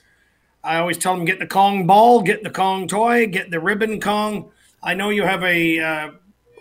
I 0.65 0.79
always 0.79 0.97
tell 0.97 1.15
them 1.15 1.27
get 1.27 1.39
the 1.39 1.47
Kong 1.47 1.87
ball, 1.87 2.23
get 2.23 2.43
the 2.43 2.51
Kong 2.51 2.89
toy, 2.89 3.27
get 3.27 3.51
the 3.51 3.61
ribbon 3.61 4.01
Kong. 4.01 4.51
I 4.83 4.95
know 4.95 5.11
you 5.11 5.25
have 5.25 5.43
a 5.45 5.79
uh, 5.79 6.11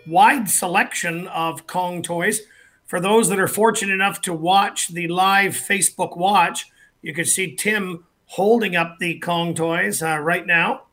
wide 0.06 0.50
selection 0.50 1.28
of 1.30 1.68
Kong 1.68 2.02
toys. 2.02 2.42
For 2.86 3.00
those 3.00 3.30
that 3.30 3.40
are 3.40 3.48
fortunate 3.48 3.94
enough 3.94 4.22
to 4.24 4.34
watch 4.34 4.90
the 4.90 5.08
live 5.08 5.54
Facebook 5.54 6.18
watch, 6.18 6.70
you 7.02 7.14
can 7.14 7.24
see 7.24 7.56
Tim 7.56 8.04
holding 8.26 8.76
up 8.76 8.98
the 9.00 9.20
Kong 9.20 9.56
toys 9.56 10.04
uh, 10.04 10.18
right 10.18 10.46
now. 10.46 10.84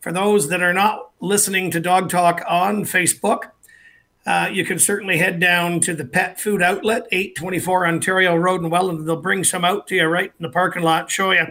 For 0.00 0.10
those 0.10 0.48
that 0.48 0.62
are 0.62 0.72
not 0.72 1.10
listening 1.20 1.70
to 1.70 1.80
Dog 1.80 2.08
Talk 2.08 2.42
on 2.48 2.84
Facebook, 2.84 3.50
uh, 4.26 4.48
you 4.50 4.64
can 4.64 4.78
certainly 4.78 5.18
head 5.18 5.38
down 5.38 5.80
to 5.80 5.94
the 5.94 6.04
Pet 6.04 6.40
Food 6.40 6.62
Outlet, 6.62 7.06
824 7.12 7.86
Ontario 7.86 8.34
Road 8.34 8.62
in 8.62 8.70
Welland. 8.70 9.06
They'll 9.06 9.20
bring 9.20 9.44
some 9.44 9.66
out 9.66 9.86
to 9.88 9.96
you 9.96 10.06
right 10.06 10.32
in 10.38 10.42
the 10.42 10.48
parking 10.48 10.82
lot, 10.82 11.10
show 11.10 11.30
you. 11.30 11.46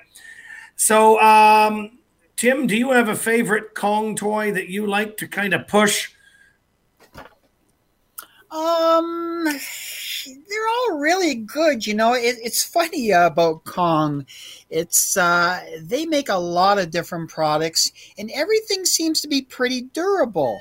So, 0.84 1.17
um, 1.21 1.97
Tim, 2.36 2.67
do 2.67 2.75
you 2.75 2.91
have 2.91 3.07
a 3.07 3.15
favorite 3.15 3.73
Kong 3.73 4.17
toy 4.17 4.51
that 4.51 4.67
you 4.67 4.86
like 4.86 5.15
to 5.15 5.29
kind 5.29 5.53
of 5.53 5.65
push? 5.65 6.11
Um, 8.51 9.45
they're 9.45 10.67
all 10.67 10.97
really 10.97 11.36
good. 11.36 11.88
You 11.88 11.93
know, 11.93 12.13
it, 12.13 12.36
it's 12.43 12.65
funny 12.65 13.11
about 13.11 13.63
Kong. 13.63 14.25
It's 14.69 15.15
uh, 15.15 15.61
they 15.84 16.05
make 16.05 16.27
a 16.27 16.36
lot 16.36 16.77
of 16.79 16.91
different 16.91 17.29
products, 17.29 17.93
and 18.17 18.29
everything 18.31 18.84
seems 18.84 19.21
to 19.21 19.29
be 19.29 19.41
pretty 19.41 19.84
durable. 19.84 20.59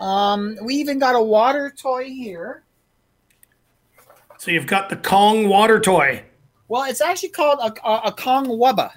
Um, 0.00 0.56
we 0.62 0.76
even 0.76 0.98
got 0.98 1.14
a 1.14 1.22
water 1.22 1.70
toy 1.76 2.04
here. 2.04 2.62
So 4.38 4.50
you've 4.50 4.66
got 4.66 4.88
the 4.88 4.96
Kong 4.96 5.46
water 5.46 5.78
toy. 5.78 6.22
Well, 6.68 6.84
it's 6.84 7.02
actually 7.02 7.28
called 7.28 7.58
a, 7.58 7.86
a, 7.86 8.00
a 8.06 8.12
Kong 8.12 8.46
Wubba. 8.46 8.92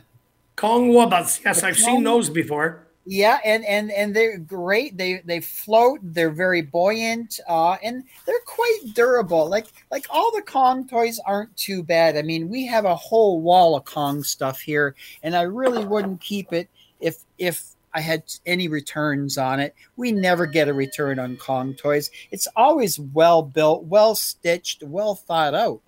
Kong 0.62 0.92
Wubbas. 0.92 1.44
Yes, 1.44 1.62
The 1.62 1.68
I've 1.68 1.78
seen 1.78 2.04
those 2.04 2.30
before. 2.30 2.86
Yeah, 3.08 3.40
and 3.44 3.66
and 3.66 3.90
and 3.92 4.16
they're 4.16 4.38
great. 4.38 4.96
They 4.96 5.24
they 5.26 5.40
float. 5.42 6.02
They're 6.04 6.30
very 6.30 6.62
buoyant, 6.62 7.40
uh, 7.48 7.78
and 7.84 8.04
they're 8.28 8.46
quite 8.46 8.94
durable. 8.94 9.50
Like 9.50 9.66
like 9.90 10.06
all 10.12 10.32
the 10.32 10.44
Kong 10.44 10.88
toys 10.88 11.20
aren't 11.26 11.58
too 11.58 11.82
bad. 11.82 12.16
I 12.16 12.22
mean, 12.22 12.48
we 12.48 12.68
have 12.68 12.86
a 12.86 12.96
whole 12.96 13.42
wall 13.42 13.76
of 13.76 13.86
Kong 13.86 14.22
stuff 14.22 14.62
here, 14.62 14.94
and 15.24 15.36
I 15.36 15.42
really 15.42 15.84
wouldn't 15.84 16.22
keep 16.22 16.54
it 16.54 16.70
if 17.00 17.26
if 17.40 17.64
I 17.96 18.02
had 18.02 18.22
any 18.46 18.68
returns 18.68 19.40
on 19.40 19.60
it. 19.60 19.74
We 19.98 20.12
never 20.12 20.46
get 20.46 20.70
a 20.70 20.76
return 20.76 21.18
on 21.18 21.38
Kong 21.38 21.74
toys. 21.74 22.12
It's 22.30 22.48
always 22.56 23.00
well 23.00 23.42
built, 23.42 23.86
well 23.86 24.14
stitched, 24.14 24.84
well 24.84 25.16
thought 25.16 25.56
out. 25.56 25.82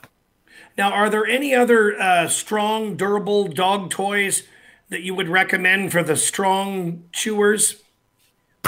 Now, 0.80 0.92
are 0.92 1.12
there 1.12 1.28
any 1.28 1.54
other 1.54 2.00
uh, 2.02 2.28
strong, 2.28 2.96
durable 2.96 3.48
dog 3.48 3.92
toys 3.92 4.44
that 4.94 5.02
you 5.02 5.16
would 5.16 5.28
recommend 5.28 5.92
for 5.92 6.04
the 6.04 6.16
strong 6.16 7.04
chewers? 7.12 7.82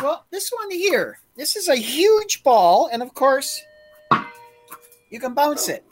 Well, 0.02 0.26
this 0.32 0.50
one 0.50 0.72
here, 0.72 1.20
this 1.38 1.56
is 1.56 1.68
a 1.70 1.76
huge 1.76 2.42
ball, 2.44 2.90
and 2.92 3.04
of 3.04 3.14
course, 3.14 3.62
you 5.12 5.20
can 5.20 5.36
bounce 5.36 5.70
it. 5.70 5.86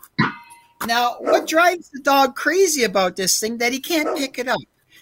Now, 0.88 1.18
what 1.20 1.48
drives 1.48 1.90
the 1.92 2.02
dog 2.02 2.36
crazy 2.36 2.84
about 2.84 3.16
this 3.16 3.40
thing 3.40 3.60
that 3.60 3.72
he 3.74 3.80
can't 3.80 4.18
pick 4.18 4.40
it 4.40 4.48
up? 4.48 4.60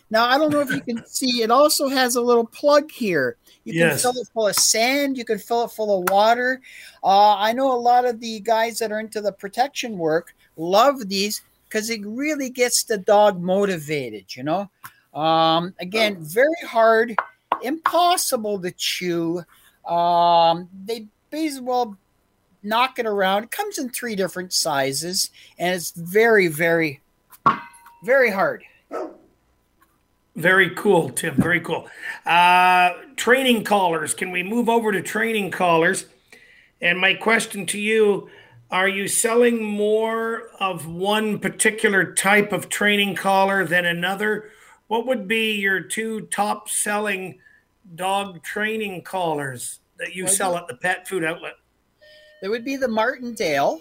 Now, 0.09 0.25
I 0.25 0.37
don't 0.37 0.51
know 0.51 0.59
if 0.59 0.69
you 0.69 0.81
can 0.81 1.03
see, 1.07 1.41
it 1.41 1.49
also 1.49 1.87
has 1.87 2.17
a 2.17 2.21
little 2.21 2.45
plug 2.45 2.91
here. 2.91 3.37
You 3.63 3.71
can 3.71 3.81
Yes. 3.81 4.01
fill 4.01 4.11
it 4.17 4.27
full 4.33 4.47
of 4.49 4.55
sand, 4.55 5.17
you 5.17 5.23
can 5.23 5.39
fill 5.39 5.63
it 5.63 5.71
full 5.71 5.97
of 6.03 6.09
water. 6.09 6.61
Uh, 7.03 7.35
I 7.37 7.53
know 7.53 7.71
a 7.73 7.79
lot 7.79 8.03
of 8.03 8.19
the 8.19 8.41
guys 8.41 8.79
that 8.79 8.91
are 8.91 8.99
into 8.99 9.21
the 9.21 9.31
protection 9.31 9.97
work 9.97 10.35
love 10.57 11.07
these 11.07 11.41
because 11.69 11.89
it 11.89 12.01
really 12.05 12.49
gets 12.49 12.83
the 12.83 12.97
dog 12.97 13.41
motivated, 13.41 14.35
you 14.35 14.43
know? 14.43 14.69
Um, 15.13 15.73
again, 15.79 16.17
very 16.19 16.49
hard, 16.65 17.15
impossible 17.61 18.61
to 18.61 18.71
chew. 18.71 19.43
Um, 19.85 20.69
they 20.85 21.07
basically 21.29 21.67
well 21.67 21.97
knock 22.63 22.99
it 22.99 23.05
around. 23.05 23.45
It 23.45 23.51
comes 23.51 23.77
in 23.77 23.89
three 23.89 24.15
different 24.15 24.53
sizes, 24.53 25.29
and 25.57 25.75
it's 25.75 25.91
very, 25.91 26.47
very, 26.47 27.01
very 28.03 28.31
hard. 28.31 28.63
Very 30.35 30.69
cool, 30.75 31.09
Tim. 31.09 31.35
Very 31.35 31.59
cool. 31.59 31.89
Uh, 32.25 32.91
training 33.17 33.65
collars. 33.65 34.13
Can 34.13 34.31
we 34.31 34.43
move 34.43 34.69
over 34.69 34.91
to 34.91 35.01
training 35.01 35.51
collars? 35.51 36.05
And 36.81 36.99
my 36.99 37.13
question 37.15 37.65
to 37.67 37.79
you 37.79 38.29
are 38.71 38.87
you 38.87 39.09
selling 39.09 39.61
more 39.61 40.43
of 40.57 40.87
one 40.87 41.39
particular 41.39 42.13
type 42.13 42.53
of 42.53 42.69
training 42.69 43.15
collar 43.15 43.65
than 43.65 43.85
another? 43.85 44.49
What 44.91 45.07
would 45.07 45.25
be 45.25 45.53
your 45.53 45.79
two 45.79 46.27
top 46.31 46.67
selling 46.67 47.39
dog 47.95 48.43
training 48.43 49.03
collars 49.03 49.79
that 49.97 50.15
you 50.15 50.27
sell 50.27 50.57
at 50.57 50.67
the 50.67 50.75
pet 50.75 51.07
food 51.07 51.23
outlet? 51.23 51.53
There 52.41 52.51
would 52.51 52.65
be 52.65 52.75
the 52.75 52.89
Martingale, 52.89 53.79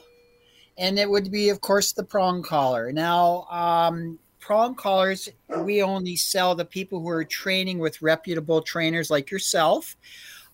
and 0.79 1.01
it 1.01 1.11
would 1.11 1.33
be, 1.33 1.49
of 1.49 1.61
course, 1.63 1.91
the 1.91 2.05
prong 2.05 2.45
collar. 2.45 2.93
Now, 2.93 3.49
um, 3.51 4.21
prong 4.39 4.77
collars 4.77 5.29
we 5.49 5.83
only 5.83 6.15
sell 6.15 6.55
to 6.55 6.65
people 6.65 7.01
who 7.01 7.09
are 7.09 7.25
training 7.25 7.81
with 7.81 8.01
reputable 8.01 8.63
trainers 8.63 9.11
like 9.11 9.33
yourself. 9.33 9.97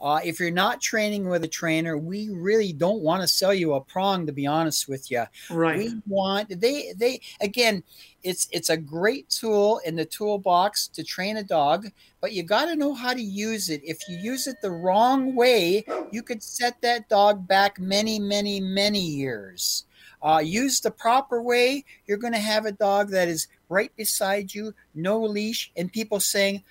Uh, 0.00 0.20
if 0.24 0.38
you're 0.38 0.50
not 0.50 0.80
training 0.80 1.28
with 1.28 1.42
a 1.44 1.48
trainer, 1.48 1.96
we 1.96 2.28
really 2.30 2.72
don't 2.72 3.00
want 3.00 3.22
to 3.22 3.28
sell 3.28 3.54
you 3.54 3.74
a 3.74 3.80
prong. 3.80 4.26
To 4.26 4.32
be 4.32 4.46
honest 4.46 4.88
with 4.88 5.10
you, 5.10 5.24
Right. 5.50 5.78
We 5.78 5.94
want 6.06 6.60
they 6.60 6.92
they 6.96 7.20
again. 7.40 7.82
It's 8.22 8.48
it's 8.50 8.70
a 8.70 8.76
great 8.76 9.30
tool 9.30 9.80
in 9.84 9.94
the 9.94 10.04
toolbox 10.04 10.88
to 10.88 11.04
train 11.04 11.36
a 11.36 11.44
dog, 11.44 11.86
but 12.20 12.32
you 12.32 12.42
got 12.42 12.64
to 12.66 12.76
know 12.76 12.92
how 12.92 13.14
to 13.14 13.22
use 13.22 13.70
it. 13.70 13.80
If 13.84 14.00
you 14.08 14.16
use 14.16 14.46
it 14.48 14.56
the 14.60 14.70
wrong 14.70 15.34
way, 15.36 15.84
you 16.10 16.22
could 16.22 16.42
set 16.42 16.80
that 16.82 17.08
dog 17.08 17.46
back 17.46 17.78
many, 17.78 18.18
many, 18.18 18.60
many 18.60 19.00
years. 19.00 19.84
Uh, 20.22 20.40
use 20.44 20.80
the 20.80 20.90
proper 20.90 21.40
way, 21.40 21.84
you're 22.06 22.18
going 22.18 22.32
to 22.32 22.38
have 22.38 22.66
a 22.66 22.72
dog 22.72 23.10
that 23.10 23.28
is 23.28 23.46
right 23.68 23.94
beside 23.96 24.52
you, 24.52 24.74
no 24.94 25.20
leash, 25.20 25.70
and 25.76 25.92
people 25.92 26.18
saying 26.18 26.62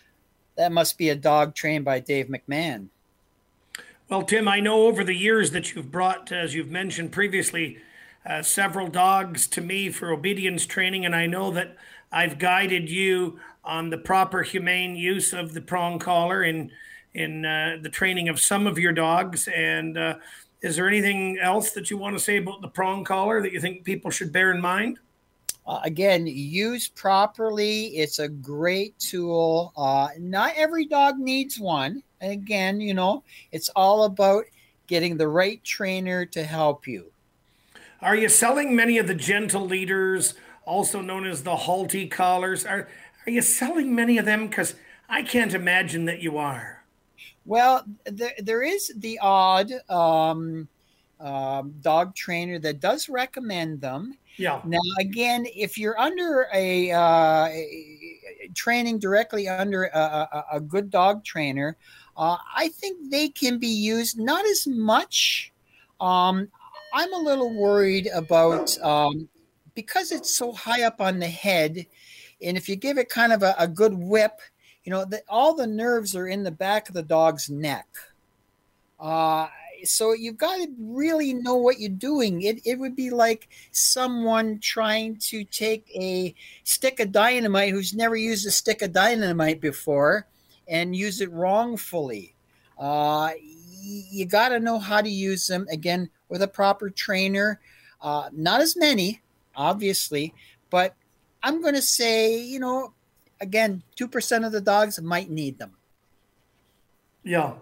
that 0.57 0.71
must 0.71 0.97
be 0.97 1.09
a 1.09 1.15
dog 1.15 1.55
trained 1.55 1.85
by 1.85 1.99
Dave 1.99 2.27
McMahon. 2.27 2.89
Well, 4.07 4.21
Tim, 4.21 4.47
I 4.47 4.59
know 4.59 4.85
over 4.85 5.03
the 5.03 5.15
years 5.15 5.49
that 5.51 5.73
you've 5.73 5.91
brought, 5.91 6.31
as 6.31 6.53
you've 6.53 6.69
mentioned 6.69 7.11
previously, 7.11 7.79
uh, 8.23 8.43
several 8.43 8.87
dogs 8.87 9.47
to 9.47 9.61
me 9.61 9.89
for 9.89 10.11
obedience 10.11 10.67
training, 10.67 11.05
and 11.05 11.15
I 11.15 11.25
know 11.25 11.49
that 11.51 11.75
I've 12.11 12.37
guided 12.37 12.87
you 12.87 13.39
on 13.63 13.89
the 13.89 13.97
proper 13.97 14.43
humane 14.43 14.95
use 14.95 15.33
of 15.33 15.55
the 15.55 15.61
prong 15.61 15.97
collar 15.97 16.43
in 16.43 16.71
in 17.15 17.45
uh, 17.45 17.77
the 17.81 17.89
training 17.89 18.29
of 18.29 18.39
some 18.39 18.67
of 18.67 18.77
your 18.77 18.91
dogs. 18.91 19.47
And 19.47 19.97
uh, 19.97 20.15
is 20.61 20.75
there 20.75 20.87
anything 20.87 21.39
else 21.39 21.71
that 21.71 21.89
you 21.89 21.97
want 21.97 22.15
to 22.15 22.23
say 22.23 22.37
about 22.37 22.61
the 22.61 22.67
prong 22.67 23.05
collar 23.05 23.41
that 23.41 23.53
you 23.53 23.61
think 23.61 23.85
people 23.85 24.11
should 24.11 24.31
bear 24.31 24.51
in 24.51 24.61
mind? 24.61 24.99
Uh, 25.65 25.79
again, 25.83 26.27
used 26.27 26.93
properly, 26.93 27.85
it's 27.97 28.19
a 28.19 28.27
great 28.27 28.99
tool. 28.99 29.73
Uh, 29.75 30.09
not 30.19 30.53
every 30.55 30.85
dog 30.85 31.17
needs 31.17 31.59
one. 31.59 32.03
And 32.21 32.31
again, 32.31 32.81
you 32.81 32.93
know, 32.93 33.23
it's 33.51 33.69
all 33.69 34.03
about 34.03 34.45
getting 34.87 35.17
the 35.17 35.27
right 35.27 35.63
trainer 35.63 36.25
to 36.27 36.43
help 36.43 36.87
you. 36.87 37.11
Are 38.01 38.15
you 38.15 38.29
selling 38.29 38.75
many 38.75 38.97
of 38.97 39.07
the 39.07 39.15
gentle 39.15 39.65
leaders, 39.65 40.35
also 40.65 41.01
known 41.01 41.25
as 41.25 41.43
the 41.43 41.55
Halti 41.55 42.09
collars? 42.09 42.65
Are 42.65 42.87
are 43.25 43.31
you 43.31 43.41
selling 43.41 43.95
many 43.95 44.17
of 44.17 44.25
them? 44.25 44.47
Because 44.47 44.75
I 45.09 45.23
can't 45.23 45.53
imagine 45.53 46.05
that 46.05 46.21
you 46.21 46.37
are. 46.37 46.83
Well, 47.45 47.85
there, 48.05 48.33
there 48.39 48.63
is 48.63 48.91
the 48.95 49.19
odd 49.19 49.71
um, 49.89 50.67
um, 51.19 51.73
dog 51.81 52.15
trainer 52.15 52.59
that 52.59 52.79
does 52.79 53.09
recommend 53.09 53.81
them. 53.81 54.17
Yeah. 54.37 54.61
Now, 54.65 54.79
again, 54.99 55.45
if 55.55 55.77
you're 55.77 55.99
under 55.99 56.47
a, 56.53 56.91
uh, 56.91 57.49
training 58.53 58.99
directly 58.99 59.47
under 59.47 59.85
a, 59.85 59.99
a, 59.99 60.45
a 60.53 60.59
good 60.59 60.89
dog 60.89 61.23
trainer, 61.23 61.77
uh, 62.17 62.37
I 62.55 62.69
think 62.69 63.11
they 63.11 63.29
can 63.29 63.59
be 63.59 63.67
used 63.67 64.19
not 64.19 64.45
as 64.45 64.67
much. 64.67 65.51
Um, 65.99 66.49
I'm 66.93 67.13
a 67.13 67.17
little 67.17 67.53
worried 67.59 68.09
about 68.13 68.77
um, 68.79 69.27
because 69.73 70.11
it's 70.11 70.33
so 70.33 70.51
high 70.53 70.83
up 70.83 71.01
on 71.01 71.19
the 71.19 71.27
head, 71.27 71.85
and 72.41 72.57
if 72.57 72.69
you 72.69 72.75
give 72.75 72.97
it 72.97 73.09
kind 73.09 73.33
of 73.33 73.43
a, 73.43 73.55
a 73.57 73.67
good 73.67 73.93
whip, 73.93 74.39
you 74.83 74.91
know, 74.91 75.03
the, 75.03 75.21
all 75.27 75.55
the 75.55 75.67
nerves 75.67 76.15
are 76.15 76.27
in 76.27 76.43
the 76.43 76.51
back 76.51 76.87
of 76.87 76.95
the 76.95 77.03
dog's 77.03 77.49
neck. 77.49 77.87
Uh, 78.99 79.47
so 79.87 80.13
you've 80.13 80.37
got 80.37 80.57
to 80.57 80.67
really 80.79 81.33
know 81.33 81.55
what 81.55 81.79
you're 81.79 81.89
doing. 81.89 82.41
It, 82.41 82.61
it 82.65 82.79
would 82.79 82.95
be 82.95 83.09
like 83.09 83.49
someone 83.71 84.59
trying 84.59 85.17
to 85.17 85.43
take 85.43 85.89
a 85.95 86.33
stick 86.63 86.99
of 86.99 87.11
dynamite 87.11 87.71
who's 87.71 87.93
never 87.93 88.15
used 88.15 88.45
a 88.47 88.51
stick 88.51 88.81
of 88.81 88.93
dynamite 88.93 89.61
before 89.61 90.27
and 90.67 90.95
use 90.95 91.21
it 91.21 91.31
wrongfully. 91.31 92.35
Uh, 92.77 93.31
you 93.81 94.25
got 94.25 94.49
to 94.49 94.59
know 94.59 94.79
how 94.79 95.01
to 95.01 95.09
use 95.09 95.47
them 95.47 95.67
again 95.71 96.09
with 96.29 96.41
a 96.41 96.47
proper 96.47 96.89
trainer. 96.89 97.59
Uh, 98.01 98.29
not 98.33 98.61
as 98.61 98.75
many, 98.75 99.21
obviously, 99.55 100.33
but 100.69 100.95
I'm 101.43 101.61
going 101.61 101.75
to 101.75 101.81
say, 101.81 102.39
you 102.39 102.59
know, 102.59 102.93
again, 103.39 103.83
2% 103.99 104.45
of 104.45 104.51
the 104.51 104.61
dogs 104.61 104.99
might 105.01 105.29
need 105.29 105.59
them. 105.59 105.73
Yeah. 107.23 107.53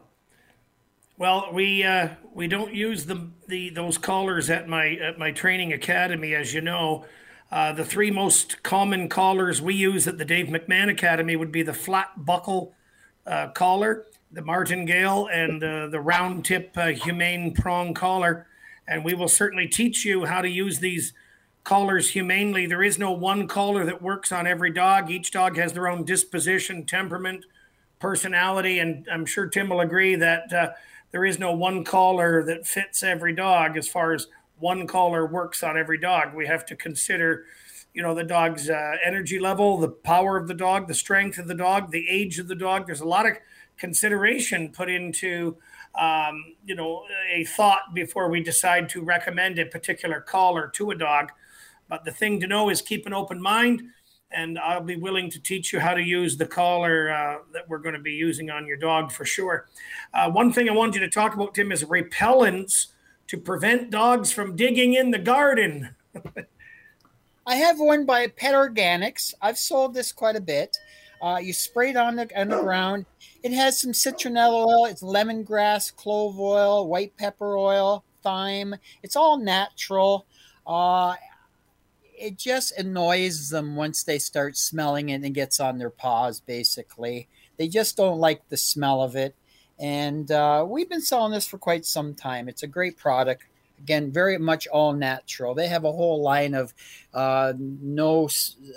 Well, 1.18 1.50
we 1.54 1.84
uh, 1.84 2.10
we 2.34 2.48
don't 2.48 2.74
use 2.74 3.06
the, 3.06 3.30
the 3.48 3.70
those 3.70 4.00
collars 4.00 4.50
at 4.50 4.68
my 4.68 4.94
at 4.96 5.20
my 5.20 5.32
training 5.32 5.72
academy, 5.72 6.34
as 6.34 6.54
you 6.54 6.62
know. 6.62 7.06
Uh, 7.52 7.72
the 7.72 7.86
three 7.86 8.10
most 8.10 8.64
common 8.64 9.08
collars 9.08 9.62
we 9.62 9.76
use 9.76 10.08
at 10.08 10.18
the 10.18 10.26
Dave 10.26 10.48
McMahon 10.48 10.90
Academy 10.90 11.36
would 11.36 11.52
be 11.52 11.62
the 11.62 11.74
flat 11.74 12.26
buckle 12.26 12.74
uh, 13.28 13.50
collar, 13.50 14.06
the 14.32 14.42
martingale, 14.42 15.28
and 15.28 15.64
uh, 15.64 15.86
the 15.86 16.00
round 16.00 16.46
tip 16.46 16.72
uh, 16.76 16.88
humane 16.88 17.54
prong 17.54 17.94
collar. 17.94 18.48
And 18.88 19.06
we 19.06 19.14
will 19.14 19.28
certainly 19.28 19.68
teach 19.68 20.04
you 20.04 20.26
how 20.26 20.42
to 20.42 20.50
use 20.50 20.80
these 20.80 21.14
collars 21.64 22.10
humanely. 22.10 22.66
There 22.66 22.82
is 22.82 22.98
no 22.98 23.12
one 23.12 23.48
collar 23.48 23.86
that 23.86 24.02
works 24.02 24.32
on 24.32 24.48
every 24.48 24.74
dog. 24.74 25.12
Each 25.12 25.30
dog 25.30 25.58
has 25.58 25.74
their 25.74 25.88
own 25.88 26.06
disposition, 26.06 26.88
temperament, 26.88 27.46
personality, 28.00 28.80
and 28.80 29.08
I'm 29.12 29.28
sure 29.28 29.48
Tim 29.48 29.70
will 29.70 29.80
agree 29.80 30.16
that 30.16 30.52
uh, 30.52 30.72
there 31.14 31.24
is 31.24 31.40
no 31.40 31.54
one 31.54 31.84
collar 31.86 32.44
that 32.44 32.68
fits 32.68 33.04
every 33.04 33.34
dog 33.34 33.78
as 33.78 33.88
far 33.88 34.14
as 34.14 34.28
one 34.58 34.88
collar 34.88 35.28
works 35.28 35.62
on 35.64 35.78
every 35.78 36.00
dog. 36.00 36.34
We 36.34 36.48
have 36.48 36.66
to 36.66 36.76
consider, 36.76 37.46
you 37.94 38.02
know, 38.02 38.16
the 38.16 38.24
dog's 38.24 38.68
uh, 38.68 38.96
energy 39.06 39.40
level, 39.40 39.78
the 39.78 39.90
power 39.90 40.38
of 40.38 40.48
the 40.48 40.56
dog, 40.56 40.88
the 40.88 40.96
strength 40.96 41.38
of 41.38 41.48
the 41.48 41.54
dog, 41.54 41.92
the 41.92 42.10
age 42.10 42.40
of 42.40 42.48
the 42.48 42.56
dog. 42.56 42.88
There's 42.88 43.02
a 43.02 43.08
lot 43.08 43.28
of 43.28 43.34
consideration 43.78 44.70
put 44.70 44.90
into, 44.90 45.56
um, 45.94 46.56
you 46.66 46.74
know, 46.74 47.06
a 47.32 47.44
thought 47.46 47.94
before 47.94 48.28
we 48.30 48.42
decide 48.42 48.90
to 48.90 49.04
recommend 49.04 49.60
a 49.60 49.66
particular 49.66 50.20
collar 50.20 50.68
to 50.74 50.92
a 50.92 50.96
dog. 50.96 51.32
But 51.90 52.06
the 52.06 52.12
thing 52.12 52.40
to 52.40 52.48
know 52.48 52.70
is 52.70 52.82
keep 52.82 53.06
an 53.06 53.14
open 53.14 53.40
mind, 53.40 53.84
and 54.34 54.60
I'll 54.60 54.82
be 54.82 54.96
willing 54.96 55.30
to 55.32 55.40
teach 55.40 55.72
you 55.74 55.80
how 55.80 55.94
to 55.94 56.02
use 56.02 56.38
the 56.38 56.46
collar 56.46 57.12
uh, 57.12 57.38
that 57.54 57.68
we're 57.70 57.80
going 57.80 57.96
to 57.96 58.02
be 58.02 58.14
using 58.14 58.50
on 58.50 58.66
your 58.66 58.78
dog 58.78 59.12
for 59.12 59.26
sure. 59.26 59.68
Uh, 60.14 60.30
one 60.30 60.52
thing 60.52 60.70
I 60.70 60.74
wanted 60.74 60.96
you 60.96 61.02
to 61.02 61.10
talk 61.10 61.34
about, 61.34 61.54
Tim, 61.54 61.72
is 61.72 61.84
repellents 61.84 62.88
to 63.28 63.38
prevent 63.38 63.90
dogs 63.90 64.32
from 64.32 64.56
digging 64.56 64.94
in 64.94 65.12
the 65.12 65.20
garden. 65.20 65.96
I 67.46 67.56
have 67.56 67.80
one 67.80 68.06
by 68.06 68.28
Pet 68.28 68.54
Organics. 68.54 69.34
I've 69.42 69.58
sold 69.58 69.94
this 69.94 70.12
quite 70.12 70.36
a 70.36 70.42
bit. 70.42 70.78
Uh, 71.22 71.38
you 71.38 71.54
spray 71.54 71.92
it 71.92 71.98
on 71.98 72.16
the, 72.16 72.30
on 72.40 72.50
the 72.50 72.62
ground. 72.62 73.06
It 73.44 73.54
has 73.54 73.80
some 73.80 73.92
citronella 73.92 74.66
oil, 74.66 74.86
it's 74.86 75.02
lemongrass, 75.02 75.94
clove 75.96 76.40
oil, 76.40 76.88
white 76.88 77.16
pepper 77.18 77.58
oil, 77.58 78.04
thyme. 78.24 78.76
It's 79.04 79.16
all 79.16 79.38
natural. 79.38 80.26
Uh, 80.66 81.16
it 82.18 82.38
just 82.38 82.78
annoys 82.78 83.50
them 83.50 83.76
once 83.76 84.04
they 84.04 84.20
start 84.20 84.58
smelling 84.58 85.10
it 85.10 85.24
and 85.24 85.34
gets 85.34 85.60
on 85.60 85.78
their 85.78 85.90
paws, 85.90 86.40
basically. 86.40 87.28
They 87.58 87.68
just 87.68 87.98
don't 87.98 88.20
like 88.20 88.48
the 88.50 88.58
smell 88.58 89.02
of 89.02 89.16
it. 89.16 89.36
And 89.80 90.32
uh, 90.32 90.66
we've 90.68 90.90
been 90.90 91.02
selling 91.02 91.32
this 91.32 91.48
for 91.48 91.58
quite 91.58 91.86
some 91.86 92.14
time. 92.14 92.48
It's 92.48 92.64
a 92.64 92.68
great 92.68 92.98
product. 92.98 93.44
Again, 93.80 94.12
very 94.12 94.38
much 94.38 94.68
all 94.68 94.94
natural. 94.94 95.54
They 95.54 95.68
have 95.68 95.84
a 95.84 95.92
whole 95.92 96.22
line 96.22 96.54
of 96.54 96.74
uh, 97.14 97.54
no 97.58 98.30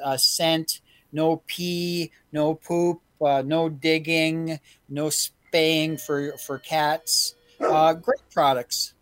uh, 0.03 0.17
scent, 0.17 0.81
no 1.13 1.43
pee, 1.47 2.11
no 2.33 2.55
poop, 2.55 3.01
uh, 3.21 3.43
no 3.47 3.69
digging, 3.69 4.59
no 4.89 5.11
spaying 5.11 5.99
for, 5.99 6.33
for 6.39 6.59
cats. 6.59 7.35
Uh, 7.61 7.95
great 7.95 8.21
products. 8.33 8.95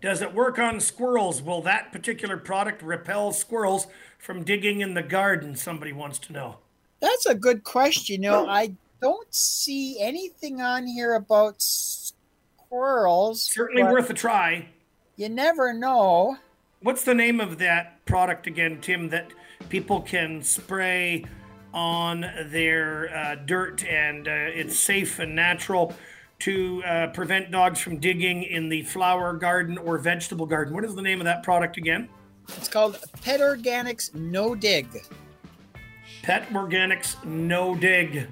Does 0.00 0.22
it 0.22 0.34
work 0.34 0.58
on 0.58 0.80
squirrels? 0.80 1.42
Will 1.42 1.62
that 1.62 1.92
particular 1.92 2.36
product 2.36 2.82
repel 2.82 3.32
squirrels 3.32 3.86
from 4.18 4.44
digging 4.44 4.80
in 4.80 4.94
the 4.94 5.02
garden? 5.02 5.56
Somebody 5.56 5.92
wants 5.92 6.18
to 6.20 6.32
know. 6.32 6.58
That's 7.00 7.26
a 7.26 7.34
good 7.34 7.64
question. 7.64 8.22
You 8.22 8.30
know, 8.30 8.46
I 8.48 8.74
don't 9.00 9.32
see 9.34 10.00
anything 10.00 10.60
on 10.60 10.86
here 10.86 11.14
about 11.14 11.56
squirrels. 11.60 13.42
Certainly 13.42 13.84
worth 13.84 14.10
a 14.10 14.14
try. 14.14 14.68
You 15.16 15.28
never 15.28 15.72
know. 15.72 16.36
What's 16.80 17.04
the 17.04 17.14
name 17.14 17.40
of 17.40 17.58
that 17.58 18.04
product 18.04 18.46
again, 18.46 18.80
Tim, 18.80 19.08
that 19.10 19.32
people 19.68 20.00
can 20.02 20.42
spray 20.42 21.24
on 21.72 22.20
their 22.46 23.14
uh, 23.14 23.34
dirt 23.44 23.84
and 23.84 24.28
uh, 24.28 24.30
it's 24.30 24.78
safe 24.78 25.18
and 25.18 25.34
natural 25.34 25.94
to 26.40 26.82
uh, 26.84 27.06
prevent 27.08 27.50
dogs 27.50 27.80
from 27.80 27.98
digging 27.98 28.42
in 28.42 28.68
the 28.68 28.82
flower 28.82 29.32
garden 29.32 29.78
or 29.78 29.98
vegetable 29.98 30.46
garden? 30.46 30.74
What 30.74 30.84
is 30.84 30.94
the 30.94 31.02
name 31.02 31.20
of 31.20 31.24
that 31.24 31.42
product 31.42 31.76
again? 31.76 32.08
It's 32.56 32.68
called 32.68 32.98
Pet 33.22 33.40
Organics 33.40 34.14
No 34.14 34.54
Dig. 34.54 34.86
Pet 36.22 36.48
Organics 36.50 37.22
No 37.24 37.74
Dig. 37.74 38.28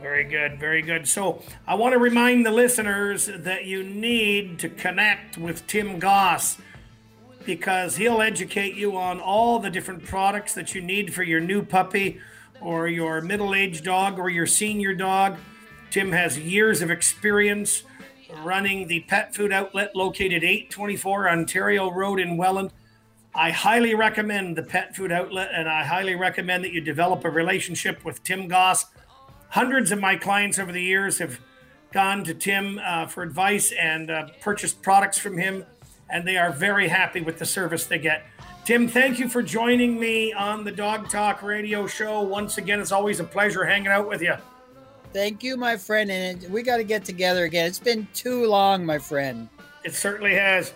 Very 0.00 0.24
good, 0.24 0.58
very 0.58 0.82
good. 0.82 1.06
So 1.06 1.42
I 1.66 1.76
want 1.76 1.92
to 1.92 1.98
remind 1.98 2.44
the 2.44 2.50
listeners 2.50 3.30
that 3.32 3.66
you 3.66 3.84
need 3.84 4.58
to 4.58 4.68
connect 4.68 5.38
with 5.38 5.64
Tim 5.68 6.00
Goss 6.00 6.58
because 7.44 7.96
he'll 7.96 8.20
educate 8.20 8.74
you 8.74 8.96
on 8.96 9.20
all 9.20 9.58
the 9.60 9.70
different 9.70 10.04
products 10.04 10.54
that 10.54 10.74
you 10.74 10.80
need 10.80 11.14
for 11.14 11.22
your 11.22 11.40
new 11.40 11.64
puppy 11.64 12.20
or 12.60 12.88
your 12.88 13.20
middle 13.20 13.54
aged 13.54 13.84
dog 13.84 14.18
or 14.18 14.28
your 14.28 14.46
senior 14.46 14.94
dog. 14.94 15.36
Tim 15.92 16.10
has 16.12 16.38
years 16.38 16.80
of 16.80 16.90
experience 16.90 17.82
running 18.42 18.88
the 18.88 19.00
pet 19.00 19.34
food 19.34 19.52
outlet 19.52 19.94
located 19.94 20.42
824 20.42 21.28
Ontario 21.28 21.90
Road 21.90 22.18
in 22.18 22.38
Welland. 22.38 22.72
I 23.34 23.50
highly 23.50 23.94
recommend 23.94 24.56
the 24.56 24.62
pet 24.62 24.96
food 24.96 25.12
outlet 25.12 25.50
and 25.52 25.68
I 25.68 25.84
highly 25.84 26.14
recommend 26.14 26.64
that 26.64 26.72
you 26.72 26.80
develop 26.80 27.26
a 27.26 27.30
relationship 27.30 28.06
with 28.06 28.24
Tim 28.24 28.48
Goss 28.48 28.86
hundreds 29.50 29.92
of 29.92 30.00
my 30.00 30.16
clients 30.16 30.58
over 30.58 30.72
the 30.72 30.82
years 30.82 31.18
have 31.18 31.38
gone 31.92 32.24
to 32.24 32.32
Tim 32.32 32.80
uh, 32.82 33.06
for 33.06 33.22
advice 33.22 33.70
and 33.72 34.10
uh, 34.10 34.28
purchased 34.40 34.80
products 34.80 35.18
from 35.18 35.36
him, 35.36 35.66
and 36.08 36.26
they 36.26 36.38
are 36.38 36.50
very 36.50 36.88
happy 36.88 37.20
with 37.20 37.38
the 37.38 37.44
service 37.44 37.84
they 37.84 37.98
get. 37.98 38.24
Tim, 38.64 38.88
thank 38.88 39.18
you 39.18 39.28
for 39.28 39.42
joining 39.42 40.00
me 40.00 40.32
on 40.32 40.64
the 40.64 40.72
Dog 40.72 41.10
Talk 41.10 41.42
radio 41.42 41.86
show. 41.86 42.22
Once 42.22 42.56
again, 42.56 42.80
it's 42.80 42.92
always 42.92 43.20
a 43.20 43.24
pleasure 43.24 43.66
hanging 43.66 43.88
out 43.88 44.08
with 44.08 44.22
you. 44.22 44.36
Thank 45.12 45.42
you, 45.42 45.56
my 45.56 45.76
friend. 45.76 46.10
And 46.10 46.42
we 46.50 46.62
got 46.62 46.78
to 46.78 46.84
get 46.84 47.04
together 47.04 47.44
again. 47.44 47.66
It's 47.66 47.78
been 47.78 48.08
too 48.14 48.46
long, 48.46 48.86
my 48.86 48.98
friend. 48.98 49.48
It 49.84 49.94
certainly 49.94 50.34
has. 50.34 50.72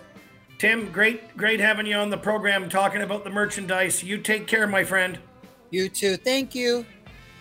Tim, 0.58 0.90
great, 0.90 1.36
great 1.36 1.60
having 1.60 1.86
you 1.86 1.96
on 1.96 2.10
the 2.10 2.16
program 2.16 2.68
talking 2.68 3.02
about 3.02 3.24
the 3.24 3.30
merchandise. 3.30 4.02
You 4.02 4.18
take 4.18 4.46
care, 4.46 4.66
my 4.66 4.84
friend. 4.84 5.18
You 5.70 5.88
too. 5.88 6.16
Thank 6.16 6.54
you. 6.54 6.86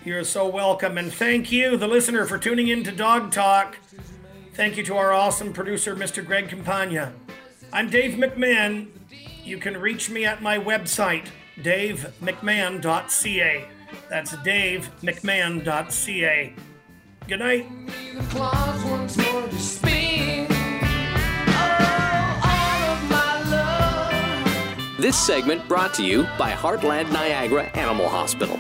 You're 0.04 0.24
so 0.24 0.48
welcome. 0.48 0.98
And 0.98 1.14
thank 1.14 1.52
you, 1.52 1.78
the 1.78 1.88
listener, 1.88 2.26
for 2.26 2.38
tuning 2.38 2.68
in 2.68 2.84
to 2.84 2.92
Dog 2.92 3.32
Talk. 3.32 3.78
Thank 4.54 4.78
you 4.78 4.84
to 4.84 4.96
our 4.96 5.12
awesome 5.12 5.52
producer, 5.52 5.96
Mr. 5.96 6.26
Greg 6.26 6.50
Campagna. 6.50 7.12
I'm 7.74 7.90
Dave 7.90 8.14
McMahon. 8.14 8.88
You 9.44 9.58
can 9.58 9.78
reach 9.78 10.10
me 10.10 10.26
at 10.26 10.42
my 10.42 10.58
website, 10.58 11.28
davemcmahon.ca. 11.58 13.66
That's 14.10 14.36
davemcmahon.ca. 14.36 16.54
Good 17.28 17.40
night. 17.40 17.66
This 25.00 25.18
segment 25.18 25.68
brought 25.68 25.94
to 25.96 26.04
you 26.04 26.24
by 26.38 26.52
Heartland 26.52 27.12
Niagara 27.12 27.64
Animal 27.78 28.10
Hospital. 28.10 28.60